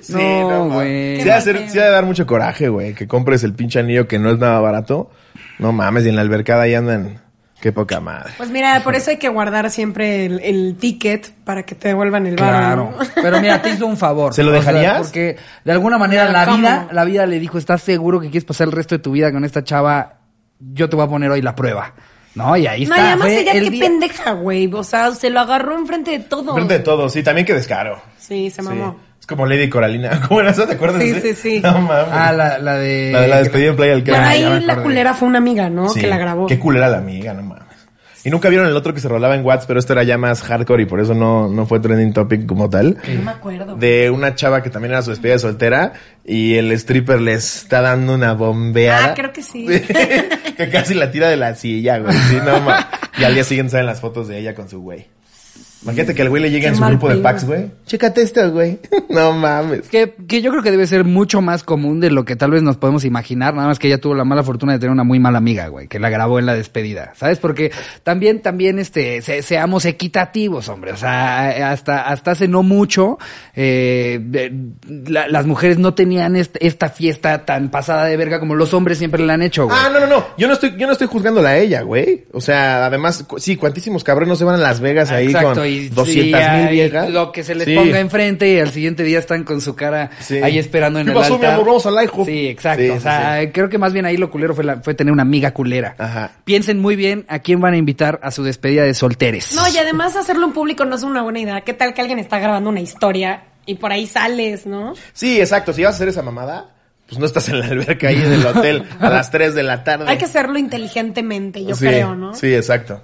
sí, 0.00 0.12
No, 0.14 0.48
no, 0.50 0.64
güey. 0.70 1.22
Qué 1.22 1.40
Sí, 1.42 1.68
sí 1.68 1.78
ha 1.78 1.84
de 1.84 1.90
dar 1.90 2.04
mucho 2.06 2.24
coraje, 2.26 2.68
güey, 2.68 2.94
que 2.94 3.06
compres 3.06 3.44
el 3.44 3.52
pinche 3.52 3.80
anillo 3.80 4.08
que 4.08 4.18
no 4.18 4.30
es 4.30 4.38
nada 4.38 4.60
barato. 4.60 5.10
No 5.58 5.72
mames, 5.72 6.06
y 6.06 6.08
en 6.08 6.16
la 6.16 6.22
albercada 6.22 6.62
ahí 6.62 6.74
andan. 6.74 7.20
Qué 7.64 7.72
poca 7.72 7.98
madre. 7.98 8.34
Pues 8.36 8.50
mira, 8.50 8.82
por 8.84 8.94
eso 8.94 9.08
hay 9.10 9.16
que 9.16 9.30
guardar 9.30 9.70
siempre 9.70 10.26
el, 10.26 10.38
el 10.40 10.76
ticket 10.78 11.32
para 11.44 11.62
que 11.62 11.74
te 11.74 11.88
devuelvan 11.88 12.26
el 12.26 12.36
varo. 12.36 12.58
Claro. 12.58 12.94
¿no? 12.98 13.06
Pero 13.22 13.40
mira, 13.40 13.62
te 13.62 13.70
hizo 13.70 13.86
un 13.86 13.96
favor. 13.96 14.34
¿Se 14.34 14.42
lo 14.42 14.50
O 14.50 14.60
sea, 14.62 14.70
dejarías? 14.70 14.98
porque 14.98 15.38
de 15.64 15.72
alguna 15.72 15.96
manera 15.96 16.24
Pero 16.26 16.32
la 16.34 16.44
¿cómo? 16.44 16.58
vida, 16.58 16.88
la 16.92 17.04
vida 17.06 17.24
le 17.24 17.38
dijo, 17.40 17.56
¿estás 17.56 17.80
seguro 17.80 18.20
que 18.20 18.26
quieres 18.28 18.44
pasar 18.44 18.66
el 18.66 18.72
resto 18.72 18.94
de 18.96 18.98
tu 18.98 19.12
vida 19.12 19.32
con 19.32 19.46
esta 19.46 19.64
chava? 19.64 20.18
Yo 20.60 20.90
te 20.90 20.96
voy 20.96 21.06
a 21.06 21.08
poner 21.08 21.30
hoy 21.30 21.40
la 21.40 21.54
prueba. 21.54 21.94
¿No? 22.34 22.54
Y 22.54 22.66
ahí 22.66 22.84
No, 22.84 22.96
está. 22.96 23.06
y 23.06 23.08
además 23.12 23.28
ella 23.28 23.52
el 23.52 23.64
qué 23.64 23.70
día- 23.70 23.84
pendeja, 23.84 24.32
güey. 24.32 24.70
O 24.74 24.84
sea, 24.84 25.12
se 25.12 25.30
lo 25.30 25.40
agarró 25.40 25.78
enfrente 25.78 26.10
de 26.10 26.18
todo. 26.18 26.52
Frente 26.52 26.74
de 26.74 26.84
todo, 26.84 27.08
sí, 27.08 27.22
también 27.22 27.46
que 27.46 27.54
descaro. 27.54 27.98
Sí, 28.18 28.50
se 28.50 28.60
mamó. 28.60 28.98
Sí. 29.00 29.13
Es 29.24 29.26
como 29.26 29.46
Lady 29.46 29.70
Coralina. 29.70 30.20
¿Cómo 30.28 30.40
era 30.40 30.50
eso? 30.50 30.66
¿Te 30.66 30.74
acuerdas? 30.74 31.00
Sí, 31.00 31.14
sí, 31.14 31.32
sí. 31.32 31.60
No 31.62 31.80
mames. 31.80 32.12
Ah, 32.12 32.30
la, 32.30 32.58
la 32.58 32.76
de... 32.76 33.10
La 33.10 33.22
de 33.22 33.28
la 33.28 33.38
despedida 33.38 33.70
en 33.70 33.76
Playa 33.76 33.92
del 33.92 34.04
Carmen. 34.04 34.22
Ah, 34.22 34.28
ahí 34.28 34.60
la 34.66 34.82
culera 34.82 35.14
fue 35.14 35.28
una 35.28 35.38
amiga, 35.38 35.70
¿no? 35.70 35.88
Sí. 35.88 36.00
Que 36.02 36.08
la 36.08 36.18
grabó. 36.18 36.46
Qué 36.46 36.58
culera 36.58 36.90
la 36.90 36.98
amiga, 36.98 37.32
no 37.32 37.42
mames. 37.42 37.64
Y 38.22 38.28
nunca 38.28 38.50
vieron 38.50 38.66
el 38.66 38.76
otro 38.76 38.92
que 38.92 39.00
se 39.00 39.08
rolaba 39.08 39.34
en 39.34 39.42
Watts, 39.42 39.64
pero 39.64 39.80
esto 39.80 39.94
era 39.94 40.02
ya 40.02 40.18
más 40.18 40.42
hardcore 40.42 40.82
y 40.82 40.84
por 40.86 41.00
eso 41.00 41.14
no, 41.14 41.48
no 41.48 41.64
fue 41.64 41.80
trending 41.80 42.12
topic 42.12 42.44
como 42.44 42.68
tal. 42.68 42.98
No 43.16 43.22
me 43.22 43.30
acuerdo. 43.30 43.76
De 43.76 44.10
una 44.10 44.34
chava 44.34 44.62
que 44.62 44.68
también 44.68 44.92
era 44.92 45.00
su 45.00 45.08
despedida 45.08 45.36
de 45.36 45.38
soltera 45.38 45.92
y 46.22 46.56
el 46.56 46.70
stripper 46.72 47.22
le 47.22 47.32
está 47.32 47.80
dando 47.80 48.12
una 48.12 48.34
bombeada. 48.34 49.06
Ah, 49.06 49.14
creo 49.14 49.32
que 49.32 49.42
sí. 49.42 49.64
que 50.56 50.68
casi 50.70 50.92
la 50.92 51.10
tira 51.10 51.30
de 51.30 51.38
la 51.38 51.54
silla, 51.54 51.96
güey. 51.96 52.14
Sí, 52.28 52.36
no 52.44 52.60
mames. 52.60 52.84
Y 53.16 53.24
al 53.24 53.32
día 53.32 53.44
siguiente 53.44 53.70
salen 53.70 53.86
las 53.86 54.00
fotos 54.00 54.28
de 54.28 54.38
ella 54.38 54.54
con 54.54 54.68
su 54.68 54.82
güey. 54.82 55.06
Imagínate 55.84 56.14
que 56.14 56.22
el 56.22 56.30
güey 56.30 56.42
le 56.42 56.50
llegue 56.50 56.66
en 56.68 56.76
su 56.76 56.82
grupo 56.84 57.08
de 57.08 57.16
packs, 57.16 57.44
güey. 57.46 57.66
Chécate 57.86 58.22
esto, 58.22 58.50
güey. 58.50 58.78
no 59.10 59.32
mames. 59.32 59.82
Que, 59.88 60.14
que 60.26 60.40
yo 60.42 60.50
creo 60.50 60.62
que 60.62 60.70
debe 60.70 60.86
ser 60.86 61.04
mucho 61.04 61.40
más 61.42 61.62
común 61.62 62.00
de 62.00 62.10
lo 62.10 62.24
que 62.24 62.36
tal 62.36 62.50
vez 62.52 62.62
nos 62.62 62.76
podemos 62.78 63.04
imaginar, 63.04 63.54
nada 63.54 63.68
más 63.68 63.78
que 63.78 63.88
ella 63.88 63.98
tuvo 64.00 64.14
la 64.14 64.24
mala 64.24 64.42
fortuna 64.42 64.72
de 64.72 64.78
tener 64.78 64.90
una 64.92 65.04
muy 65.04 65.18
mala 65.20 65.38
amiga, 65.38 65.68
güey, 65.68 65.86
que 65.86 65.98
la 65.98 66.08
grabó 66.08 66.38
en 66.38 66.46
la 66.46 66.54
despedida, 66.54 67.12
¿sabes? 67.16 67.38
Porque 67.38 67.70
también, 68.02 68.40
también, 68.40 68.78
este, 68.78 69.20
se- 69.22 69.42
seamos 69.42 69.84
equitativos, 69.84 70.68
hombre, 70.70 70.92
o 70.92 70.96
sea, 70.96 71.70
hasta, 71.70 72.08
hasta 72.08 72.30
hace 72.32 72.48
no 72.48 72.62
mucho, 72.62 73.18
eh, 73.54 74.20
de- 74.22 74.52
la- 75.08 75.28
las 75.28 75.46
mujeres 75.46 75.78
no 75.78 75.94
tenían 75.94 76.36
est- 76.36 76.56
esta 76.60 76.88
fiesta 76.88 77.44
tan 77.44 77.70
pasada 77.70 78.06
de 78.06 78.16
verga 78.16 78.40
como 78.40 78.54
los 78.54 78.72
hombres 78.74 78.98
siempre 78.98 79.22
la 79.24 79.34
han 79.34 79.42
hecho, 79.42 79.66
güey. 79.66 79.76
Ah, 79.78 79.90
no, 79.92 80.00
no, 80.00 80.06
no. 80.06 80.24
Yo 80.38 80.46
no 80.46 80.54
estoy, 80.54 80.74
yo 80.78 80.86
no 80.86 80.92
estoy 80.92 81.06
juzgándola 81.08 81.50
a 81.50 81.58
ella, 81.58 81.82
güey. 81.82 82.24
O 82.32 82.40
sea, 82.40 82.86
además, 82.86 83.22
cu- 83.24 83.38
sí, 83.38 83.56
cuantísimos 83.56 84.02
cabrones 84.02 84.28
no 84.30 84.36
se 84.36 84.44
van 84.44 84.54
a 84.56 84.58
Las 84.58 84.80
Vegas 84.80 85.10
ahí 85.10 85.26
Exacto, 85.26 85.48
con 85.48 85.58
y 85.74 85.88
200 85.88 86.40
sí, 86.42 86.50
mil 86.56 86.68
viejas. 86.70 87.10
Lo 87.10 87.32
que 87.32 87.44
se 87.44 87.54
les 87.54 87.66
Sí. 87.66 87.74
ponga 87.74 87.98
enfrente 88.00 88.52
y 88.52 88.58
al 88.58 88.70
siguiente 88.70 89.02
día 89.02 89.18
están 89.18 89.44
con 89.44 89.60
su 89.60 89.74
cara 89.74 90.10
Sí. 90.20 90.38
ahí 90.42 90.58
esperando 90.58 90.98
en 91.00 91.06
¿Qué 91.06 91.12
el 91.12 91.18
pasó, 91.18 91.30
mi 91.30 91.44
altar. 91.44 91.54
amor? 91.54 91.66
Vamos 91.66 91.86
al 91.86 92.04
hijo. 92.04 92.24
Sí, 92.24 92.46
exacto. 92.48 92.82
Sí, 92.82 92.90
o 92.90 92.94
sí, 92.96 93.00
sea, 93.02 93.50
creo 93.52 93.68
que 93.68 93.78
más 93.78 93.92
bien 93.92 94.06
ahí 94.06 94.16
lo 94.16 94.30
culero 94.30 94.54
fue, 94.54 94.64
la- 94.64 94.76
fue 94.80 94.94
tener 94.94 95.12
una 95.12 95.22
amiga 95.22 95.52
culera. 95.52 95.94
Ajá. 95.98 96.32
Piensen 96.44 96.80
muy 96.80 96.96
bien 96.96 97.24
a 97.28 97.38
quién 97.40 97.60
van 97.60 97.74
a 97.74 97.76
invitar 97.76 98.20
a 98.22 98.30
su 98.30 98.42
despedida 98.44 98.82
de 98.84 98.94
solteres. 98.94 99.54
No, 99.54 99.62
y 99.68 99.76
además 99.78 100.16
hacerlo 100.16 100.46
en 100.46 100.52
público 100.52 100.84
no 100.84 100.96
es 100.96 101.02
una 101.02 101.22
buena 101.22 101.40
idea. 101.40 101.60
¿Qué 101.62 101.74
tal 101.74 101.94
que 101.94 102.00
alguien 102.00 102.18
está 102.18 102.38
grabando 102.38 102.70
una 102.70 102.80
historia 102.80 103.44
y 103.66 103.76
por 103.76 103.92
ahí 103.92 104.06
sales, 104.06 104.66
no? 104.66 104.94
Sí, 105.12 105.40
exacto. 105.40 105.72
Si 105.72 105.82
vas 105.82 105.94
a 105.94 105.96
hacer 105.96 106.08
esa 106.08 106.22
mamada, 106.22 106.70
pues 107.06 107.18
no 107.18 107.26
estás 107.26 107.48
en 107.48 107.60
la 107.60 107.66
alberca 107.66 108.08
ahí 108.08 108.16
en 108.16 108.32
el 108.32 108.46
hotel 108.46 108.82
a 109.00 109.10
las 109.10 109.30
3 109.30 109.54
de 109.54 109.62
la 109.62 109.84
tarde. 109.84 110.06
Hay 110.08 110.16
que 110.18 110.24
hacerlo 110.24 110.58
inteligentemente, 110.58 111.64
yo 111.64 111.74
Sí, 111.74 111.86
creo, 111.86 112.14
¿no? 112.14 112.34
Sí, 112.34 112.54
exacto. 112.54 113.02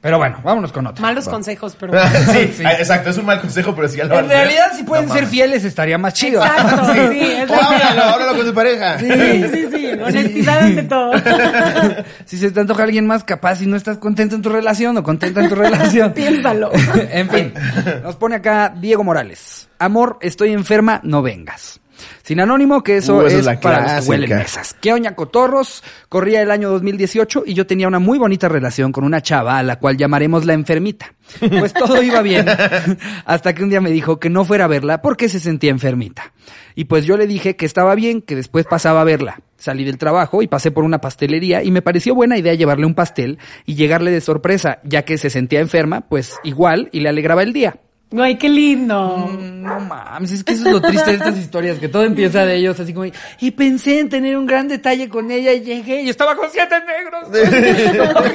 Pero 0.00 0.16
bueno, 0.16 0.38
vámonos 0.42 0.72
con 0.72 0.86
otro. 0.86 1.02
Malos 1.02 1.28
consejos, 1.28 1.76
pero... 1.78 1.92
sí, 2.32 2.52
sí. 2.56 2.62
ah, 2.64 2.72
exacto. 2.72 3.10
Es 3.10 3.18
un 3.18 3.26
mal 3.26 3.38
consejo, 3.40 3.74
pero 3.74 3.86
si 3.86 3.98
ya 3.98 4.04
lo 4.04 4.18
En 4.18 4.28
realidad, 4.28 4.72
si 4.74 4.82
pueden 4.82 5.06
no 5.06 5.12
ser 5.12 5.24
mames. 5.24 5.34
fieles, 5.34 5.64
estaría 5.64 5.98
más 5.98 6.14
chido. 6.14 6.42
Exacto, 6.42 6.94
sí, 7.12 7.20
es 7.20 7.50
O 7.50 7.54
la 7.54 7.62
háblalo, 7.62 8.02
háblalo 8.02 8.36
con 8.36 8.46
su 8.46 8.54
pareja. 8.54 8.98
Sí, 8.98 9.08
sí, 9.52 9.68
sí, 9.70 9.86
honestidad 10.02 10.58
ante 10.60 10.82
todo. 10.84 11.12
si 12.24 12.38
se 12.38 12.50
te 12.50 12.60
antoja 12.60 12.84
alguien 12.84 13.06
más 13.06 13.24
capaz 13.24 13.60
y 13.60 13.66
no 13.66 13.76
estás 13.76 13.98
contento 13.98 14.36
en 14.36 14.42
tu 14.42 14.48
relación 14.48 14.96
o 14.96 15.02
contenta 15.02 15.42
en 15.42 15.50
tu 15.50 15.54
relación. 15.54 16.12
Piénsalo. 16.14 16.70
en 16.72 17.28
fin, 17.28 17.54
nos 18.02 18.16
pone 18.16 18.36
acá 18.36 18.72
Diego 18.74 19.04
Morales. 19.04 19.68
Amor, 19.78 20.18
estoy 20.22 20.52
enferma, 20.52 21.00
no 21.04 21.20
vengas. 21.20 21.80
Sin 22.22 22.40
anónimo, 22.40 22.82
que 22.82 22.98
eso 22.98 23.18
Uh, 23.18 23.26
es, 23.26 23.34
es 23.34 23.58
para 23.58 24.00
que 24.00 24.08
huelen 24.08 24.30
mesas. 24.30 24.76
¿Qué 24.80 24.92
oña 24.92 25.14
cotorros? 25.14 25.82
Corría 26.08 26.42
el 26.42 26.50
año 26.50 26.70
2018 26.70 27.44
y 27.46 27.54
yo 27.54 27.66
tenía 27.66 27.88
una 27.88 27.98
muy 27.98 28.18
bonita 28.18 28.48
relación 28.48 28.92
con 28.92 29.04
una 29.04 29.20
chava 29.20 29.58
a 29.58 29.62
la 29.62 29.78
cual 29.78 29.96
llamaremos 29.96 30.46
la 30.46 30.54
enfermita. 30.54 31.14
Pues 31.38 31.72
todo 31.72 32.02
iba 32.02 32.22
bien. 32.22 32.46
Hasta 33.24 33.54
que 33.54 33.62
un 33.62 33.70
día 33.70 33.80
me 33.80 33.90
dijo 33.90 34.18
que 34.18 34.30
no 34.30 34.44
fuera 34.44 34.64
a 34.64 34.68
verla 34.68 35.02
porque 35.02 35.28
se 35.28 35.40
sentía 35.40 35.70
enfermita. 35.70 36.32
Y 36.74 36.84
pues 36.84 37.04
yo 37.04 37.16
le 37.16 37.26
dije 37.26 37.56
que 37.56 37.66
estaba 37.66 37.94
bien, 37.94 38.22
que 38.22 38.36
después 38.36 38.66
pasaba 38.66 39.00
a 39.00 39.04
verla. 39.04 39.40
Salí 39.56 39.84
del 39.84 39.98
trabajo 39.98 40.42
y 40.42 40.48
pasé 40.48 40.70
por 40.70 40.84
una 40.84 41.00
pastelería 41.00 41.62
y 41.62 41.70
me 41.70 41.82
pareció 41.82 42.14
buena 42.14 42.38
idea 42.38 42.54
llevarle 42.54 42.86
un 42.86 42.94
pastel 42.94 43.38
y 43.66 43.74
llegarle 43.74 44.10
de 44.10 44.20
sorpresa, 44.20 44.78
ya 44.84 45.02
que 45.04 45.18
se 45.18 45.30
sentía 45.30 45.60
enferma, 45.60 46.02
pues 46.02 46.36
igual 46.44 46.88
y 46.92 47.00
le 47.00 47.10
alegraba 47.10 47.42
el 47.42 47.52
día. 47.52 47.76
Ay, 48.18 48.36
qué 48.38 48.48
lindo. 48.48 49.28
Mm, 49.30 49.62
No 49.62 49.78
mames, 49.80 50.32
es 50.32 50.42
que 50.42 50.54
eso 50.54 50.66
es 50.66 50.72
lo 50.72 50.80
triste 50.80 51.10
de 51.10 51.16
estas 51.18 51.36
historias, 51.38 51.78
que 51.78 51.88
todo 51.88 52.02
empieza 52.04 52.44
de 52.44 52.56
ellos 52.56 52.78
así 52.80 52.92
como, 52.92 53.06
y 53.40 53.50
pensé 53.52 54.00
en 54.00 54.08
tener 54.08 54.36
un 54.36 54.46
gran 54.46 54.66
detalle 54.68 55.08
con 55.08 55.30
ella 55.30 55.52
y 55.52 55.60
llegué 55.60 56.02
y 56.02 56.08
estaba 56.08 56.34
con 56.34 56.48
siete 56.50 56.74
negros. 56.86 57.28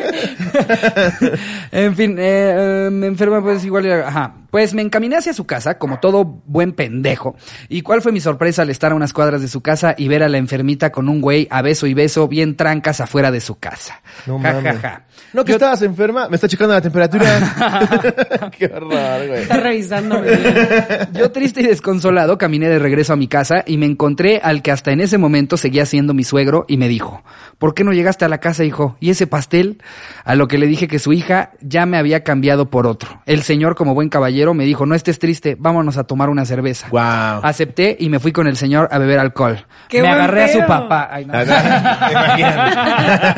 en 1.72 1.96
fin, 1.96 2.16
eh, 2.20 2.86
eh, 2.88 2.90
me 2.92 3.08
enferma 3.08 3.42
pues 3.42 3.64
igual, 3.66 3.92
ajá. 4.04 4.36
Pues 4.52 4.74
me 4.74 4.82
encaminé 4.82 5.18
hacia 5.18 5.34
su 5.34 5.46
casa, 5.46 5.78
como 5.78 6.00
todo 6.00 6.24
buen 6.46 6.72
pendejo. 6.72 7.36
¿Y 7.68 7.82
cuál 7.82 8.02
fue 8.02 8.14
mi 8.14 8.22
sorpresa 8.22 8.62
al 8.62 8.70
estar 8.70 8.94
a 8.94 8.96
unas 8.96 9.12
cuadras 9.12 9.42
de 9.42 9.50
su 9.50 9.60
casa 9.60 9.96
y 9.98 10.08
ver 10.08 10.24
a 10.24 10.30
la 10.30 10.38
enfermita 10.38 10.94
con 10.94 11.10
un 11.10 11.20
güey 11.20 11.46
a 11.52 11.62
beso 11.62 11.88
y 11.88 11.94
beso 11.94 12.30
bien 12.30 12.56
trancas 12.56 13.02
afuera 13.02 13.32
de 13.32 13.42
su 13.42 13.60
casa? 13.60 14.02
No 14.26 14.40
Ja, 14.40 14.54
mames. 14.54 14.76
ja, 14.76 14.80
ja. 14.80 15.06
¿No 15.34 15.44
que 15.44 15.52
Yo- 15.52 15.56
estabas 15.58 15.82
enferma? 15.82 16.30
Me 16.30 16.36
está 16.36 16.48
checando 16.48 16.74
la 16.74 16.80
temperatura. 16.80 18.50
Qué 18.58 18.68
horror, 18.68 19.28
güey. 19.28 19.46
Revisando. 19.66 20.22
Yo 21.14 21.32
triste 21.32 21.62
y 21.62 21.66
desconsolado 21.66 22.38
caminé 22.38 22.70
de 22.70 22.78
regreso 22.78 23.14
a 23.14 23.16
mi 23.16 23.28
casa 23.28 23.64
y 23.66 23.78
me 23.78 23.88
encontré 23.88 24.40
al 24.44 24.62
que 24.62 24.72
hasta 24.72 24.92
en 24.92 25.02
ese 25.02 25.18
momento 25.18 25.58
seguía 25.58 25.88
siendo 25.88 26.14
mi 26.14 26.24
suegro 26.24 26.66
y 26.68 26.78
me 26.78 26.88
dijo, 26.88 27.24
¿por 27.58 27.74
qué 27.74 27.84
no 27.84 27.92
llegaste 27.92 28.26
a 28.26 28.30
la 28.30 28.38
casa, 28.38 28.64
hijo? 28.64 28.96
¿Y 29.00 29.10
ese 29.10 29.26
pastel? 29.26 29.82
A 30.24 30.36
lo 30.36 30.48
que 30.48 30.60
le 30.60 30.68
dije 30.68 30.88
que 30.88 31.00
su 31.00 31.14
hija 31.14 31.54
ya 31.62 31.88
me 31.88 31.98
había 31.98 32.24
cambiado 32.24 32.70
por 32.70 32.86
otro. 32.86 33.22
El 33.26 33.42
señor, 33.42 33.76
como 33.76 33.96
buen 33.96 34.10
caballero, 34.10 34.54
me 34.54 34.66
dijo, 34.66 34.86
no 34.86 34.94
estés 34.94 35.18
triste, 35.18 35.58
vámonos 35.58 35.98
a 35.98 36.04
tomar 36.04 36.30
una 36.30 36.46
cerveza. 36.46 36.88
Wow. 36.92 37.42
Acepté 37.42 37.98
y 38.00 38.10
me 38.10 38.20
fui 38.20 38.32
con 38.32 38.46
el 38.46 38.58
señor 38.58 38.88
a 38.92 39.00
beber 39.00 39.18
alcohol. 39.18 39.66
¡Qué 39.90 40.04
me 40.04 40.10
agarré 40.10 40.44
a 40.44 40.48
su 40.50 40.60
papá. 40.60 41.10
Ay, 41.12 41.26
no. 41.26 41.34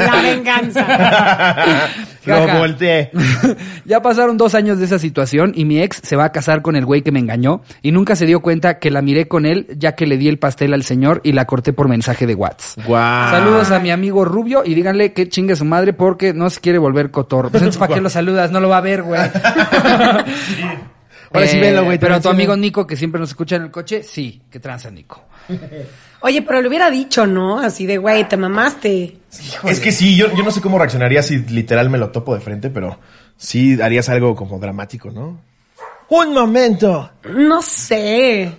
La 0.08 0.22
venganza. 0.22 0.86
Lo 2.26 2.60
volteé. 2.60 3.12
ya 3.86 4.02
pasaron 4.02 4.38
dos 4.38 4.56
años 4.56 4.80
de 4.80 4.86
esa 4.86 5.00
situación 5.00 5.54
y 5.56 5.66
mi 5.66 5.82
ex 5.82 6.02
se 6.04 6.16
va 6.18 6.26
a 6.26 6.32
casar 6.32 6.62
con 6.62 6.76
el 6.76 6.86
güey 6.86 7.02
que 7.02 7.12
me 7.12 7.20
engañó 7.20 7.62
y 7.82 7.92
nunca 7.92 8.16
se 8.16 8.26
dio 8.26 8.42
cuenta 8.42 8.80
que 8.80 8.92
la 8.92 9.02
miré 9.02 9.28
con 9.28 9.46
él 9.46 9.68
ya 9.78 9.96
que 9.96 10.06
le 10.08 10.18
di 10.18 10.28
el 10.28 10.40
pastel 10.40 10.74
al 10.74 10.84
señor 10.84 11.22
y 11.24 11.32
la 11.32 11.46
corté 11.46 11.74
por 11.74 11.88
mensaje 11.88 12.28
de 12.28 12.36
WhatsApp. 12.36 12.86
Guau. 12.86 13.32
Saludos 13.32 13.72
a 13.72 13.80
mi 13.80 13.92
amigo 13.92 14.26
Rubio 14.26 14.64
y 14.66 14.74
díganle 14.74 15.14
que 15.14 15.30
chingue 15.30 15.56
su 15.56 15.66
madre 15.66 15.94
porque 15.94 16.34
no 16.34 16.50
se 16.50 16.60
quiere 16.60 16.78
volver 16.78 17.12
cotorro. 17.12 17.50
Pues 17.50 17.62
entonces, 17.62 17.80
¿para 17.80 17.94
qué 17.94 18.02
lo 18.02 18.10
saludas? 18.10 18.52
No 18.52 18.60
lo 18.60 18.70
va 18.70 18.78
a 18.78 18.82
ver, 18.82 19.04
güey. 19.04 19.22
Ahora 21.34 21.48
sí 21.48 21.58
Eh, 21.58 21.62
velo, 21.62 21.84
güey, 21.84 21.98
te 21.98 22.06
Pero 22.06 22.16
a 22.16 22.22
tu 22.22 22.30
amigo 22.30 22.56
Nico, 22.56 22.88
que 22.88 22.96
siempre 22.96 23.20
nos 23.20 23.30
escucha 23.30 23.58
en 23.58 23.64
el 23.64 23.72
coche, 23.72 24.04
sí, 24.04 24.42
que 24.50 24.60
tranza 24.60 24.90
Nico. 24.90 25.24
Oye, 26.22 26.42
pero 26.42 26.62
le 26.62 26.68
hubiera 26.68 26.90
dicho, 26.90 27.28
¿no? 27.28 27.60
Así 27.60 27.86
de, 27.86 27.98
güey, 27.98 28.28
te 28.28 28.38
mamaste. 28.38 29.18
Es 29.66 29.80
que 29.80 29.92
sí, 29.92 30.16
yo, 30.16 30.34
yo 30.36 30.44
no 30.44 30.52
sé 30.52 30.62
cómo 30.62 30.80
reaccionaría 30.80 31.22
si 31.22 31.38
literal 31.38 31.90
me 31.90 31.98
lo 31.98 32.10
topo 32.10 32.34
de 32.34 32.42
frente, 32.42 32.70
pero 32.70 32.98
sí 33.38 33.80
harías 33.82 34.10
algo 34.10 34.36
como 34.36 34.58
dramático, 34.60 35.12
¿no? 35.12 35.40
¡Un 36.10 36.34
momento! 36.34 37.12
No 37.24 37.62
sé. 37.62 38.56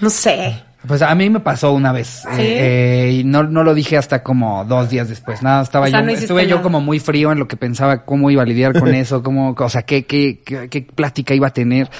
No 0.00 0.08
sé. 0.08 0.67
Pues 0.88 1.02
a 1.02 1.14
mí 1.14 1.30
me 1.30 1.40
pasó 1.40 1.72
una 1.72 1.92
vez. 1.92 2.24
¿Sí? 2.34 2.40
eh, 2.40 3.08
eh, 3.08 3.12
y 3.12 3.24
no, 3.24 3.44
no 3.44 3.62
lo 3.62 3.74
dije 3.74 3.96
hasta 3.96 4.22
como 4.22 4.64
dos 4.64 4.90
días 4.90 5.08
después. 5.08 5.42
Nada, 5.42 5.62
estaba 5.62 5.86
O 5.86 5.88
sea, 5.88 6.00
yo, 6.00 6.06
no 6.06 6.12
estuve 6.12 6.46
yo 6.46 6.62
como 6.62 6.80
muy 6.80 6.98
frío 6.98 7.30
en 7.30 7.38
lo 7.38 7.46
que 7.46 7.56
pensaba 7.56 8.04
cómo 8.04 8.30
iba 8.30 8.42
a 8.42 8.46
lidiar 8.46 8.78
con 8.78 8.94
eso, 8.94 9.22
cómo, 9.22 9.54
o 9.56 9.68
sea, 9.68 9.82
qué, 9.82 10.04
qué, 10.06 10.40
qué, 10.44 10.68
qué 10.68 10.82
plática 10.82 11.34
iba 11.34 11.48
a 11.48 11.52
tener. 11.52 11.90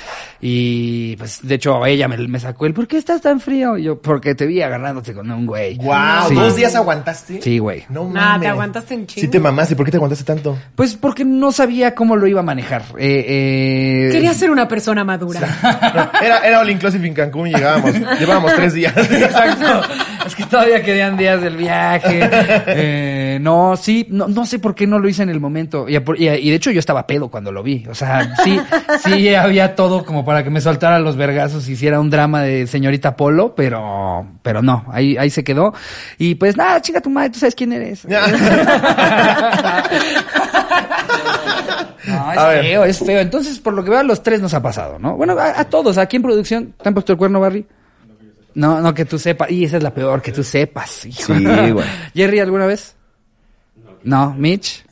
Y 0.40 1.16
pues, 1.16 1.40
de 1.46 1.56
hecho, 1.56 1.84
ella 1.84 2.08
me, 2.08 2.16
me 2.16 2.40
sacó 2.40 2.66
el, 2.66 2.74
¿por 2.74 2.86
qué 2.86 2.96
estás 2.96 3.20
tan 3.20 3.40
frío? 3.40 3.76
Y 3.76 3.84
yo, 3.84 4.00
porque 4.00 4.34
te 4.34 4.46
vi 4.46 4.62
agarrándote 4.62 5.12
con 5.12 5.30
un 5.30 5.46
güey. 5.46 5.76
¡Wow! 5.76 6.28
Sí. 6.28 6.34
¿Dos 6.34 6.56
días 6.56 6.74
aguantaste? 6.74 7.42
Sí, 7.42 7.58
güey. 7.58 7.84
No 7.88 8.04
mames. 8.04 8.14
Nada, 8.14 8.40
te 8.40 8.48
aguantaste 8.48 8.94
en 8.94 9.06
chingo. 9.06 9.20
Sí 9.20 9.28
te 9.28 9.40
mamaste. 9.40 9.76
¿Por 9.76 9.84
qué 9.84 9.90
te 9.90 9.96
aguantaste 9.96 10.24
tanto? 10.24 10.56
Pues 10.74 10.94
porque 10.94 11.24
no 11.24 11.52
sabía 11.52 11.94
cómo 11.94 12.16
lo 12.16 12.26
iba 12.26 12.40
a 12.40 12.44
manejar. 12.44 12.82
Eh, 12.98 13.24
eh, 13.28 14.08
Quería 14.12 14.32
ser 14.32 14.50
una 14.50 14.68
persona 14.68 15.04
madura. 15.04 15.40
Era, 16.22 16.38
era 16.38 16.60
All 16.60 16.70
Inclusive 16.70 17.06
en 17.06 17.14
Cancún 17.14 17.48
y 17.48 17.54
llegábamos. 17.54 17.92
llevábamos 18.20 18.54
tres 18.54 18.74
días. 18.74 18.77
Exacto. 18.86 19.82
Es 20.26 20.34
que 20.34 20.44
todavía 20.44 20.82
quedan 20.82 21.16
días 21.16 21.40
del 21.40 21.56
viaje. 21.56 22.20
Eh, 22.66 23.38
no, 23.40 23.76
sí, 23.76 24.06
no, 24.10 24.28
no 24.28 24.44
sé 24.44 24.58
por 24.58 24.74
qué 24.74 24.86
no 24.86 24.98
lo 24.98 25.08
hice 25.08 25.22
en 25.22 25.30
el 25.30 25.40
momento. 25.40 25.88
Y, 25.88 25.96
a- 25.96 26.02
y, 26.16 26.28
y 26.28 26.50
de 26.50 26.56
hecho 26.56 26.70
yo 26.70 26.78
estaba 26.80 27.06
pedo 27.06 27.28
cuando 27.30 27.50
lo 27.52 27.62
vi. 27.62 27.84
O 27.88 27.94
sea, 27.94 28.34
sí, 28.44 28.60
sí 29.04 29.34
había 29.34 29.74
todo 29.74 30.04
como 30.04 30.24
para 30.24 30.44
que 30.44 30.50
me 30.50 30.60
soltara 30.60 30.98
los 30.98 31.16
vergazos 31.16 31.68
y 31.68 31.72
hiciera 31.72 31.98
un 32.00 32.10
drama 32.10 32.42
de 32.42 32.66
señorita 32.66 33.16
Polo, 33.16 33.54
pero, 33.54 34.26
pero 34.42 34.60
no, 34.62 34.84
ahí, 34.92 35.16
ahí 35.16 35.30
se 35.30 35.42
quedó. 35.44 35.72
Y 36.18 36.34
pues 36.34 36.56
nada, 36.56 36.80
chica 36.82 37.00
tu 37.00 37.10
madre, 37.10 37.30
tú 37.30 37.38
sabes 37.38 37.54
quién 37.54 37.72
eres. 37.72 38.06
No, 42.06 42.32
es 42.32 42.38
A 42.38 42.48
ver. 42.48 42.64
feo, 42.64 42.84
es 42.84 42.98
feo. 42.98 43.20
Entonces, 43.20 43.58
por 43.58 43.74
lo 43.74 43.84
que 43.84 43.90
veo, 43.90 43.98
a 43.98 44.02
los 44.02 44.22
tres 44.22 44.40
nos 44.40 44.54
ha 44.54 44.62
pasado, 44.62 44.98
¿no? 44.98 45.16
Bueno, 45.16 45.36
a, 45.38 45.60
a 45.60 45.64
todos, 45.64 45.98
aquí 45.98 46.16
en 46.16 46.22
producción, 46.22 46.74
¿te 46.82 46.88
han 46.88 46.94
puesto 46.94 47.12
el 47.12 47.18
cuerno, 47.18 47.38
Barry? 47.40 47.66
No, 48.54 48.80
no, 48.80 48.94
que 48.94 49.04
tú 49.04 49.18
sepas. 49.18 49.50
Y 49.50 49.64
esa 49.64 49.76
es 49.76 49.82
la 49.82 49.94
peor, 49.94 50.20
que 50.22 50.32
tú 50.32 50.42
sepas. 50.42 51.06
hijo. 51.06 51.34
Sí, 51.34 51.44
güey. 51.72 51.86
¿Jerry 52.14 52.40
alguna 52.40 52.66
vez? 52.66 52.96
No. 54.02 54.34
¿Mitch? 54.34 54.84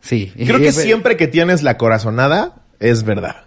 Sí. 0.00 0.32
Creo 0.36 0.58
que 0.58 0.72
siempre 0.72 1.16
que 1.16 1.26
tienes 1.26 1.62
la 1.62 1.76
corazonada 1.76 2.62
es 2.78 3.02
verdad. 3.04 3.44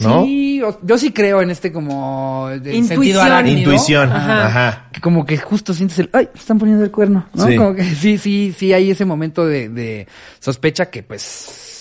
¿No? 0.00 0.22
Sí, 0.24 0.62
yo 0.84 0.96
sí 0.96 1.10
creo 1.10 1.42
en 1.42 1.50
este 1.50 1.72
como 1.72 2.48
de 2.50 2.56
Intuición. 2.76 2.86
sentido 2.86 3.20
arácnido. 3.22 3.58
Intuición. 3.58 4.12
Ajá. 4.12 4.46
Ajá. 4.46 4.88
Que 4.92 5.00
como 5.00 5.26
que 5.26 5.36
justo 5.38 5.74
sientes 5.74 5.98
el, 5.98 6.08
ay, 6.12 6.28
están 6.36 6.56
poniendo 6.56 6.84
el 6.84 6.92
cuerno, 6.92 7.26
¿no? 7.34 7.46
Sí. 7.48 7.56
Como 7.56 7.74
que 7.74 7.82
sí, 7.82 8.16
sí, 8.16 8.54
sí 8.56 8.72
hay 8.72 8.92
ese 8.92 9.04
momento 9.04 9.44
de, 9.44 9.68
de 9.70 10.06
sospecha 10.38 10.88
que 10.88 11.02
pues, 11.02 11.22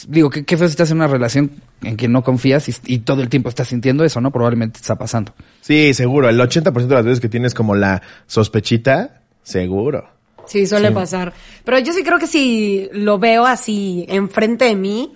digo, 0.08 0.30
que 0.30 0.46
qué 0.46 0.58
feo 0.58 0.68
si 0.68 0.72
estás 0.72 0.90
en 0.92 0.98
una 0.98 1.08
relación 1.08 1.52
en 1.84 1.98
que 1.98 2.08
no 2.08 2.24
confías 2.24 2.68
y, 2.70 2.76
y 2.86 3.00
todo 3.00 3.22
el 3.22 3.30
tiempo 3.30 3.50
estás 3.50 3.68
sintiendo 3.68 4.04
eso, 4.04 4.22
¿no? 4.22 4.32
Probablemente 4.32 4.80
está 4.80 4.98
pasando. 4.98 5.34
Sí, 5.62 5.94
seguro. 5.94 6.30
El 6.30 6.40
80% 6.40 6.88
de 6.88 6.96
las 6.96 7.06
veces 7.06 7.20
que 7.20 7.30
tienes 7.30 7.54
como 7.54 7.76
la 7.76 8.02
sospechita, 8.26 9.22
seguro. 9.44 10.10
Sí, 10.46 10.66
suele 10.66 10.92
pasar. 10.92 11.34
Pero 11.66 11.78
yo 11.80 11.94
sí 11.94 12.04
creo 12.04 12.18
que 12.20 12.28
si 12.28 12.90
lo 12.94 13.20
veo 13.20 13.46
así 13.46 14.06
enfrente 14.08 14.66
de 14.66 14.76
mí, 14.76 15.14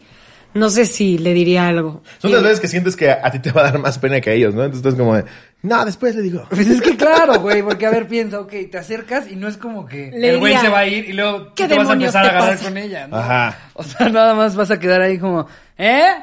no 0.54 0.69
sé 0.69 0.86
si 0.86 1.17
le 1.17 1.34
diría 1.34 1.67
algo. 1.67 2.04
Son 2.19 2.32
las 2.32 2.43
veces 2.43 2.60
que 2.60 2.67
sientes 2.67 2.95
que 2.97 3.10
a 3.10 3.32
ti 3.32 3.39
te 3.39 3.51
va 3.51 3.62
a 3.62 3.71
dar 3.71 3.80
más 3.80 3.97
pena 3.97 4.19
que 4.19 4.30
a 4.30 4.34
ellos, 4.34 4.54
¿no? 4.54 4.63
Entonces 4.63 4.86
estás 4.86 4.99
como 4.99 5.15
de, 5.15 5.23
no, 5.63 5.86
después 5.86 6.15
le 6.15 6.21
digo. 6.24 6.43
Pues 6.50 6.67
es 6.67 6.82
que 6.82 6.97
claro, 6.97 7.39
güey, 7.39 7.62
porque 7.62 7.86
a 7.86 7.91
ver, 7.91 8.08
piensa, 8.08 8.39
ok, 8.39 8.52
te 8.71 8.78
acercas 8.78 9.30
y 9.30 9.36
no 9.36 9.47
es 9.47 9.58
como 9.58 9.86
que 9.86 10.12
Le 10.13 10.32
el 10.32 10.39
güey 10.39 10.58
se 10.58 10.69
va 10.69 10.80
a 10.80 10.86
ir 10.88 11.10
y 11.10 11.13
luego 11.13 11.47
tú 11.47 11.54
¿qué 11.56 11.67
te 11.67 11.78
vas 11.78 11.89
a 11.89 11.93
empezar 11.93 12.26
a 12.26 12.30
agarrar 12.30 12.50
pasa? 12.52 12.63
con 12.63 12.78
ella, 12.78 13.08
¿no? 13.08 13.17
Ajá. 13.17 13.58
O 13.74 13.84
sea, 13.84 14.10
nada 14.10 14.34
más 14.34 14.56
vas 14.56 14.71
a 14.71 14.80
quedar 14.80 15.02
ahí 15.02 15.17
como, 15.19 15.47
¿eh? 15.78 16.13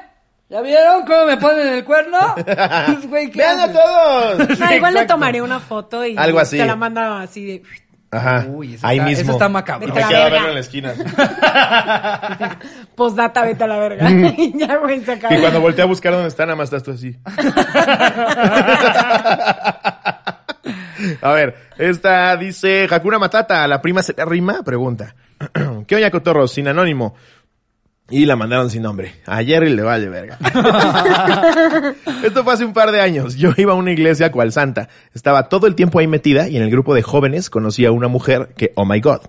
¿Ya 0.50 0.62
vieron 0.62 1.04
cómo 1.04 1.26
me 1.26 1.36
ponen 1.36 1.68
el 1.68 1.84
cuerno? 1.84 2.18
Pues, 2.86 3.06
güey, 3.06 3.30
¿qué 3.30 3.38
¡Vean 3.38 3.60
a 3.60 3.72
todos! 3.72 4.60
Ah, 4.60 4.74
igual 4.74 4.94
le 4.94 5.04
tomaré 5.04 5.42
una 5.42 5.60
foto 5.60 6.04
y 6.06 6.16
Algo 6.16 6.38
así. 6.38 6.56
te 6.56 6.64
la 6.66 6.74
manda 6.76 7.20
así 7.20 7.44
de... 7.44 7.62
Ajá. 8.10 8.46
Uy, 8.48 8.74
eso 8.74 8.86
Ahí 8.86 8.96
está- 8.98 9.08
mismo. 9.08 9.22
eso 9.22 9.32
está 9.32 9.48
macabro. 9.50 9.86
Y 9.86 9.90
Vete 9.90 10.00
te 10.00 10.04
a 10.04 10.08
la 10.10 10.16
queda 10.16 10.30
verlo 10.30 10.48
en 10.48 10.54
la 10.54 10.60
esquina. 10.60 10.94
Postdata, 12.94 13.42
vete 13.42 13.64
a 13.64 13.66
la 13.66 13.78
verga. 13.78 14.10
Y 14.10 14.58
ya, 14.58 14.76
güey, 14.78 15.00
se 15.04 15.12
acabó. 15.12 15.34
Y 15.34 15.40
cuando 15.40 15.60
volteé 15.60 15.82
a 15.84 15.86
buscar 15.86 16.12
dónde 16.12 16.28
está, 16.28 16.46
nada 16.46 16.56
más 16.56 16.64
estás 16.72 16.82
tú 16.82 16.92
así. 16.92 17.16
A 21.22 21.32
ver, 21.32 21.54
esta 21.78 22.36
dice 22.36 22.88
Hakuna 22.90 23.18
Matata, 23.18 23.66
la 23.68 23.80
prima 23.80 24.02
se 24.02 24.14
le 24.14 24.24
rima, 24.24 24.62
pregunta. 24.64 25.14
¿Qué 25.86 25.94
oña 25.96 26.10
cotorros? 26.10 26.52
Sin 26.52 26.66
anónimo. 26.68 27.14
Y 28.10 28.24
la 28.24 28.36
mandaron 28.36 28.70
sin 28.70 28.82
nombre. 28.82 29.12
A 29.26 29.42
Jerry 29.44 29.74
le 29.74 29.82
vale 29.82 30.08
verga. 30.08 30.38
Esto 32.24 32.42
fue 32.42 32.54
hace 32.54 32.64
un 32.64 32.72
par 32.72 32.90
de 32.90 33.02
años. 33.02 33.36
Yo 33.36 33.50
iba 33.58 33.72
a 33.72 33.76
una 33.76 33.92
iglesia 33.92 34.32
cual 34.32 34.50
santa. 34.50 34.88
Estaba 35.12 35.50
todo 35.50 35.66
el 35.66 35.74
tiempo 35.74 35.98
ahí 35.98 36.06
metida 36.06 36.48
y 36.48 36.56
en 36.56 36.62
el 36.62 36.70
grupo 36.70 36.94
de 36.94 37.02
jóvenes 37.02 37.50
conocí 37.50 37.84
a 37.84 37.92
una 37.92 38.08
mujer 38.08 38.54
que, 38.56 38.72
oh 38.76 38.86
my 38.86 39.00
god. 39.00 39.20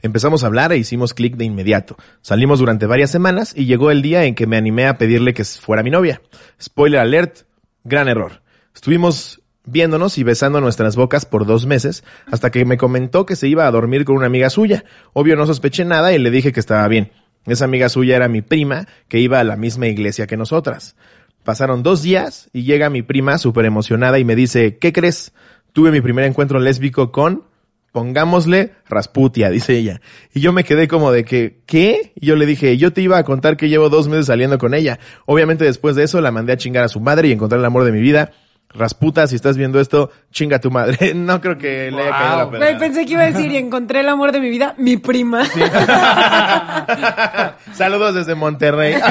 Empezamos 0.00 0.42
a 0.42 0.46
hablar 0.46 0.72
e 0.72 0.78
hicimos 0.78 1.12
clic 1.12 1.36
de 1.36 1.44
inmediato. 1.44 1.96
Salimos 2.22 2.60
durante 2.60 2.86
varias 2.86 3.10
semanas 3.10 3.52
y 3.54 3.66
llegó 3.66 3.90
el 3.90 4.00
día 4.00 4.24
en 4.24 4.34
que 4.34 4.46
me 4.46 4.56
animé 4.56 4.86
a 4.86 4.96
pedirle 4.96 5.34
que 5.34 5.44
fuera 5.44 5.82
mi 5.82 5.90
novia. 5.90 6.22
Spoiler 6.62 7.00
alert, 7.00 7.40
gran 7.84 8.08
error. 8.08 8.40
Estuvimos 8.74 9.42
viéndonos 9.64 10.16
y 10.16 10.22
besando 10.22 10.62
nuestras 10.62 10.96
bocas 10.96 11.26
por 11.26 11.44
dos 11.44 11.66
meses 11.66 12.04
hasta 12.30 12.50
que 12.50 12.64
me 12.64 12.78
comentó 12.78 13.26
que 13.26 13.36
se 13.36 13.48
iba 13.48 13.66
a 13.66 13.70
dormir 13.70 14.06
con 14.06 14.16
una 14.16 14.26
amiga 14.26 14.48
suya. 14.48 14.84
Obvio 15.12 15.36
no 15.36 15.44
sospeché 15.44 15.84
nada 15.84 16.12
y 16.14 16.18
le 16.18 16.30
dije 16.30 16.52
que 16.52 16.60
estaba 16.60 16.88
bien. 16.88 17.10
Esa 17.48 17.64
amiga 17.64 17.88
suya 17.88 18.16
era 18.16 18.28
mi 18.28 18.42
prima 18.42 18.86
que 19.08 19.18
iba 19.18 19.40
a 19.40 19.44
la 19.44 19.56
misma 19.56 19.86
iglesia 19.86 20.26
que 20.26 20.36
nosotras. 20.36 20.96
Pasaron 21.44 21.82
dos 21.82 22.02
días 22.02 22.50
y 22.52 22.64
llega 22.64 22.90
mi 22.90 23.02
prima 23.02 23.38
súper 23.38 23.64
emocionada 23.64 24.18
y 24.18 24.24
me 24.24 24.36
dice, 24.36 24.78
¿qué 24.78 24.92
crees? 24.92 25.32
tuve 25.78 25.92
mi 25.92 26.00
primer 26.00 26.24
encuentro 26.24 26.58
lésbico 26.58 27.12
con, 27.12 27.44
pongámosle, 27.92 28.72
Rasputia, 28.88 29.48
dice 29.50 29.76
ella. 29.76 30.00
Y 30.34 30.40
yo 30.40 30.52
me 30.52 30.64
quedé 30.64 30.88
como 30.88 31.12
de 31.12 31.24
que, 31.24 31.60
¿qué? 31.66 32.12
Y 32.16 32.26
yo 32.26 32.36
le 32.36 32.46
dije, 32.46 32.76
yo 32.76 32.92
te 32.92 33.00
iba 33.00 33.18
a 33.18 33.24
contar 33.24 33.56
que 33.56 33.68
llevo 33.68 33.88
dos 33.88 34.08
meses 34.08 34.26
saliendo 34.26 34.58
con 34.58 34.74
ella. 34.74 34.98
Obviamente 35.26 35.64
después 35.64 35.96
de 35.96 36.02
eso 36.04 36.20
la 36.20 36.32
mandé 36.32 36.52
a 36.52 36.56
chingar 36.56 36.84
a 36.84 36.88
su 36.88 36.98
madre 36.98 37.28
y 37.28 37.32
encontrar 37.32 37.60
el 37.60 37.64
amor 37.64 37.84
de 37.84 37.92
mi 37.92 38.00
vida. 38.00 38.32
Rasputa, 38.74 39.26
si 39.26 39.34
estás 39.36 39.56
viendo 39.56 39.80
esto, 39.80 40.10
chinga 40.30 40.60
tu 40.60 40.70
madre. 40.70 41.14
No 41.28 41.40
creo 41.40 41.56
que 41.58 41.90
le 41.90 42.02
haya 42.02 42.10
caído 42.10 42.36
la 42.36 42.44
Güey, 42.44 42.60
pena. 42.60 42.78
pensé 42.78 43.06
que 43.06 43.12
iba 43.12 43.22
a 43.22 43.30
decir, 43.32 43.50
y 43.50 43.56
encontré 43.56 44.00
el 44.00 44.08
amor 44.08 44.30
de 44.32 44.40
mi 44.40 44.50
vida, 44.50 44.74
mi 44.78 44.96
prima. 44.98 45.44
Saludos 47.74 48.14
desde 48.14 48.34
Monterrey. 48.34 48.94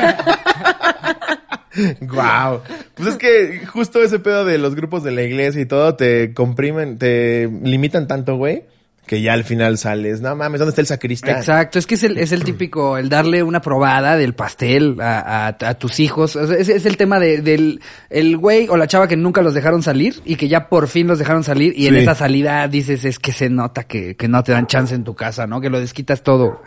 Guau. 2.02 2.62
Pues 2.96 3.10
es 3.10 3.16
que 3.18 3.66
justo 3.68 4.02
ese 4.02 4.20
pedo 4.20 4.46
de 4.46 4.58
los 4.58 4.76
grupos 4.76 5.04
de 5.04 5.12
la 5.12 5.22
iglesia 5.24 5.62
y 5.62 5.66
todo 5.66 5.96
te 5.96 6.34
comprimen, 6.34 6.98
te 6.98 7.50
limitan 7.62 8.08
tanto, 8.08 8.36
güey, 8.36 8.64
que 9.08 9.22
ya 9.22 9.34
al 9.34 9.44
final 9.46 9.78
sales. 9.80 10.22
No 10.22 10.36
mames, 10.36 10.60
¿dónde 10.60 10.70
está 10.70 10.82
el 10.82 10.88
sacristán? 10.88 11.38
Exacto, 11.38 11.80
es 11.80 11.88
que 11.88 11.96
es 11.96 12.04
el, 12.04 12.18
es 12.20 12.32
el 12.32 12.44
típico, 12.44 12.98
el 12.98 13.10
darle 13.10 13.42
una 13.42 13.62
probada 13.62 14.16
del 14.18 14.36
pastel 14.36 14.98
a, 15.02 15.48
a- 15.48 15.70
a 15.70 15.74
tus 15.76 16.00
hijos. 16.00 16.36
O 16.36 16.46
sea, 16.46 16.58
es, 16.58 16.70
es 16.70 16.86
el 16.86 16.98
tema 16.98 17.20
de, 17.20 17.42
del 17.42 17.82
el 18.10 18.38
güey 18.38 18.68
o 18.70 18.78
la 18.78 18.86
chava 18.86 19.08
que 19.08 19.18
nunca 19.18 19.42
los 19.42 19.54
dejaron 19.54 19.82
salir 19.82 20.22
y 20.26 20.36
que 20.36 20.48
ya 20.48 20.70
por 20.70 20.88
fin 20.88 21.08
los 21.08 21.18
dejaron 21.18 21.44
salir 21.44 21.74
y 21.76 21.88
en 21.88 21.96
esa 21.96 22.14
salida 22.14 22.68
dices 22.68 23.06
es 23.06 23.18
que 23.18 23.32
se 23.32 23.50
nota 23.50 23.86
que, 23.86 24.16
que 24.16 24.28
no 24.28 24.44
te 24.44 24.52
dan 24.52 24.68
chance 24.68 24.94
en 24.94 25.04
tu 25.04 25.16
casa, 25.16 25.48
¿no? 25.48 25.62
Que 25.62 25.70
lo 25.70 25.80
desquitas 25.80 26.22
todo. 26.22 26.62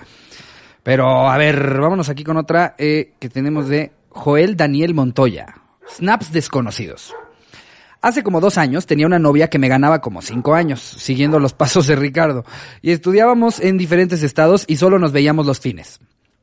Pero 0.83 1.29
a 1.29 1.37
ver, 1.37 1.79
vámonos 1.79 2.09
aquí 2.09 2.25
con 2.25 2.37
otra 2.39 2.75
eh, 2.79 3.13
que 3.21 3.29
tenemos 3.29 3.69
de 3.69 3.93
Joel 4.09 4.57
Daniel 4.57 4.95
Montoya. 4.95 5.55
Snaps 5.97 6.33
desconocidos. 6.33 7.15
Hace 8.03 8.23
como 8.23 8.41
dos 8.41 8.57
años 8.57 8.87
tenía 8.87 9.07
una 9.07 9.19
novia 9.19 9.49
que 9.49 9.59
me 9.59 9.69
ganaba 9.69 10.01
como 10.01 10.23
cinco 10.23 10.55
años, 10.55 10.81
siguiendo 10.81 11.39
los 11.39 11.53
pasos 11.53 11.87
de 11.87 11.97
Ricardo, 11.97 12.45
y 12.81 12.93
estudiábamos 12.93 13.61
en 13.61 13.77
diferentes 13.77 14.23
estados 14.23 14.65
y 14.67 14.77
solo 14.77 14.99
nos 14.99 15.13
veíamos 15.13 15.45
los 15.47 15.61
fines. 15.61 16.01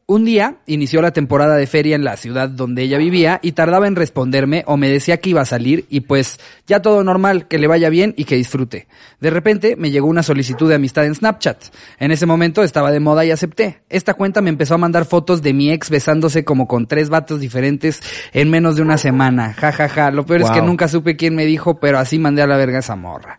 Un 0.10 0.24
día 0.24 0.56
inició 0.68 1.02
la 1.02 1.12
temporada 1.12 1.58
de 1.58 1.68
feria 1.68 1.98
en 1.98 2.06
la 2.06 2.16
ciudad 2.16 2.48
donde 2.48 2.82
ella 2.82 2.98
vivía 2.98 3.42
y 3.44 3.52
tardaba 3.52 3.88
en 3.88 3.98
responderme 3.98 4.64
o 4.66 4.78
me 4.78 4.88
decía 4.88 5.18
que 5.18 5.32
iba 5.32 5.42
a 5.42 5.46
salir 5.46 5.86
y 5.90 6.00
pues 6.00 6.40
ya 6.66 6.82
todo 6.82 7.04
normal, 7.04 7.50
que 7.50 7.58
le 7.58 7.68
vaya 7.68 7.90
bien 7.90 8.14
y 8.16 8.24
que 8.24 8.38
disfrute. 8.38 8.88
De 9.20 9.30
repente 9.32 9.76
me 9.76 9.92
llegó 9.92 10.08
una 10.08 10.24
solicitud 10.24 10.70
de 10.70 10.76
amistad 10.76 11.06
en 11.06 11.14
Snapchat. 11.14 11.62
En 12.00 12.12
ese 12.12 12.26
momento 12.26 12.64
estaba 12.64 12.94
de 12.94 13.02
moda 13.02 13.26
y 13.26 13.32
acepté. 13.32 13.82
Esta 13.90 14.14
cuenta 14.14 14.40
me 14.40 14.50
empezó 14.50 14.76
a 14.76 14.78
mandar 14.78 15.04
fotos 15.04 15.42
de 15.42 15.52
mi 15.52 15.74
ex 15.74 15.90
besándose 15.90 16.46
como 16.46 16.70
con 16.70 16.88
tres 16.88 17.10
vatos 17.10 17.42
diferentes 17.42 18.00
en 18.32 18.50
menos 18.50 18.78
de 18.78 18.84
una 18.84 18.98
semana. 18.98 19.56
Ja, 19.56 19.74
ja, 19.74 19.90
ja. 19.90 20.10
Lo 20.12 20.26
peor 20.26 20.44
es 20.44 20.52
que 20.52 20.62
nunca 20.62 20.88
supe 20.88 21.18
quién 21.18 21.36
me 21.36 21.44
dijo, 21.44 21.82
pero 21.82 22.00
así 22.00 22.18
mandé 22.18 22.42
a 22.42 22.48
la 22.48 22.56
verga 22.56 22.80
esa 22.80 22.96
morra. 22.96 23.38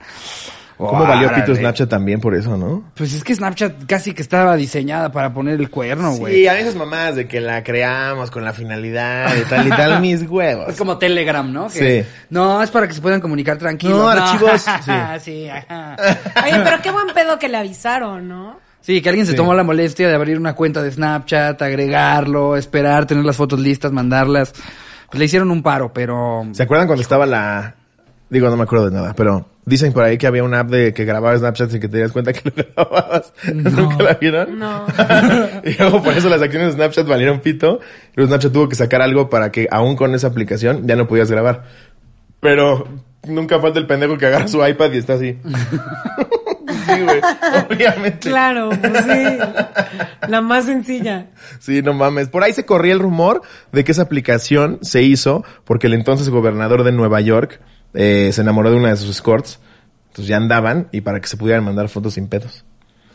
¿Cómo 0.79 1.05
valió 1.07 1.33
pito. 1.35 1.55
Snapchat 1.55 1.89
también 1.91 2.21
por 2.21 2.35
eso, 2.35 2.57
no? 2.57 2.85
Pues 2.95 3.13
es 3.13 3.25
que 3.25 3.35
Snapchat 3.35 3.85
casi 3.87 4.15
que 4.15 4.23
estaba 4.23 4.55
diseñada 4.57 5.11
para 5.13 5.33
poner 5.35 5.61
el 5.61 5.69
cuerno, 5.71 6.13
güey. 6.15 6.35
Sí, 6.37 6.47
a 6.47 6.59
esas 6.59 6.77
mamás 6.77 7.17
de 7.17 7.27
que 7.27 7.41
la 7.41 7.63
creamos 7.65 8.31
con 8.31 8.45
la 8.45 8.53
finalidad 8.53 9.35
y 9.37 9.43
tal 9.49 9.67
y 9.67 9.71
tal, 9.71 10.01
mis 10.01 10.23
huevos. 10.23 10.69
Es 10.69 10.77
como 10.77 10.97
Telegram, 10.99 11.53
¿no? 11.53 11.69
Que- 11.69 12.03
Sí. 12.05 12.09
No, 12.31 12.63
es 12.63 12.71
para 12.71 12.87
que 12.87 12.95
se 12.95 13.01
puedan 13.01 13.21
comunicar 13.21 13.59
tranquilos. 13.59 13.99
No, 13.99 14.09
archivos, 14.09 14.63
sí. 14.85 14.93
sí, 15.21 15.49
ajá. 15.49 15.97
Oye, 16.45 16.61
pero 16.65 16.81
qué 16.83 16.91
buen 16.93 17.09
pedo 17.15 17.39
que 17.39 17.49
le 17.49 17.57
avisaron, 17.59 18.29
¿no? 18.29 18.61
Sí, 18.81 19.03
que 19.03 19.09
alguien 19.09 19.27
se 19.27 19.33
Sí. 19.33 19.37
tomó 19.37 19.55
la 19.55 19.65
molestia 19.65 20.07
de 20.09 20.15
abrir 20.15 20.39
una 20.39 20.55
cuenta 20.55 20.81
de 20.81 20.91
Snapchat, 20.93 21.61
agregarlo, 21.61 22.57
esperar, 22.57 23.05
tener 23.07 23.25
las 23.25 23.37
fotos 23.37 23.59
listas, 23.59 23.91
mandarlas. 23.93 24.53
Pues 25.11 25.19
le 25.19 25.25
hicieron 25.25 25.51
un 25.51 25.63
paro, 25.63 25.93
pero... 25.93 26.47
¿Se 26.53 26.63
acuerdan 26.63 26.87
cuando 26.87 27.03
estaba 27.03 27.27
la... 27.27 27.75
Digo, 28.31 28.51
no 28.51 28.57
me 28.57 28.65
acuerdo 28.65 28.91
de 28.91 28.97
nada, 28.97 29.15
pero 29.15 29.47
dicen 29.65 29.93
por 29.93 30.05
ahí 30.05 30.19
que 30.19 30.27
había 30.27 30.45
una 30.45 30.61
app 30.61 30.71
de 30.71 30.93
que 30.93 31.05
grababa 31.05 31.37
Snapchat 31.37 31.71
sin 31.71 31.81
que 31.81 31.89
te 31.89 31.97
dieras 31.97 32.13
cuenta 32.13 32.33
que 32.33 32.43
lo 32.55 32.65
grababas. 32.75 33.33
¿Nunca 33.55 34.03
la 34.03 34.15
vieron? 34.15 34.59
No. 34.59 34.87
y 35.65 35.75
luego 35.79 36.03
por 36.03 36.15
eso 36.15 36.29
las 36.29 36.43
acciones 36.43 36.69
de 36.69 36.75
Snapchat 36.75 37.07
valieron 37.07 37.41
pito. 37.41 37.81
Y 38.17 38.25
Snapchat 38.25 38.53
tuvo 38.53 38.69
que 38.69 38.77
sacar 38.77 39.01
algo 39.01 39.31
para 39.31 39.51
que 39.51 39.67
aún 39.71 39.97
con 39.97 40.15
esa 40.15 40.27
aplicación 40.27 40.87
ya 40.87 40.97
no 40.97 41.09
podías 41.09 41.31
grabar. 41.31 41.65
Pero 42.41 42.87
nunca 43.27 43.59
falta 43.61 43.79
el 43.79 43.87
pendejo 43.87 44.19
que 44.19 44.27
agarra 44.27 44.49
su 44.49 44.65
iPad 44.65 44.93
y 44.93 44.99
está 44.99 45.15
así. 45.15 45.39
sí, 46.87 47.03
güey. 47.03 47.21
Obviamente. 47.71 48.29
Claro, 48.29 48.69
pues 48.69 49.05
sí. 49.05 49.39
La 50.29 50.43
más 50.43 50.67
sencilla. 50.67 51.29
Sí, 51.61 51.81
no 51.83 51.95
mames. 51.95 52.29
Por 52.29 52.43
ahí 52.43 52.53
se 52.53 52.67
corría 52.67 52.93
el 52.93 53.01
rumor 53.01 53.41
de 53.73 53.85
que 53.85 53.93
esa 53.93 54.03
aplicación 54.03 54.79
se 54.83 55.03
hizo 55.03 55.45
porque 55.65 55.87
el 55.87 55.95
entonces 55.95 56.29
gobernador 56.29 56.85
de 56.85 56.93
Nueva 56.93 57.21
York 57.23 57.61
eh, 57.95 58.31
se 58.33 58.41
enamoró 58.41 58.71
de 58.71 58.77
una 58.77 58.91
de 58.91 58.97
sus 58.97 59.11
escorts. 59.11 59.61
Entonces 60.09 60.27
ya 60.27 60.37
andaban 60.37 60.89
y 60.93 61.01
para 61.01 61.21
que 61.21 61.29
se 61.29 61.37
pudieran 61.37 61.65
mandar 61.65 61.89
fotos 61.89 62.15
sin 62.15 62.29
pedos. 62.29 62.65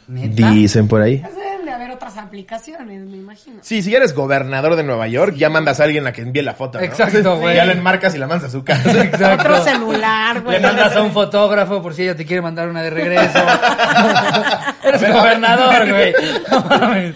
¿Neta? 0.07 0.51
Dicen 0.51 0.87
por 0.87 1.01
ahí. 1.01 1.17
Deben 1.17 1.65
de 1.65 1.71
haber 1.71 1.91
otras 1.91 2.17
aplicaciones, 2.17 3.05
me 3.07 3.17
imagino. 3.17 3.57
Sí, 3.61 3.81
si 3.81 3.91
ya 3.91 3.97
eres 3.97 4.13
gobernador 4.13 4.75
de 4.75 4.83
Nueva 4.83 5.07
York, 5.07 5.35
ya 5.35 5.49
mandas 5.49 5.79
a 5.79 5.85
alguien 5.85 6.05
a 6.07 6.11
que 6.11 6.21
envíe 6.21 6.41
la 6.41 6.53
foto, 6.53 6.77
¿no? 6.77 6.83
Exacto, 6.83 7.37
güey. 7.39 7.55
Ya 7.55 7.65
lo 7.65 7.71
enmarcas 7.71 8.13
y 8.15 8.17
la 8.17 8.27
mandas 8.27 8.49
a 8.49 8.51
su 8.51 8.63
casa. 8.63 8.89
Otro 9.39 9.63
celular, 9.63 10.41
güey. 10.41 10.59
Le 10.59 10.67
mandas 10.67 10.95
a 10.95 11.01
un 11.01 11.11
fotógrafo 11.11 11.81
por 11.81 11.93
si 11.93 12.03
ella 12.03 12.15
te 12.15 12.25
quiere 12.25 12.41
mandar 12.41 12.67
una 12.67 12.81
de 12.83 12.89
regreso. 12.89 13.39
Eres 14.83 15.01
gobernador, 15.01 15.89
güey. 15.89 16.13
No 16.51 16.61
mames. 16.61 17.15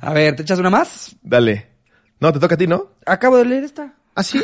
A 0.00 0.12
ver, 0.12 0.36
¿te 0.36 0.42
echas 0.42 0.58
una 0.58 0.70
más? 0.70 1.14
Dale. 1.22 1.75
No, 2.20 2.32
te 2.32 2.38
toca 2.40 2.54
a 2.54 2.58
ti, 2.58 2.66
¿no? 2.66 2.88
Acabo 3.04 3.36
de 3.36 3.44
leer 3.44 3.64
esta. 3.64 3.92
¿Ah, 4.14 4.22
sí? 4.22 4.42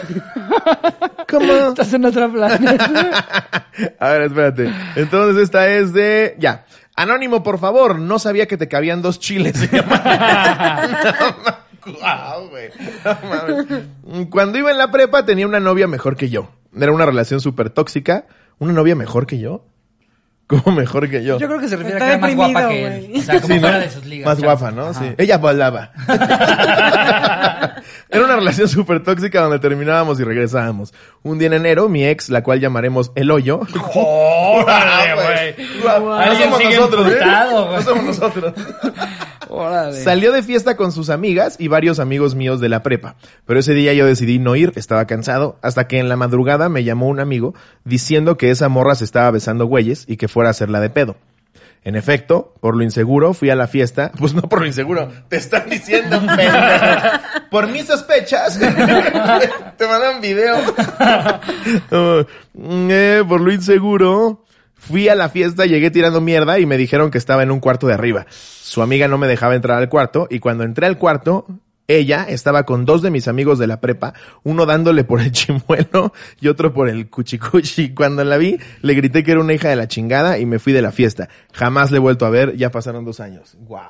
¿Cómo? 1.31 1.53
Estás 1.53 1.93
en 1.95 2.05
otro 2.05 2.31
planeta. 2.31 3.67
A 3.99 4.09
ver, 4.11 4.23
espérate. 4.23 4.71
Entonces 4.97 5.43
esta 5.43 5.69
es 5.71 5.95
de... 5.95 6.37
Ya. 6.39 6.67
Anónimo, 6.95 7.43
por 7.43 7.59
favor. 7.59 7.99
No 7.99 8.19
sabía 8.19 8.47
que 8.47 8.59
te 8.59 8.69
cabían 8.69 9.03
dos 9.03 9.19
chiles. 9.19 9.69
No, 11.85 12.49
güey. 12.49 12.71
No. 14.05 14.31
Cuando 14.31 14.57
iba 14.57 14.71
en 14.71 14.79
la 14.79 14.93
prepa 14.93 15.25
tenía 15.25 15.49
una 15.49 15.59
novia 15.59 15.89
mejor 15.89 16.17
que 16.17 16.29
yo. 16.29 16.49
Era 16.77 16.93
una 16.93 17.07
relación 17.07 17.41
súper 17.41 17.71
tóxica. 17.71 18.27
¿Una 18.61 18.73
novia 18.73 18.95
mejor 18.95 19.27
que 19.27 19.41
yo? 19.41 19.65
¿Cómo 20.65 20.77
mejor 20.77 21.09
que 21.09 21.25
yo? 21.25 21.39
Yo 21.39 21.47
creo 21.49 21.61
que 21.61 21.69
se 21.69 21.77
refiere 21.77 21.99
Está 21.99 22.05
a 22.05 22.09
que 22.09 22.15
era 22.15 22.21
más 22.27 22.35
guapa 22.37 22.69
que 22.69 22.85
él. 22.87 23.07
güey. 23.09 23.19
O 23.21 23.23
sea, 23.23 23.35
como 23.41 23.47
Sí, 23.47 23.55
¿no? 23.55 23.61
fuera 23.61 23.79
de 23.79 23.91
sus 23.91 24.05
ligas. 24.05 24.27
Más 24.27 24.41
guapa, 24.43 24.71
¿no? 24.71 24.87
Ajá. 24.89 25.01
Sí. 25.01 25.15
Ella 25.17 25.39
volaba. 25.39 25.91
Era 28.11 28.25
una 28.25 28.37
relación 28.37 28.69
súper 28.69 29.03
tóxica 29.03 29.41
donde 29.41 29.59
terminábamos 29.59 30.21
y 30.21 30.25
regresábamos. 30.25 30.93
Un 31.23 31.39
día 31.39 31.47
en 31.47 31.55
enero, 31.55 31.89
mi 31.89 32.05
ex, 32.05 32.29
la 32.29 32.43
cual 32.43 32.61
llamaremos 32.61 33.11
El 33.15 33.31
Hoyo. 33.31 33.61
¡Órale, 33.95 35.15
Guau, 35.15 35.25
güey! 35.27 35.55
Guau, 35.83 36.05
no 36.05 36.15
Alguien 36.15 36.43
somos 36.43 36.59
sigue 36.59 36.77
nosotros, 36.77 37.07
¿eh? 37.07 37.13
emputado, 37.13 37.65
güey. 37.65 37.77
No 37.77 37.83
somos 37.83 38.05
nosotros. 38.05 38.53
Órale. 39.55 40.01
Salió 40.03 40.33
de 40.33 40.43
fiesta 40.43 40.77
con 40.79 40.93
sus 40.93 41.11
amigas 41.11 41.57
y 41.59 41.69
varios 41.69 41.99
amigos 41.99 42.35
míos 42.35 42.59
de 42.59 42.71
la 42.71 42.83
prepa. 42.83 43.17
Pero 43.45 43.61
ese 43.61 43.75
día 43.75 43.93
yo 43.93 44.07
decidí 44.07 44.39
no 44.39 44.57
ir, 44.57 44.73
estaba 44.77 45.07
cansado, 45.07 45.59
hasta 45.61 45.87
que 45.87 45.99
en 45.99 46.09
la 46.09 46.17
madrugada 46.17 46.71
me 46.71 46.85
llamó 46.85 47.09
un 47.09 47.21
amigo 47.21 47.55
diciendo 47.85 48.39
que 48.39 48.51
esa 48.51 48.71
morra 48.71 48.95
se 48.95 49.05
estaba 49.05 49.31
besando 49.31 49.67
güeyes 49.67 50.07
y 50.09 50.17
que 50.17 50.27
fuera 50.27 50.49
a 50.49 50.53
hacerla 50.53 50.81
de 50.81 50.89
pedo. 50.89 51.17
En 51.85 51.97
efecto, 51.97 52.55
por 52.61 52.77
lo 52.77 52.83
inseguro, 52.83 53.35
fui 53.35 53.51
a 53.51 53.57
la 53.57 53.67
fiesta. 53.67 54.11
Pues 54.19 54.33
no 54.33 54.41
por 54.41 54.61
lo 54.61 54.67
inseguro, 54.67 55.11
te 55.29 55.37
están 55.37 55.69
diciendo, 55.69 56.19
pendejo. 56.27 56.59
Por 57.51 57.69
mis 57.69 57.87
sospechas, 57.87 58.59
te 59.77 59.87
mandan 59.87 60.23
video. 60.23 60.57
Eh, 62.55 63.25
por 63.29 63.41
lo 63.43 63.53
inseguro, 63.53 64.45
fui 64.87 65.09
a 65.09 65.15
la 65.15 65.29
fiesta, 65.29 65.65
llegué 65.67 65.91
tirando 65.91 66.21
mierda 66.21 66.59
y 66.59 66.67
me 66.67 66.77
dijeron 66.77 67.11
que 67.11 67.19
estaba 67.19 67.43
en 67.43 67.51
un 67.51 67.61
cuarto 67.61 67.87
de 67.87 67.95
arriba. 67.95 68.27
Su 68.31 68.83
amiga 68.83 69.09
no 69.09 69.19
me 69.19 69.29
dejaba 69.29 69.55
entrar 69.55 69.79
al 69.79 69.89
cuarto 69.89 70.27
y 70.31 70.39
cuando 70.41 70.65
entré 70.65 70.87
al 70.87 70.99
cuarto, 70.99 71.47
ella 71.89 72.25
estaba 72.29 72.65
con 72.65 72.85
dos 72.85 73.03
de 73.03 73.11
mis 73.11 73.29
amigos 73.29 73.59
de 73.59 73.67
la 73.67 73.81
prepa, 73.81 74.15
uno 74.45 74.67
dándole 74.67 75.05
por 75.05 75.21
el 75.21 75.31
chimuelo 75.33 76.13
y 76.41 76.49
otro 76.49 76.73
por 76.73 76.89
el 76.89 77.09
cuchicuchi. 77.11 77.93
Cuando 77.95 78.25
la 78.25 78.37
vi, 78.39 78.59
le 78.81 78.95
grité 78.95 79.23
que 79.25 79.33
era 79.33 79.41
una 79.41 79.53
hija 79.53 79.69
de 79.69 79.77
la 79.77 79.89
chingada 79.89 80.39
y 80.39 80.47
me 80.47 80.59
fui 80.59 80.73
de 80.73 80.81
la 80.83 80.91
fiesta. 80.93 81.29
Jamás 81.53 81.91
le 81.91 81.97
he 81.99 82.01
vuelto 82.01 82.25
a 82.27 82.31
ver, 82.31 82.57
ya 82.57 82.71
pasaron 82.71 83.05
dos 83.05 83.21
años. 83.21 83.57
Wow. 83.61 83.81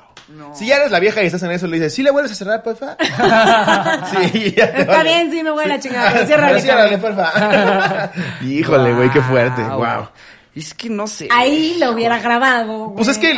Si 0.53 0.67
ya 0.67 0.77
eres 0.77 0.89
la 0.91 0.99
vieja 0.99 1.21
y 1.21 1.25
estás 1.27 1.43
en 1.43 1.51
eso, 1.51 1.67
le 1.67 1.75
dices, 1.77 1.93
¿sí 1.93 2.01
le 2.01 2.09
vuelves 2.11 2.31
a 2.31 2.35
cerrar, 2.35 2.63
porfa? 2.63 2.95
sí, 4.31 4.53
ya 4.55 4.65
Está 4.65 4.85
vale. 4.97 5.09
bien, 5.09 5.31
sí, 5.31 5.43
me 5.43 5.51
voy 5.51 5.63
a 5.63 5.67
la 5.67 5.79
chingada, 5.79 6.11
pero 6.13 6.25
Pero 6.25 6.27
ciérrale, 6.27 6.61
ciérrale, 6.61 6.99
cabrón. 6.99 7.15
porfa. 7.15 8.11
Híjole, 8.41 8.93
güey, 8.93 9.09
qué 9.11 9.21
fuerte. 9.21 9.61
Wow. 9.63 10.07
Es 10.55 10.73
que 10.73 10.89
no 10.89 11.07
sé. 11.07 11.27
Ahí 11.31 11.77
lo 11.79 11.91
hubiera 11.91 12.19
grabado. 12.19 12.89
güey. 12.89 12.95
Pues 12.97 13.07
es 13.07 13.17
que, 13.17 13.35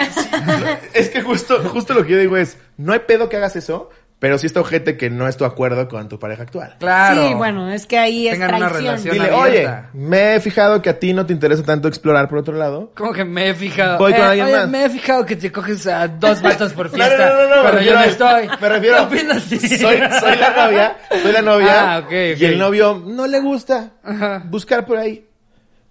es 0.93 1.09
que 1.09 1.21
justo, 1.21 1.61
justo 1.69 1.93
lo 1.93 2.05
que 2.05 2.11
yo 2.13 2.17
digo 2.17 2.37
es, 2.37 2.57
no 2.77 2.93
hay 2.93 2.99
pedo 2.99 3.29
que 3.29 3.37
hagas 3.37 3.55
eso, 3.55 3.89
Pero 4.17 4.37
sí 4.37 4.47
está 4.47 4.61
ojete 4.61 4.95
que 4.95 5.09
no 5.09 5.27
es 5.27 5.35
tu 5.35 5.43
acuerdo 5.43 5.89
con 5.89 6.07
tu 6.07 6.17
pareja 6.17 6.43
actual. 6.43 6.77
Claro. 6.79 7.27
Sí, 7.27 7.33
bueno, 7.33 7.69
es 7.69 7.85
que 7.85 7.97
ahí 7.99 8.27
es 8.29 8.33
Tengan 8.39 8.55
una 8.55 8.69
traición. 8.69 8.85
relación. 8.85 9.13
Dile, 9.13 9.25
abierta. 9.35 9.89
oye, 9.93 9.99
me 10.07 10.35
he 10.35 10.39
fijado 10.39 10.81
que 10.81 10.89
a 10.89 10.97
ti 10.99 11.13
no 11.13 11.25
te 11.25 11.33
interesa 11.33 11.63
tanto 11.63 11.89
explorar 11.89 12.29
por 12.29 12.37
otro 12.39 12.55
lado. 12.55 12.91
Como 12.95 13.11
que 13.11 13.25
me 13.25 13.49
he 13.49 13.53
fijado. 13.53 13.97
Voy 13.97 14.13
con 14.13 14.21
Eh, 14.21 14.25
alguien 14.25 14.45
oye, 14.47 14.55
más. 14.55 14.69
Me 14.69 14.85
he 14.85 14.89
fijado 14.89 15.25
que 15.25 15.35
te 15.35 15.51
coges 15.51 15.85
a 15.87 16.07
dos 16.07 16.41
vatos 16.41 16.71
por 16.73 16.85
No, 16.91 16.97
no, 16.97 17.03
fiesta. 17.05 17.29
no, 17.29 17.35
no, 17.35 17.55
no, 17.55 17.61
Cuando 17.61 17.79
me 17.81 17.85
yo 17.85 17.91
refiero 17.93 17.99
no 17.99 18.37
estoy. 18.39 18.57
Me 18.61 18.69
refiero. 18.69 18.97
¿Qué 19.09 19.15
opinas? 19.17 19.43
Sí. 19.43 19.59
Soy, 19.59 19.97
soy 19.97 20.35
la 20.37 20.65
novia, 20.65 20.97
soy 21.21 21.31
la 21.33 21.41
novia. 21.41 21.95
Ah, 21.95 21.99
ok, 21.99 22.05
ok. 22.05 22.39
Y 22.39 22.45
el 22.45 22.57
novio 22.57 23.03
no 23.05 23.27
le 23.27 23.39
gusta 23.41 23.91
Ajá. 24.03 24.43
buscar 24.45 24.85
por 24.85 24.97
ahí. 24.97 25.25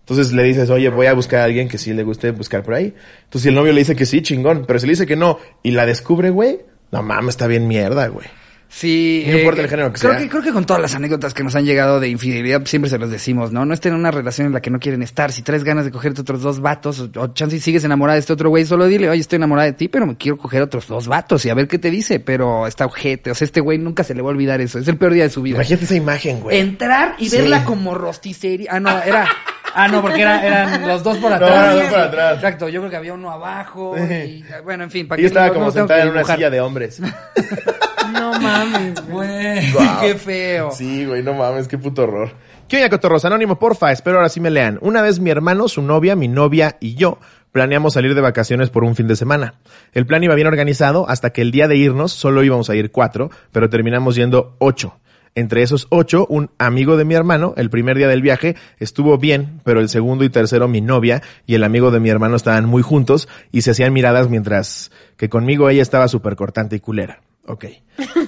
Entonces 0.05 0.33
le 0.33 0.43
dices, 0.43 0.69
oye, 0.69 0.91
voy 0.91 1.07
a 1.07 1.15
buscar 1.15 1.41
a 1.41 1.45
alguien 1.45 1.67
que 1.67 1.79
sí 1.79 1.95
le 1.95 2.03
guste 2.03 2.31
buscar 2.31 2.63
por 2.63 2.75
ahí. 2.75 2.93
Entonces 3.25 3.43
si 3.43 3.49
el 3.49 3.55
novio 3.55 3.73
le 3.73 3.79
dice 3.79 3.97
que 3.97 4.05
sí, 4.05 4.21
chingón. 4.21 4.65
Pero 4.67 4.79
si 4.79 4.87
le 4.87 4.93
dice 4.93 5.07
que 5.07 5.17
no 5.17 5.39
y 5.63 5.71
la 5.71 5.87
descubre, 5.87 6.29
güey, 6.29 6.61
no 6.93 7.03
mames, 7.03 7.31
está 7.31 7.47
bien 7.47 7.67
mierda, 7.67 8.09
güey. 8.09 8.27
Sí. 8.69 9.25
No 9.29 9.39
importa 9.39 9.63
el 9.63 9.69
género 9.69 9.93
que 9.93 10.01
creo 10.01 10.13
sea. 10.13 10.21
Que, 10.21 10.29
creo 10.29 10.43
que 10.43 10.53
con 10.53 10.65
todas 10.67 10.83
las 10.83 10.95
anécdotas 10.97 11.33
que 11.33 11.45
nos 11.45 11.55
han 11.55 11.65
llegado 11.65 12.01
de 12.01 12.09
infidelidad 12.09 12.63
siempre 12.67 12.91
se 12.91 12.99
los 12.99 13.09
decimos, 13.11 13.53
¿no? 13.53 13.65
No 13.65 13.73
estén 13.73 13.93
en 13.93 14.01
una 14.01 14.11
relación 14.11 14.49
en 14.49 14.53
la 14.53 14.61
que 14.61 14.71
no 14.71 14.81
quieren 14.81 15.03
estar. 15.03 15.31
Si 15.31 15.43
traes 15.43 15.63
ganas 15.63 15.85
de 15.85 15.93
cogerte 15.93 16.23
otros 16.23 16.43
dos 16.43 16.61
vatos 16.61 16.99
o, 16.99 17.09
o 17.21 17.29
chance 17.29 17.55
y 17.57 17.61
sigues 17.61 17.85
enamorada 17.85 18.15
de 18.15 18.21
este 18.21 18.33
otro 18.33 18.49
güey, 18.51 18.65
solo 18.67 18.87
dile, 18.87 19.09
oye, 19.09 19.21
estoy 19.21 19.37
enamorada 19.37 19.67
de 19.67 19.75
ti, 19.75 19.87
pero 19.89 20.07
me 20.07 20.17
quiero 20.17 20.37
coger 20.39 20.63
otros 20.63 20.89
dos 20.89 21.07
vatos 21.07 21.45
y 21.47 21.51
a 21.51 21.55
ver 21.55 21.69
qué 21.69 21.79
te 21.79 21.91
dice. 21.91 22.19
Pero 22.19 22.67
está 22.67 22.87
ojete. 22.87 23.31
O 23.31 23.35
sea, 23.37 23.45
este 23.47 23.61
güey 23.61 23.79
nunca 23.79 24.03
se 24.03 24.15
le 24.15 24.23
va 24.23 24.29
a 24.31 24.33
olvidar 24.33 24.61
eso. 24.61 24.79
Es 24.81 24.89
el 24.89 24.97
peor 24.97 25.13
día 25.13 25.23
de 25.25 25.31
su 25.31 25.43
vida. 25.43 25.57
Imagínate 25.57 25.85
esa 25.85 25.95
imagen, 25.95 26.41
güey. 26.41 26.59
Entrar 26.59 27.15
y 27.19 27.29
Sí. 27.29 27.37
verla 27.37 27.65
como 27.65 27.95
rosticería. 27.95 28.71
Ah, 28.73 28.81
no, 28.81 29.03
era... 29.03 29.29
Ah, 29.77 29.89
no, 29.89 30.03
porque 30.03 30.23
era- 30.23 30.41
eran 30.47 30.87
los 30.87 31.03
dos 31.03 31.19
por 31.19 31.31
No, 31.31 31.35
atrás. 31.37 31.51
eran 31.51 31.77
dos 31.79 31.87
por 31.89 31.99
atrás. 31.99 32.35
Exacto, 32.37 32.69
yo 32.69 32.79
creo 32.81 32.91
que 32.91 32.97
había 32.97 33.13
uno 33.13 33.33
abajo. 33.33 33.97
Y, 33.99 34.45
bueno, 34.63 34.85
en 34.85 34.91
fin, 34.93 35.09
para 35.09 35.19
Ella 35.19 35.27
estaba 35.27 35.47
no- 35.49 35.53
como 35.55 35.67
no 35.67 35.73
sentada 35.73 36.03
en 36.03 36.11
una 36.11 36.23
silla 36.23 36.49
de 36.49 36.61
hombres. 36.61 37.01
No 38.33 38.41
mames. 38.41 39.09
Güey, 39.09 39.73
Guau. 39.73 40.01
qué 40.01 40.15
feo. 40.15 40.71
Sí, 40.73 41.05
güey, 41.05 41.23
no 41.23 41.35
mames, 41.35 41.69
qué 41.69 41.77
puto 41.77 42.05
horror. 42.05 42.31
¿Qué 42.69 42.79
oña, 42.79 42.89
cotorros? 42.89 43.25
Anónimo, 43.27 43.59
porfa, 43.59 43.93
espero 43.93 44.17
ahora 44.17 44.31
sí 44.31 44.41
me 44.41 44.51
lean. 44.51 44.79
Una 44.81 45.03
vez 45.03 45.21
mi 45.21 45.31
hermano, 45.31 45.69
su 45.69 45.83
novia, 45.83 46.17
mi 46.17 46.29
novia 46.29 46.77
y 46.81 46.95
yo 46.95 47.19
planeamos 47.53 47.93
salir 47.93 48.15
de 48.15 48.21
vacaciones 48.21 48.71
por 48.71 48.83
un 48.83 48.97
fin 48.97 49.07
de 49.07 49.17
semana. 49.17 49.55
El 49.93 50.07
plan 50.07 50.25
iba 50.25 50.35
bien 50.35 50.47
organizado 50.47 51.09
hasta 51.09 51.31
que 51.31 51.43
el 51.43 51.51
día 51.51 51.69
de 51.69 51.77
irnos 51.77 52.13
solo 52.13 52.43
íbamos 52.43 52.71
a 52.71 52.75
ir 52.75 52.91
cuatro, 52.91 53.31
pero 53.53 53.69
terminamos 53.69 54.17
yendo 54.17 54.57
ocho. 54.59 54.99
Entre 55.37 55.63
esos 55.63 55.87
ocho, 55.91 56.27
un 56.29 56.51
amigo 56.59 56.97
de 56.97 57.05
mi 57.05 57.15
hermano, 57.15 57.55
el 57.57 57.69
primer 57.69 57.97
día 57.99 58.09
del 58.09 58.23
viaje, 58.23 58.57
estuvo 58.79 59.19
bien, 59.19 59.61
pero 59.65 59.81
el 59.81 59.89
segundo 59.89 60.25
y 60.25 60.31
tercero 60.31 60.67
mi 60.67 60.81
novia 60.81 61.23
y 61.45 61.55
el 61.55 61.65
amigo 61.65 61.91
de 61.91 62.01
mi 62.01 62.09
hermano 62.09 62.37
estaban 62.37 62.65
muy 62.65 62.83
juntos 62.83 63.29
y 63.53 63.63
se 63.63 63.73
hacían 63.73 63.93
miradas 63.93 64.31
mientras 64.31 64.91
que 65.17 65.29
conmigo 65.29 65.69
ella 65.69 65.83
estaba 65.83 66.09
súper 66.09 66.37
cortante 66.37 66.77
y 66.77 66.81
culera. 66.81 67.21
Ok. 67.47 67.67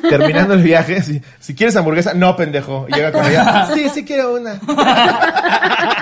Terminando 0.08 0.54
el 0.54 0.62
viaje, 0.62 1.02
si, 1.02 1.20
si 1.40 1.54
quieres 1.54 1.74
hamburguesa, 1.76 2.14
no, 2.14 2.36
pendejo. 2.36 2.86
Y 2.88 2.94
llega 2.94 3.12
con 3.12 3.24
ella, 3.24 3.68
sí, 3.74 3.88
sí 3.88 4.04
quiero 4.04 4.34
una. 4.34 4.60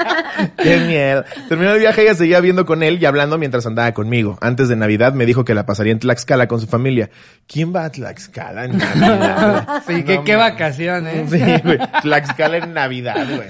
Qué 0.64 0.78
miedo. 0.78 1.24
Terminó 1.48 1.72
el 1.72 1.78
viaje, 1.78 2.02
ella 2.02 2.14
seguía 2.14 2.40
viendo 2.40 2.66
con 2.66 2.82
él 2.82 2.98
y 3.00 3.04
hablando 3.06 3.38
mientras 3.38 3.64
andaba 3.66 3.92
conmigo. 3.92 4.36
Antes 4.40 4.68
de 4.68 4.74
Navidad 4.76 5.12
me 5.12 5.26
dijo 5.26 5.44
que 5.44 5.54
la 5.54 5.64
pasaría 5.66 5.92
en 5.92 6.00
Tlaxcala 6.00 6.48
con 6.48 6.60
su 6.60 6.66
familia. 6.66 7.10
¿Quién 7.46 7.72
va 7.74 7.84
a 7.84 7.90
Tlaxcala 7.90 8.64
en 8.64 8.78
Navidad? 8.78 9.68
Sí, 9.86 10.02
que 10.02 10.22
qué 10.24 10.34
vacaciones. 10.36 11.30
Sí, 11.30 11.40
güey. 11.62 11.78
Tlaxcala 12.02 12.56
en 12.56 12.72
Navidad, 12.74 13.26
güey. 13.28 13.46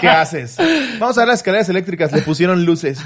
¿Qué 0.00 0.08
haces? 0.08 0.56
Vamos 0.98 1.16
a 1.16 1.20
ver 1.22 1.28
las 1.28 1.38
escaleras 1.38 1.68
eléctricas, 1.68 2.12
le 2.12 2.22
pusieron 2.22 2.64
luces. 2.64 2.98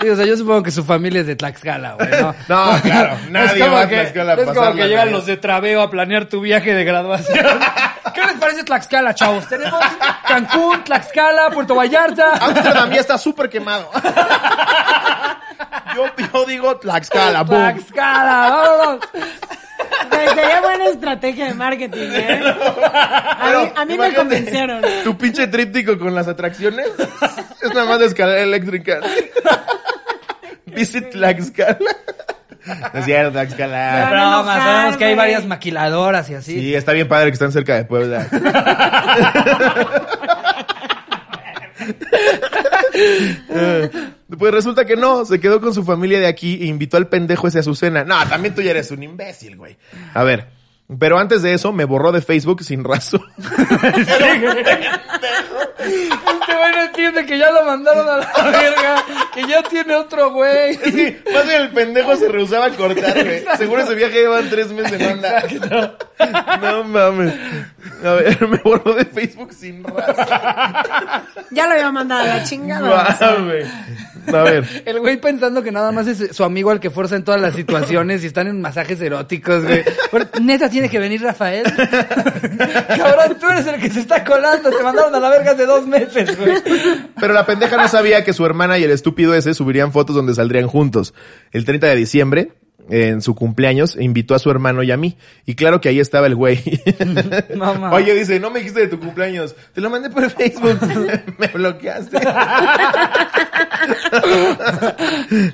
Sí, 0.00 0.08
o 0.08 0.16
sea, 0.16 0.24
yo 0.24 0.36
supongo 0.36 0.62
que 0.62 0.70
su 0.70 0.84
familia 0.84 1.22
es 1.22 1.26
de 1.26 1.34
Tlaxcala, 1.36 1.94
güey, 1.94 2.08
¿no? 2.10 2.34
No, 2.48 2.80
claro, 2.82 3.16
nadie 3.30 3.68
va 3.68 3.82
a 3.82 3.88
que- 3.88 3.96
Tlaxcala 3.96 4.32
a 4.32 4.36
Es 4.36 4.48
como 4.50 4.74
que 4.74 4.88
llegan 4.88 5.10
los 5.12 5.26
de 5.26 5.36
Traveo 5.36 5.82
a 5.82 5.90
planear 5.90 6.26
tu 6.26 6.40
viaje 6.40 6.74
de 6.74 6.84
graduación. 6.84 7.38
¿Qué 8.14 8.20
les 8.24 8.34
parece 8.34 8.64
Tlaxcala, 8.64 9.14
chavos? 9.14 9.48
Tenemos 9.48 9.80
Cancún, 10.26 10.82
Tlaxcala, 10.84 11.47
Puerto 11.50 11.74
Vallarta. 11.74 12.32
Amsterdam 12.40 12.90
ya 12.90 13.00
está 13.00 13.18
súper 13.18 13.48
quemado. 13.48 13.90
Yo, 15.94 16.04
yo 16.32 16.44
digo 16.46 16.76
Tlaxcala, 16.76 17.42
boom. 17.42 17.58
Tlaxcala, 17.74 18.50
vámonos. 18.50 19.00
Sería 20.34 20.60
buena 20.60 20.84
estrategia 20.86 21.46
de 21.46 21.54
marketing, 21.54 22.08
¿eh? 22.12 22.40
A 22.94 23.50
mí, 23.50 23.72
a 23.76 23.84
mí 23.84 23.98
me 23.98 24.14
convencieron. 24.14 24.82
Tu 25.04 25.16
pinche 25.16 25.46
tríptico 25.48 25.98
con 25.98 26.14
las 26.14 26.28
atracciones 26.28 26.86
es 27.62 27.74
nada 27.74 27.86
más 27.86 27.98
de 27.98 28.06
escalera 28.06 28.40
eléctrica. 28.42 29.00
Visit 30.66 31.10
Tlaxcala. 31.10 31.78
No 32.92 32.98
es 33.00 33.04
cierto, 33.04 33.32
Tlaxcala. 33.32 34.06
a 34.06 34.10
Broma, 34.10 34.56
sabemos 34.58 34.96
que 34.98 35.04
hay 35.06 35.14
varias 35.14 35.46
maquiladoras 35.46 36.28
y 36.30 36.34
así. 36.34 36.60
Sí, 36.60 36.74
está 36.74 36.92
bien 36.92 37.08
padre 37.08 37.26
que 37.30 37.34
están 37.34 37.50
cerca 37.50 37.74
de 37.74 37.84
Puebla. 37.84 38.26
Pues 44.38 44.52
resulta 44.52 44.84
que 44.84 44.94
no, 44.94 45.24
se 45.24 45.40
quedó 45.40 45.58
con 45.58 45.72
su 45.72 45.84
familia 45.84 46.20
de 46.20 46.26
aquí 46.26 46.58
e 46.60 46.66
invitó 46.66 46.98
al 46.98 47.08
pendejo 47.08 47.48
ese 47.48 47.60
a 47.60 47.62
su 47.62 47.74
cena. 47.74 48.04
No, 48.04 48.14
también 48.28 48.54
tú 48.54 48.60
ya 48.60 48.72
eres 48.72 48.90
un 48.90 49.02
imbécil, 49.02 49.56
güey. 49.56 49.78
A 50.12 50.22
ver, 50.22 50.48
pero 50.98 51.18
antes 51.18 51.42
de 51.42 51.52
eso 51.52 51.72
me 51.72 51.84
borró 51.84 52.12
de 52.12 52.22
Facebook 52.22 52.62
sin 52.62 52.84
razón. 52.84 53.22
Este 55.78 56.54
güey 56.54 56.72
no 56.72 56.82
entiende 56.82 57.26
que 57.26 57.38
ya 57.38 57.50
lo 57.50 57.64
mandaron 57.64 58.06
a 58.08 58.16
la 58.18 58.50
verga, 58.50 59.04
que 59.32 59.46
ya 59.46 59.62
tiene 59.62 59.94
otro 59.94 60.32
güey. 60.32 60.74
Sí, 60.74 61.16
más 61.32 61.46
bien 61.46 61.62
el 61.62 61.70
pendejo 61.70 62.16
se 62.16 62.28
rehusaba 62.28 62.66
a 62.66 62.70
cortar, 62.70 63.24
güey. 63.24 63.44
Seguro 63.56 63.82
ese 63.82 63.94
viaje 63.94 64.20
llevan 64.20 64.50
tres 64.50 64.72
meses 64.72 65.00
en 65.00 65.12
onda. 65.12 65.44
No 66.60 66.84
mames. 66.84 67.34
A 68.04 68.12
ver, 68.12 68.48
me 68.48 68.58
borró 68.58 68.94
de 68.94 69.04
Facebook 69.04 69.52
sin 69.52 69.84
razón. 69.84 70.26
Ya 71.50 71.66
lo 71.66 71.72
había 71.72 71.92
mandado 71.92 72.22
a 72.22 72.26
la 72.26 72.44
chingada. 72.44 73.38
Güey. 73.44 73.64
A 74.32 74.42
ver. 74.42 74.82
El 74.84 75.00
güey 75.00 75.20
pensando 75.20 75.62
que 75.62 75.72
nada 75.72 75.92
más 75.92 76.06
es 76.06 76.36
su 76.36 76.44
amigo 76.44 76.70
al 76.70 76.80
que 76.80 76.90
fuerza 76.90 77.16
en 77.16 77.24
todas 77.24 77.40
las 77.40 77.54
situaciones 77.54 78.22
y 78.24 78.26
están 78.26 78.46
en 78.46 78.60
masajes 78.60 79.00
eróticos, 79.00 79.64
güey. 79.64 79.82
Neta 80.40 80.68
tiene 80.68 80.88
que 80.88 80.98
venir 80.98 81.22
Rafael. 81.22 81.64
Cabrón, 82.96 83.36
tú 83.40 83.48
eres 83.48 83.66
el 83.66 83.80
que 83.80 83.90
se 83.90 84.00
está 84.00 84.24
colando. 84.24 84.70
Te 84.70 84.82
mandaron 84.82 85.14
a 85.14 85.20
la 85.20 85.30
verga 85.30 85.52
hace 85.52 85.66
dos 85.66 85.86
meses, 85.86 86.38
güey. 86.38 86.54
Pero 87.20 87.34
la 87.34 87.46
pendeja 87.46 87.76
no 87.76 87.88
sabía 87.88 88.24
que 88.24 88.32
su 88.32 88.44
hermana 88.44 88.78
y 88.78 88.84
el 88.84 88.90
estúpido 88.90 89.34
ese 89.34 89.54
subirían 89.54 89.92
fotos 89.92 90.14
donde 90.14 90.34
saldrían 90.34 90.66
juntos. 90.66 91.14
El 91.52 91.64
30 91.64 91.86
de 91.86 91.96
diciembre, 91.96 92.52
en 92.90 93.22
su 93.22 93.34
cumpleaños, 93.34 93.96
invitó 93.98 94.34
a 94.34 94.38
su 94.38 94.50
hermano 94.50 94.82
y 94.82 94.90
a 94.90 94.96
mí. 94.96 95.16
Y 95.46 95.54
claro 95.54 95.80
que 95.80 95.88
ahí 95.88 96.00
estaba 96.00 96.26
el 96.26 96.34
güey. 96.34 96.60
Mamá. 97.56 97.92
Oye, 97.92 98.14
dice, 98.14 98.40
no 98.40 98.50
me 98.50 98.58
dijiste 98.60 98.80
de 98.80 98.88
tu 98.88 98.98
cumpleaños. 98.98 99.54
Te 99.74 99.80
lo 99.80 99.90
mandé 99.90 100.10
por 100.10 100.28
Facebook. 100.36 100.78
me 101.38 101.46
bloqueaste. 101.48 102.18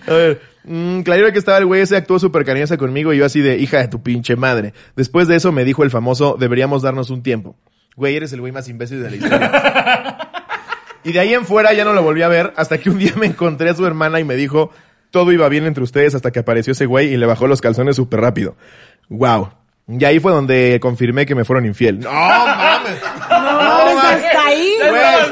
a 0.06 0.12
ver. 0.12 0.40
mm, 0.64 1.00
claro 1.02 1.32
que 1.32 1.38
estaba 1.38 1.58
el 1.58 1.66
güey 1.66 1.82
ese 1.82 1.96
actuó 1.96 2.18
súper 2.18 2.44
cariñosa 2.44 2.76
conmigo 2.76 3.12
y 3.12 3.18
yo 3.18 3.24
así 3.24 3.40
de 3.40 3.58
hija 3.58 3.78
de 3.78 3.88
tu 3.88 4.02
pinche 4.02 4.36
madre. 4.36 4.74
Después 4.96 5.28
de 5.28 5.36
eso 5.36 5.52
me 5.52 5.64
dijo 5.64 5.82
el 5.82 5.90
famoso, 5.90 6.36
deberíamos 6.38 6.82
darnos 6.82 7.10
un 7.10 7.22
tiempo. 7.22 7.56
Güey, 7.96 8.16
eres 8.16 8.32
el 8.32 8.40
güey 8.40 8.52
más 8.52 8.68
imbécil 8.68 9.02
de 9.02 9.10
la 9.10 9.16
historia. 9.16 10.18
Y 11.04 11.12
de 11.12 11.20
ahí 11.20 11.34
en 11.34 11.44
fuera 11.44 11.72
ya 11.74 11.84
no 11.84 11.92
lo 11.92 12.02
volví 12.02 12.22
a 12.22 12.28
ver 12.28 12.52
hasta 12.56 12.78
que 12.78 12.90
un 12.90 12.98
día 12.98 13.12
me 13.16 13.26
encontré 13.26 13.68
a 13.68 13.74
su 13.74 13.86
hermana 13.86 14.20
y 14.20 14.24
me 14.24 14.36
dijo, 14.36 14.70
todo 15.14 15.30
iba 15.30 15.48
bien 15.48 15.64
entre 15.64 15.84
ustedes 15.84 16.16
hasta 16.16 16.32
que 16.32 16.40
apareció 16.40 16.72
ese 16.72 16.86
güey 16.86 17.14
y 17.14 17.16
le 17.16 17.24
bajó 17.24 17.46
los 17.46 17.60
calzones 17.60 17.94
súper 17.94 18.20
rápido. 18.20 18.56
Wow. 19.08 19.50
Y 19.86 20.02
ahí 20.02 20.18
fue 20.18 20.32
donde 20.32 20.78
confirmé 20.80 21.26
que 21.26 21.34
me 21.34 21.44
fueron 21.44 21.66
infiel. 21.66 22.00
No 22.00 22.10
mames. 22.10 23.02
No, 23.28 23.38
mames, 23.38 24.04
hasta 24.24 24.46
ahí. 24.46 24.72
Güey. 24.78 24.90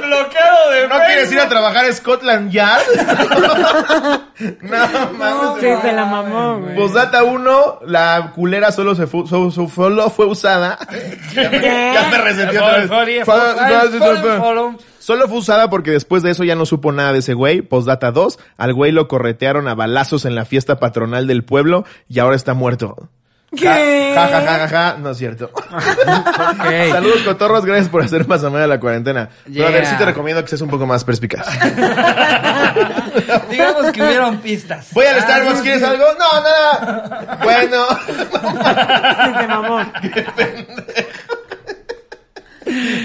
bloqueado 0.09 0.71
de 0.73 0.89
¿No 0.89 0.95
quieres 1.07 1.33
ir 1.33 1.41
a 1.41 1.49
trabajar 1.49 1.87
a 1.87 1.93
Scotland 1.93 2.51
Yard? 2.51 2.83
no 4.63 5.13
mames. 5.19 5.61
Sí, 5.61 5.69
se 5.83 5.93
la 5.93 6.05
mamó, 6.05 6.59
güey. 6.61 6.75
Posdata 6.77 7.25
1, 7.25 7.79
la 7.87 8.33
culera 8.35 8.73
solo 8.73 8.95
se 8.95 9.07
fu- 9.07 9.27
so- 9.27 9.51
so- 9.51 9.69
solo 9.69 10.11
fue 10.11 10.27
usada. 10.27 10.79
ya, 11.35 11.51
me, 11.51 11.61
ya 11.61 12.09
me 12.11 12.19
resentí 12.19 12.57
otra 12.57 12.79
vez. 12.79 12.91
Solo 14.99 15.29
fue 15.29 15.39
usada 15.39 15.71
porque 15.71 15.91
después 15.93 16.23
de 16.23 16.31
eso 16.31 16.45
ya 16.45 16.55
no 16.57 16.67
supo 16.67 16.93
nada 16.93 17.13
de 17.13 17.21
ese 17.21 17.35
güey. 17.35 17.63
Postdata 17.63 18.11
2, 18.13 18.39
al 18.59 18.75
güey 18.75 18.93
lo 18.93 19.09
corretearon 19.09 19.67
a 19.69 19.75
balazos 19.75 20.25
en 20.27 20.35
la 20.35 20.45
fiesta 20.45 20.79
patronal 20.79 21.27
del 21.27 21.43
pueblo 21.45 21.85
y 22.09 22.19
ahora 22.19 22.37
está 22.37 22.55
muerto. 22.55 23.09
¿Qué? 23.57 24.13
Ja, 24.15 24.29
ja, 24.29 24.41
ja, 24.41 24.59
ja, 24.61 24.69
ja, 24.69 24.97
no 24.99 25.11
es 25.11 25.19
cierto. 25.19 25.51
Saludos, 26.91 27.21
cotorros, 27.25 27.65
gracias 27.67 27.89
por 27.91 28.03
hacer 28.03 28.27
más 28.27 28.43
amena 28.45 28.67
la 28.67 28.81
cuarentena. 28.81 29.29
Pero 29.45 29.67
a 29.67 29.71
ver, 29.71 29.83
Yeah. 29.83 29.91
sí 29.91 29.97
te 29.99 30.05
recomiendo 30.07 30.43
que 30.43 30.49
seas 30.49 30.63
un 30.63 30.71
poco 30.71 30.87
más 30.87 31.05
perspicaz. 31.05 31.47
Digamos 33.51 33.93
que 33.93 34.03
hubieron 34.03 34.39
pistas. 34.39 34.89
Voy 34.93 35.05
al 35.07 35.19
Ah, 35.19 35.23
Starbucks, 35.23 35.61
¿quieres 35.61 35.83
algo? 35.83 36.05
No, 36.19 36.41
nada. 36.41 37.39
Bueno. 37.43 37.87
Se 39.41 39.47
mamó. 39.49 39.81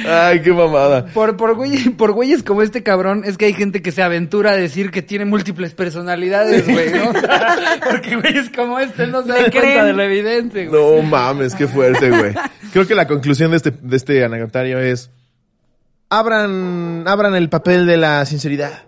Ay, 0.08 0.42
qué 0.42 0.52
mamada. 0.54 1.06
Por, 1.08 1.38
por, 1.38 1.56
güey, 1.56 1.90
por 1.90 2.12
güeyes 2.12 2.44
como 2.44 2.62
este 2.62 2.84
cabrón, 2.84 3.24
es 3.26 3.38
que 3.38 3.46
hay 3.46 3.54
gente 3.54 3.82
que 3.82 3.92
se 3.92 4.02
aventura 4.02 4.52
a 4.52 4.56
decir 4.56 4.92
que 4.92 5.02
tiene 5.02 5.26
múltiples 5.26 5.74
personalidades, 5.74 6.68
güey, 6.68 6.92
¿no? 6.92 7.12
Porque 7.92 8.16
güeyes 8.16 8.50
como 8.56 8.80
este 8.80 9.08
no 9.08 9.24
se 9.24 9.30
dan 9.30 9.52
cuenta 9.52 9.86
de 9.86 9.94
lo 9.94 10.04
evidente, 10.04 10.68
güey. 10.68 10.82
No 10.82 11.02
mames, 11.02 11.56
qué 11.56 11.68
fuerte, 11.68 12.10
güey. 12.10 12.34
Creo 12.72 12.88
que 12.88 12.96
la 12.96 13.08
conclusión 13.08 13.52
de 13.52 13.58
este, 13.58 13.72
de 13.72 13.98
este 13.98 14.24
anecdotario 14.24 14.80
es, 14.80 15.10
abran, 16.10 17.04
abran 17.08 17.36
el 17.36 17.50
papel 17.50 17.86
de 17.86 17.98
la 17.98 18.26
sinceridad. 18.26 18.87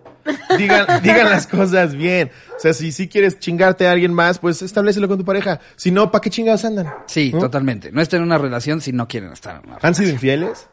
Digan, 0.58 1.02
digan 1.02 1.30
las 1.30 1.46
cosas 1.46 1.94
bien. 1.94 2.30
O 2.56 2.60
sea, 2.60 2.72
si 2.72 2.92
si 2.92 3.08
quieres 3.08 3.38
chingarte 3.38 3.86
a 3.86 3.92
alguien 3.92 4.12
más, 4.12 4.38
pues 4.38 4.62
establecelo 4.62 5.08
con 5.08 5.18
tu 5.18 5.24
pareja. 5.24 5.60
Si 5.76 5.90
no, 5.90 6.10
¿para 6.10 6.20
qué 6.22 6.30
chingados 6.30 6.64
andan? 6.64 6.88
Sí, 7.06 7.30
¿No? 7.32 7.40
totalmente. 7.40 7.90
No 7.92 8.00
estén 8.02 8.18
en 8.18 8.24
una 8.24 8.38
relación 8.38 8.80
si 8.80 8.92
no 8.92 9.08
quieren 9.08 9.32
estar 9.32 9.52
en 9.56 9.58
una 9.60 9.78
relación. 9.78 9.88
¿Han 9.88 9.94
sido 9.94 10.10
infieles? 10.10 10.68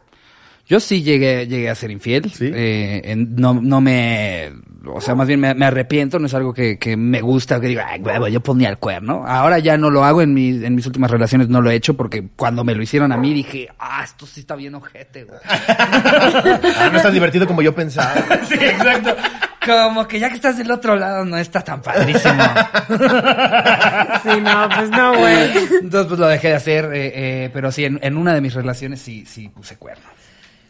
Yo 0.68 0.80
sí 0.80 1.02
llegué, 1.02 1.48
llegué 1.48 1.70
a 1.70 1.76
ser 1.76 1.92
infiel. 1.92 2.32
¿Sí? 2.32 2.52
Eh, 2.54 3.02
en- 3.06 3.36
no, 3.38 3.54
no 3.54 3.80
me, 3.80 4.52
o 4.86 5.00
sea, 5.00 5.16
más 5.16 5.26
bien 5.28 5.40
me, 5.40 5.54
me 5.56 5.66
arrepiento, 5.66 6.20
no 6.20 6.26
es 6.28 6.34
algo 6.34 6.54
que, 6.54 6.78
que 6.78 6.98
me 6.98 7.22
gusta, 7.22 7.60
que 7.62 7.68
digo, 7.68 7.82
ay, 7.86 8.02
huevo, 8.02 8.28
yo 8.28 8.42
ponía 8.42 8.68
el 8.70 8.78
cuerno. 8.78 9.24
Ahora 9.26 9.60
ya 9.60 9.78
no 9.78 9.90
lo 9.90 10.04
hago, 10.04 10.22
en, 10.22 10.34
mi, 10.34 10.50
en 10.50 10.76
mis 10.76 10.86
últimas 10.86 11.10
relaciones 11.10 11.48
no 11.48 11.62
lo 11.62 11.72
he 11.72 11.76
hecho, 11.76 11.96
porque 11.96 12.28
cuando 12.36 12.64
me 12.66 12.76
lo 12.76 12.82
hicieron 12.84 13.12
a 13.14 13.18
mí 13.18 13.34
dije, 13.34 13.70
ah, 13.80 14.02
esto 14.04 14.26
sí 14.26 14.42
está 14.42 14.56
bien 14.58 14.76
ojete, 14.76 15.24
güey. 15.24 15.40
Ah, 15.48 16.90
no 16.92 16.98
es 16.98 17.04
tan 17.04 17.14
divertido 17.14 17.48
como 17.48 17.62
yo 17.62 17.74
pensaba. 17.74 18.14
sí, 18.48 18.56
exacto. 18.56 19.16
Como 19.66 20.08
que 20.08 20.20
ya 20.20 20.30
que 20.30 20.36
estás 20.36 20.58
del 20.58 20.72
otro 20.72 20.96
lado 20.96 21.26
no 21.26 21.38
está 21.38 21.62
tan 21.62 21.82
padrísimo. 21.82 22.44
Sí, 24.24 24.42
no, 24.42 24.68
pues 24.70 24.90
no, 24.90 25.18
güey. 25.18 25.52
Entonces 25.82 26.08
pues 26.08 26.20
lo 26.20 26.28
dejé 26.28 26.50
de 26.50 26.54
hacer, 26.56 26.86
eh, 26.94 27.12
eh, 27.46 27.50
pero 27.54 27.72
sí, 27.72 27.86
en, 27.86 28.00
en 28.02 28.18
una 28.18 28.34
de 28.34 28.42
mis 28.42 28.54
relaciones 28.54 29.00
sí, 29.02 29.26
sí 29.26 29.50
puse 29.50 29.78
cuerno. 29.78 30.04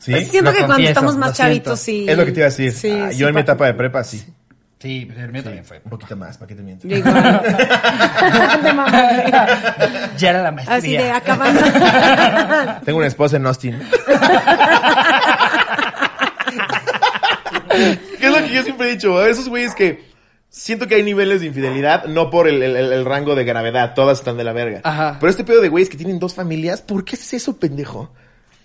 ¿Sí? 0.08 0.12
Pues 0.14 0.30
siento 0.30 0.52
Lo 0.52 0.58
que 0.58 0.64
cuando 0.66 0.88
estamos 0.88 1.18
más 1.18 1.34
chavitos, 1.34 1.80
sí. 1.82 2.06
Es 2.08 2.18
lo 2.18 2.24
que 2.26 2.32
te 2.32 2.40
iba 2.40 2.48
a 2.48 2.50
decir. 2.50 2.72
Sí, 2.72 2.90
Ah, 2.92 3.10
sí, 3.12 3.18
yo 3.18 3.28
en 3.28 3.36
mi 3.36 3.42
pa- 3.42 3.52
etapa 3.52 3.66
de 3.66 3.74
prepa, 3.74 4.04
sí. 4.06 4.24
Sí, 4.80 5.04
pues 5.06 5.18
el 5.20 5.32
mío 5.34 5.44
también 5.44 5.66
fue. 5.66 5.82
Un 5.84 5.90
poquito 5.90 6.16
más, 6.16 6.38
¿para 6.38 6.48
qué 6.48 6.56
te 6.56 6.62
miento? 6.62 6.88
Ya 10.18 10.30
era 10.30 10.44
la 10.44 10.52
maestría. 10.54 10.78
Así 10.78 10.92
de 10.96 11.12
acabando. 11.12 11.60
Tengo 12.86 13.00
una 13.00 13.08
esposa 13.08 13.36
en 13.36 13.48
Austin. 13.48 13.78
¿Qué 18.20 18.26
es 18.28 18.32
lo 18.32 18.38
que 18.48 18.54
yo 18.54 18.64
siempre 18.64 18.88
he 18.88 18.92
dicho? 18.94 19.18
A 19.18 19.30
esos 19.30 19.48
güeyes 19.50 19.76
que 19.76 20.06
siento 20.50 20.88
que 20.88 20.96
hay 20.96 21.04
niveles 21.04 21.42
de 21.42 21.48
infidelidad, 21.48 22.06
no 22.06 22.30
por 22.30 22.48
el, 22.48 22.62
el- 22.64 23.06
rango 23.06 23.36
de 23.36 23.44
gravedad, 23.44 23.94
todas 23.94 24.20
están 24.20 24.38
de 24.38 24.44
la 24.44 24.54
verga. 24.54 24.82
Ajá. 24.84 25.18
Pero 25.20 25.30
este 25.30 25.44
pedo 25.44 25.62
de 25.62 25.70
güeyes 25.70 25.90
que 25.90 25.98
tienen 25.98 26.20
dos 26.20 26.34
familias, 26.34 26.82
¿por 26.82 27.04
qué 27.04 27.16
es 27.16 27.34
eso, 27.34 27.58
pendejo? 27.58 28.12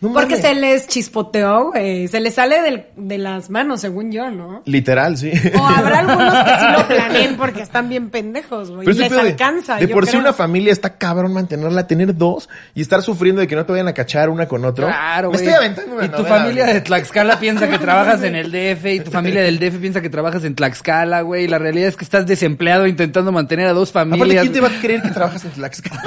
No 0.03 0.13
Porque 0.13 0.31
mames. 0.35 0.41
se 0.43 0.55
les 0.57 0.89
chispoteó, 0.89 1.71
güey. 1.71 2.09
Se 2.09 2.21
les 2.21 2.35
sale 2.35 2.61
del- 2.61 2.87
de 2.97 3.19
las 3.19 3.49
manos, 3.51 3.81
según 3.81 4.11
yo, 4.11 4.31
¿no? 4.33 4.61
Literal, 4.65 5.17
sí. 5.17 5.31
O 5.59 5.65
habrá 5.65 6.01
algunos 6.01 6.35
que 6.45 6.51
sí 6.51 6.67
lo 6.77 6.87
planeen 6.89 7.37
porque 7.37 7.63
están 7.63 7.89
bien 7.89 8.11
pendejos, 8.11 8.73
güey. 8.73 8.85
Pero 8.85 8.97
Y 8.97 9.01
les 9.01 9.11
de- 9.13 9.21
alcanza. 9.21 9.77
De, 9.77 9.87
yo 9.87 9.95
por 9.95 10.07
sí 10.09 10.17
una 10.17 10.33
familia 10.33 10.73
está 10.73 10.99
cabrón 10.99 11.33
mantenerla, 11.33 11.87
tener 11.87 12.17
dos 12.17 12.49
y 12.75 12.83
estar 12.83 13.01
sufriendo 13.03 13.41
de 13.43 13.47
que 13.47 13.55
no 13.55 13.65
te 13.65 13.71
vayan 13.71 13.87
a 13.87 13.95
cachar 13.95 14.29
una 14.29 14.49
con 14.49 14.65
otro. 14.65 14.89
Claro, 14.89 15.31
Me 15.31 15.37
güey. 15.39 15.47
estoy 15.49 15.57
aventando 15.65 15.95
una 15.95 16.05
Y 16.05 16.09
tu 16.09 16.17
novela, 16.19 16.37
familia 16.37 16.63
güey. 16.65 16.75
de 16.75 16.81
Tlaxcala 16.81 17.39
piensa 17.39 17.69
que 17.69 17.79
trabajas 17.87 18.23
en 18.25 18.35
el 18.35 18.51
DF 18.51 18.85
y 18.87 19.01
tu 19.01 19.11
familia 19.13 19.43
del 19.43 19.61
DF 19.61 19.79
piensa 19.79 20.01
que 20.03 20.11
trabajas 20.11 20.43
en 20.43 20.57
Tlaxcala, 20.57 21.21
güey. 21.21 21.45
Y 21.45 21.49
la 21.49 21.59
realidad 21.61 21.87
es 21.89 21.97
que 21.97 22.03
estás 22.05 22.27
desempleado 22.27 22.89
intentando 22.89 23.31
mantener 23.31 23.69
a 23.69 23.73
dos 23.73 23.91
Aparte, 23.91 24.11
familias. 24.19 24.43
¿quién 24.43 24.53
te 24.53 24.61
va 24.61 24.67
a 24.67 24.81
creer 24.81 25.01
que 25.01 25.11
trabajas 25.11 25.45
en 25.45 25.51
Tlaxcala? 25.53 26.03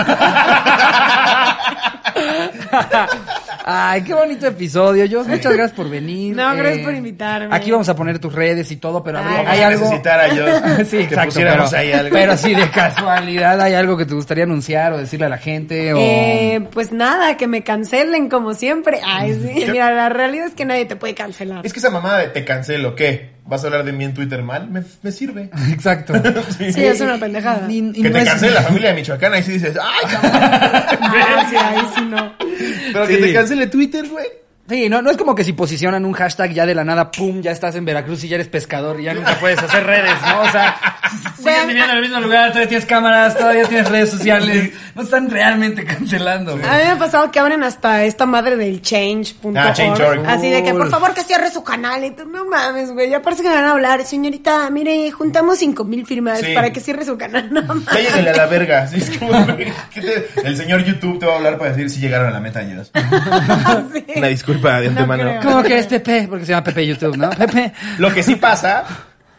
Ay, 3.68 4.04
qué 4.04 4.14
bonito 4.14 4.46
episodio. 4.46 5.06
Yo, 5.06 5.24
muchas 5.24 5.52
gracias 5.52 5.72
por 5.72 5.90
venir. 5.90 6.36
No, 6.36 6.56
gracias 6.56 6.86
por 6.86 6.94
invitarme. 6.94 7.48
Aquí 7.56 7.72
vamos 7.72 7.90
a 7.90 7.96
poner 7.96 8.20
tus 8.20 8.32
redes 8.32 8.70
y 8.72 8.76
todo, 8.78 9.04
pero 9.04 9.18
habría- 9.18 9.40
Ay, 9.40 9.46
hay 9.48 9.60
Vamos 9.60 9.64
a 9.64 9.68
algo. 9.68 9.80
necesitar 9.86 10.20
a 10.20 10.28
Dios 10.32 10.62
sí, 10.88 10.98
que 10.98 11.04
exacto. 11.06 11.34
Pero, 11.36 11.66
ahí 11.76 11.92
algo. 11.92 12.10
pero 12.14 12.38
sí, 12.38 12.54
de 12.54 12.70
casualidad, 12.70 13.60
¿hay 13.60 13.74
algo 13.74 13.98
que 13.98 14.06
te 14.06 14.14
gustaría 14.14 14.44
anunciar 14.44 14.94
o 14.94 14.98
decirle 15.00 15.26
a 15.26 15.30
la 15.30 15.40
gente? 15.40 15.94
O... 15.96 15.98
Eh, 16.00 16.62
pues 16.72 16.92
nada, 16.92 17.38
que 17.38 17.48
me 17.48 17.64
cancelen 17.64 18.30
como 18.30 18.54
siempre. 18.54 19.00
Ay, 19.04 19.34
sí. 19.34 19.66
Mira, 19.72 19.90
la 19.90 20.10
realidad 20.10 20.46
es 20.46 20.54
que 20.54 20.66
nadie 20.66 20.86
te 20.86 20.96
puede 20.96 21.16
cancelar. 21.16 21.66
Es 21.66 21.74
que 21.74 21.80
esa 21.80 21.90
mamada 21.90 22.20
de 22.20 22.28
te 22.28 22.46
cancelo, 22.46 22.94
¿qué? 22.94 23.34
¿Vas 23.48 23.64
a 23.64 23.68
hablar 23.68 23.86
de 23.86 23.92
mí 23.92 24.04
en 24.04 24.14
Twitter 24.16 24.42
mal? 24.42 24.68
Me, 24.70 24.84
me 25.04 25.12
sirve. 25.12 25.50
Exacto. 25.72 26.14
Sí, 26.58 26.84
es 26.84 27.00
una 27.02 27.20
pendejada. 27.20 27.72
Y- 27.72 27.78
y 27.94 28.02
Que 28.02 28.10
no 28.10 28.12
te 28.16 28.22
es- 28.24 28.30
cancele 28.30 28.54
la 28.54 28.64
familia 28.64 28.90
de 28.90 28.96
Michoacán, 28.96 29.34
ahí 29.34 29.44
sí 29.44 29.52
dices, 29.54 29.78
¡ay, 29.82 30.12
cabrón! 30.12 30.32
Ah, 30.42 31.48
sí, 31.50 31.56
ahí 31.56 31.86
sí 31.96 32.02
no. 32.06 32.34
Pero 32.94 33.08
que 33.08 33.16
Sí. 33.18 33.22
te 33.22 33.34
cancele 33.34 33.68
Twitter, 33.68 34.08
güey. 34.10 34.26
Sí, 34.68 34.90
no, 34.90 35.02
no 35.04 35.12
es 35.12 35.18
como 35.18 35.36
que 35.36 35.44
si 35.44 35.54
posicionan 35.54 36.06
un 36.06 36.14
hashtag 36.14 36.52
ya 36.52 36.66
de 36.66 36.74
la 36.74 36.84
nada, 36.84 37.12
pum, 37.12 37.40
ya 37.42 37.52
estás 37.52 37.76
en 37.76 37.86
Veracruz 37.86 38.24
y 38.24 38.28
ya 38.30 38.36
eres 38.36 38.48
pescador 38.48 39.00
y 39.00 39.04
ya 39.04 39.14
nunca 39.14 39.36
puedes 39.40 39.62
hacer 39.62 39.84
redes, 39.86 40.14
¿no? 40.28 40.42
O 40.42 40.52
sea, 40.52 40.76
sigues 41.38 41.68
viviendo 41.68 41.92
en 41.92 41.98
el 41.98 42.02
mismo 42.02 42.20
lugar, 42.20 42.48
todavía 42.50 42.68
tienes 42.70 42.86
cámaras, 42.88 43.38
todavía 43.38 43.66
tienes 43.68 43.88
redes 43.90 44.10
sociales, 44.10 44.72
no 44.96 45.04
están 45.04 45.30
realmente 45.30 45.84
cancelando. 45.86 46.54
güey. 46.58 46.66
A 46.66 46.72
mí 46.72 46.84
me 46.84 46.90
ha 46.92 46.98
pasado 46.98 47.30
que 47.30 47.40
abren 47.40 47.62
hasta 47.62 48.06
esta 48.06 48.26
madre 48.26 48.56
del 48.58 48.82
change.org. 48.82 49.56
Ah, 49.56 49.72
Change.org. 49.72 50.26
Así 50.28 50.50
de 50.50 50.64
que, 50.64 50.74
por 50.74 50.90
favor, 50.90 51.14
que 51.14 51.22
cierre 51.22 51.52
su 51.52 51.64
canal. 51.64 52.04
Y 52.04 52.12
tú, 52.12 52.26
no 52.26 52.46
mames, 52.46 52.92
güey. 52.92 53.10
Ya 53.12 53.22
parece 53.22 53.44
que 53.44 53.50
me 53.50 53.56
van 53.56 53.66
a 53.66 53.72
hablar. 53.74 54.04
Señorita, 54.04 54.68
mire, 54.72 55.12
juntamos 55.12 55.60
cinco 55.60 55.84
mil 55.84 56.08
firmas 56.08 56.40
Sí. 56.40 56.54
para 56.56 56.72
que 56.74 56.80
cierre 56.80 57.06
su 57.06 57.16
canal. 57.18 57.50
No 57.52 57.62
mames. 57.62 57.86
Lléguenle 57.94 58.32
a 58.32 58.36
la 58.36 58.46
verga. 58.48 58.88
Sí, 58.88 58.98
es 58.98 59.16
como, 59.20 59.32
güey, 59.46 59.72
¿qué 59.94 60.02
te- 60.02 60.28
el 60.48 60.58
señor 60.58 60.84
YouTube 60.84 61.20
te 61.20 61.28
va 61.28 61.34
a 61.34 61.36
hablar 61.38 61.60
para 61.60 61.70
decir 61.70 61.88
si 61.92 62.00
llegaron 62.00 62.30
a 62.30 62.32
la 62.32 62.40
meta 62.40 62.64
ellos. 62.64 62.92
Sí. 63.94 64.04
Una 64.16 64.28
disculpa 64.28 64.55
de 64.62 64.90
No 64.92 65.00
antemano. 65.02 65.24
creo. 65.24 65.42
¿Cómo 65.42 65.64
que 65.64 65.78
es 65.80 65.88
Pepe? 65.88 66.28
Porque 66.30 66.46
se 66.46 66.52
llama 66.52 66.64
Pepe 66.64 66.86
YouTube, 66.88 67.18
¿no? 67.18 67.30
Pepe. 67.32 67.74
Lo 67.98 68.14
que 68.14 68.24
sí 68.24 68.36
pasa, 68.36 68.84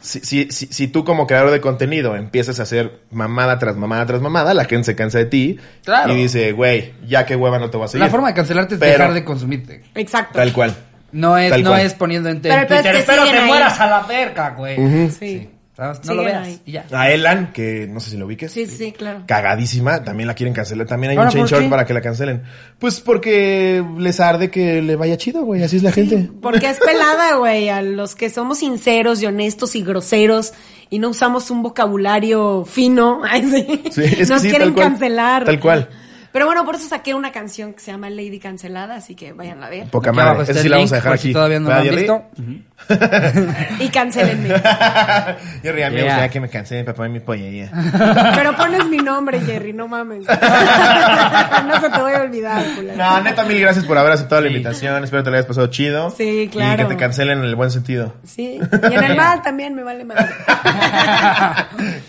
si, 0.00 0.20
si, 0.20 0.50
si, 0.50 0.66
si 0.66 0.88
tú 0.88 1.04
como 1.04 1.26
creador 1.26 1.50
de 1.50 1.60
contenido 1.60 2.14
empiezas 2.16 2.60
a 2.60 2.64
hacer 2.64 3.00
mamada 3.10 3.58
tras 3.58 3.76
mamada 3.76 4.06
tras 4.06 4.20
mamada, 4.20 4.54
la 4.54 4.64
gente 4.66 4.84
se 4.84 4.94
cansa 4.96 5.18
de 5.18 5.24
ti 5.26 5.58
Claro. 5.84 6.12
y 6.12 6.16
dice, 6.16 6.52
güey, 6.52 6.94
ya 7.06 7.26
qué 7.26 7.34
hueva 7.36 7.58
no 7.58 7.70
te 7.70 7.76
vas 7.76 7.90
a 7.90 7.92
seguir. 7.92 8.04
La 8.04 8.10
forma 8.10 8.28
de 8.28 8.34
cancelarte 8.34 8.74
es 8.74 8.80
Pero- 8.80 8.92
dejar 8.98 9.14
de 9.14 9.24
consumirte. 9.24 9.82
Exacto. 9.94 10.38
Tal 10.38 10.52
cual. 10.52 10.74
No 11.12 11.38
es, 11.38 11.50
Tal 11.50 11.62
no 11.62 11.70
cual. 11.70 11.82
es 11.82 11.94
poniendo 11.94 12.28
en, 12.28 12.36
en 12.36 12.42
Pero 12.42 12.54
peor 12.54 12.62
es 12.62 12.68
Twitter, 12.68 12.92
que 12.92 12.98
espero 12.98 13.24
te 13.30 13.38
ahí". 13.38 13.46
mueras 13.46 13.80
a 13.80 13.86
la 13.86 14.00
verga, 14.02 14.50
güey. 14.50 15.10
Sí. 15.10 15.48
No 15.78 16.14
lo 16.14 16.24
veas 16.24 16.46
ahí. 16.46 16.60
y 16.64 16.72
ya. 16.72 16.86
A 16.90 17.10
Elan, 17.10 17.52
que 17.52 17.86
no 17.86 18.00
sé 18.00 18.10
si 18.10 18.16
lo 18.16 18.24
ubiques. 18.26 18.50
Sí, 18.50 18.66
sí, 18.66 18.92
claro. 18.92 19.24
Cagadísima, 19.26 20.02
también 20.04 20.26
la 20.26 20.34
quieren 20.34 20.54
cancelar. 20.54 20.86
También 20.86 21.10
hay 21.10 21.16
Ahora, 21.18 21.30
un 21.30 21.38
¿por 21.40 21.48
change 21.48 21.68
para 21.68 21.84
que 21.84 21.92
la 21.92 22.00
cancelen. 22.00 22.42
Pues 22.78 23.00
porque 23.00 23.84
les 23.98 24.18
arde 24.20 24.50
que 24.50 24.80
le 24.80 24.96
vaya 24.96 25.16
chido, 25.18 25.44
güey. 25.44 25.62
Así 25.62 25.76
es 25.76 25.82
la 25.82 25.92
gente. 25.92 26.30
Porque 26.40 26.70
es 26.70 26.78
pelada, 26.78 27.36
güey, 27.36 27.68
a 27.68 27.82
los 27.82 28.14
que 28.14 28.30
somos 28.30 28.58
sinceros 28.60 29.22
y 29.22 29.26
honestos 29.26 29.76
y 29.76 29.82
groseros 29.82 30.54
y 30.88 30.98
no 30.98 31.10
usamos 31.10 31.50
un 31.50 31.62
vocabulario 31.62 32.64
fino. 32.64 33.20
Ay, 33.28 33.42
sí. 33.42 33.82
Sí, 33.90 34.02
es 34.04 34.14
que 34.16 34.26
Nos 34.26 34.42
sí, 34.42 34.48
quieren 34.48 34.68
tal 34.68 34.74
cual. 34.74 34.88
cancelar. 34.88 35.44
Tal 35.44 35.60
cual. 35.60 35.88
Pero 36.36 36.44
bueno, 36.44 36.66
por 36.66 36.74
eso 36.74 36.86
saqué 36.86 37.14
una 37.14 37.32
canción 37.32 37.72
que 37.72 37.80
se 37.80 37.90
llama 37.92 38.10
Lady 38.10 38.38
Cancelada, 38.38 38.96
así 38.96 39.14
que 39.14 39.32
vayan 39.32 39.64
a 39.64 39.70
ver. 39.70 39.88
Poca 39.88 40.12
madre. 40.12 40.42
Esa 40.42 40.52
sí 40.52 40.66
el 40.66 40.70
la 40.70 40.76
vamos 40.76 40.92
a 40.92 40.96
dejar 40.96 41.12
aquí. 41.14 41.32
todavía 41.32 41.60
no 41.60 41.70
lo 41.70 41.82
¿Verdad, 41.82 41.88
han 41.88 41.96
visto. 41.96 42.66
Y 43.80 43.88
cancelenme. 43.88 44.48
Jerry, 45.62 45.82
a 45.82 45.88
mí 45.88 45.96
me 45.96 46.02
gustaría 46.02 46.28
que 46.28 46.40
me 46.40 46.50
cancelen 46.50 46.84
para 46.84 46.94
poner 46.94 47.10
mi 47.10 47.20
pollería. 47.20 47.70
Pero 48.36 48.54
pones 48.54 48.84
mi 48.86 48.98
nombre, 48.98 49.40
Jerry, 49.40 49.72
no 49.72 49.88
mames. 49.88 50.26
no 50.26 51.80
se 51.80 51.90
te 51.90 52.00
voy 52.00 52.12
a 52.12 52.20
olvidar, 52.20 52.62
culero. 52.74 52.96
No, 52.98 53.22
neta, 53.22 53.44
mil 53.44 53.58
gracias 53.58 53.86
por 53.86 53.96
haber 53.96 54.12
aceptado 54.12 54.42
la 54.42 54.48
invitación. 54.48 55.02
Espero 55.04 55.22
te 55.22 55.30
la 55.30 55.38
hayas 55.38 55.46
pasado 55.46 55.68
chido. 55.68 56.10
Sí, 56.10 56.50
claro. 56.52 56.82
Y 56.82 56.84
que 56.86 56.94
te 56.94 57.00
cancelen 57.00 57.38
en 57.38 57.44
el 57.46 57.56
buen 57.56 57.70
sentido. 57.70 58.14
Sí. 58.24 58.60
Y 58.90 58.94
en 58.94 59.04
el 59.04 59.16
mal 59.16 59.40
también 59.40 59.74
me 59.74 59.82
vale 59.82 60.04
madre. 60.04 60.26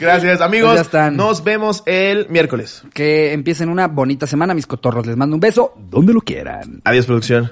Gracias, 0.02 0.42
amigos. 0.42 0.72
Pues 0.72 0.80
ya 0.80 0.82
están. 0.82 1.16
Nos 1.16 1.46
vemos 1.46 1.82
el 1.86 2.28
miércoles. 2.28 2.84
Que 2.94 3.32
empiecen 3.32 3.70
una 3.70 3.88
bonita 4.18 4.26
semana, 4.26 4.56
mis 4.56 4.66
cotorros. 4.66 5.06
Les 5.06 5.16
mando 5.16 5.36
un 5.36 5.40
beso 5.40 5.74
donde 5.78 6.12
lo 6.12 6.22
quieran. 6.22 6.82
Adiós, 6.84 7.06
producción. 7.06 7.52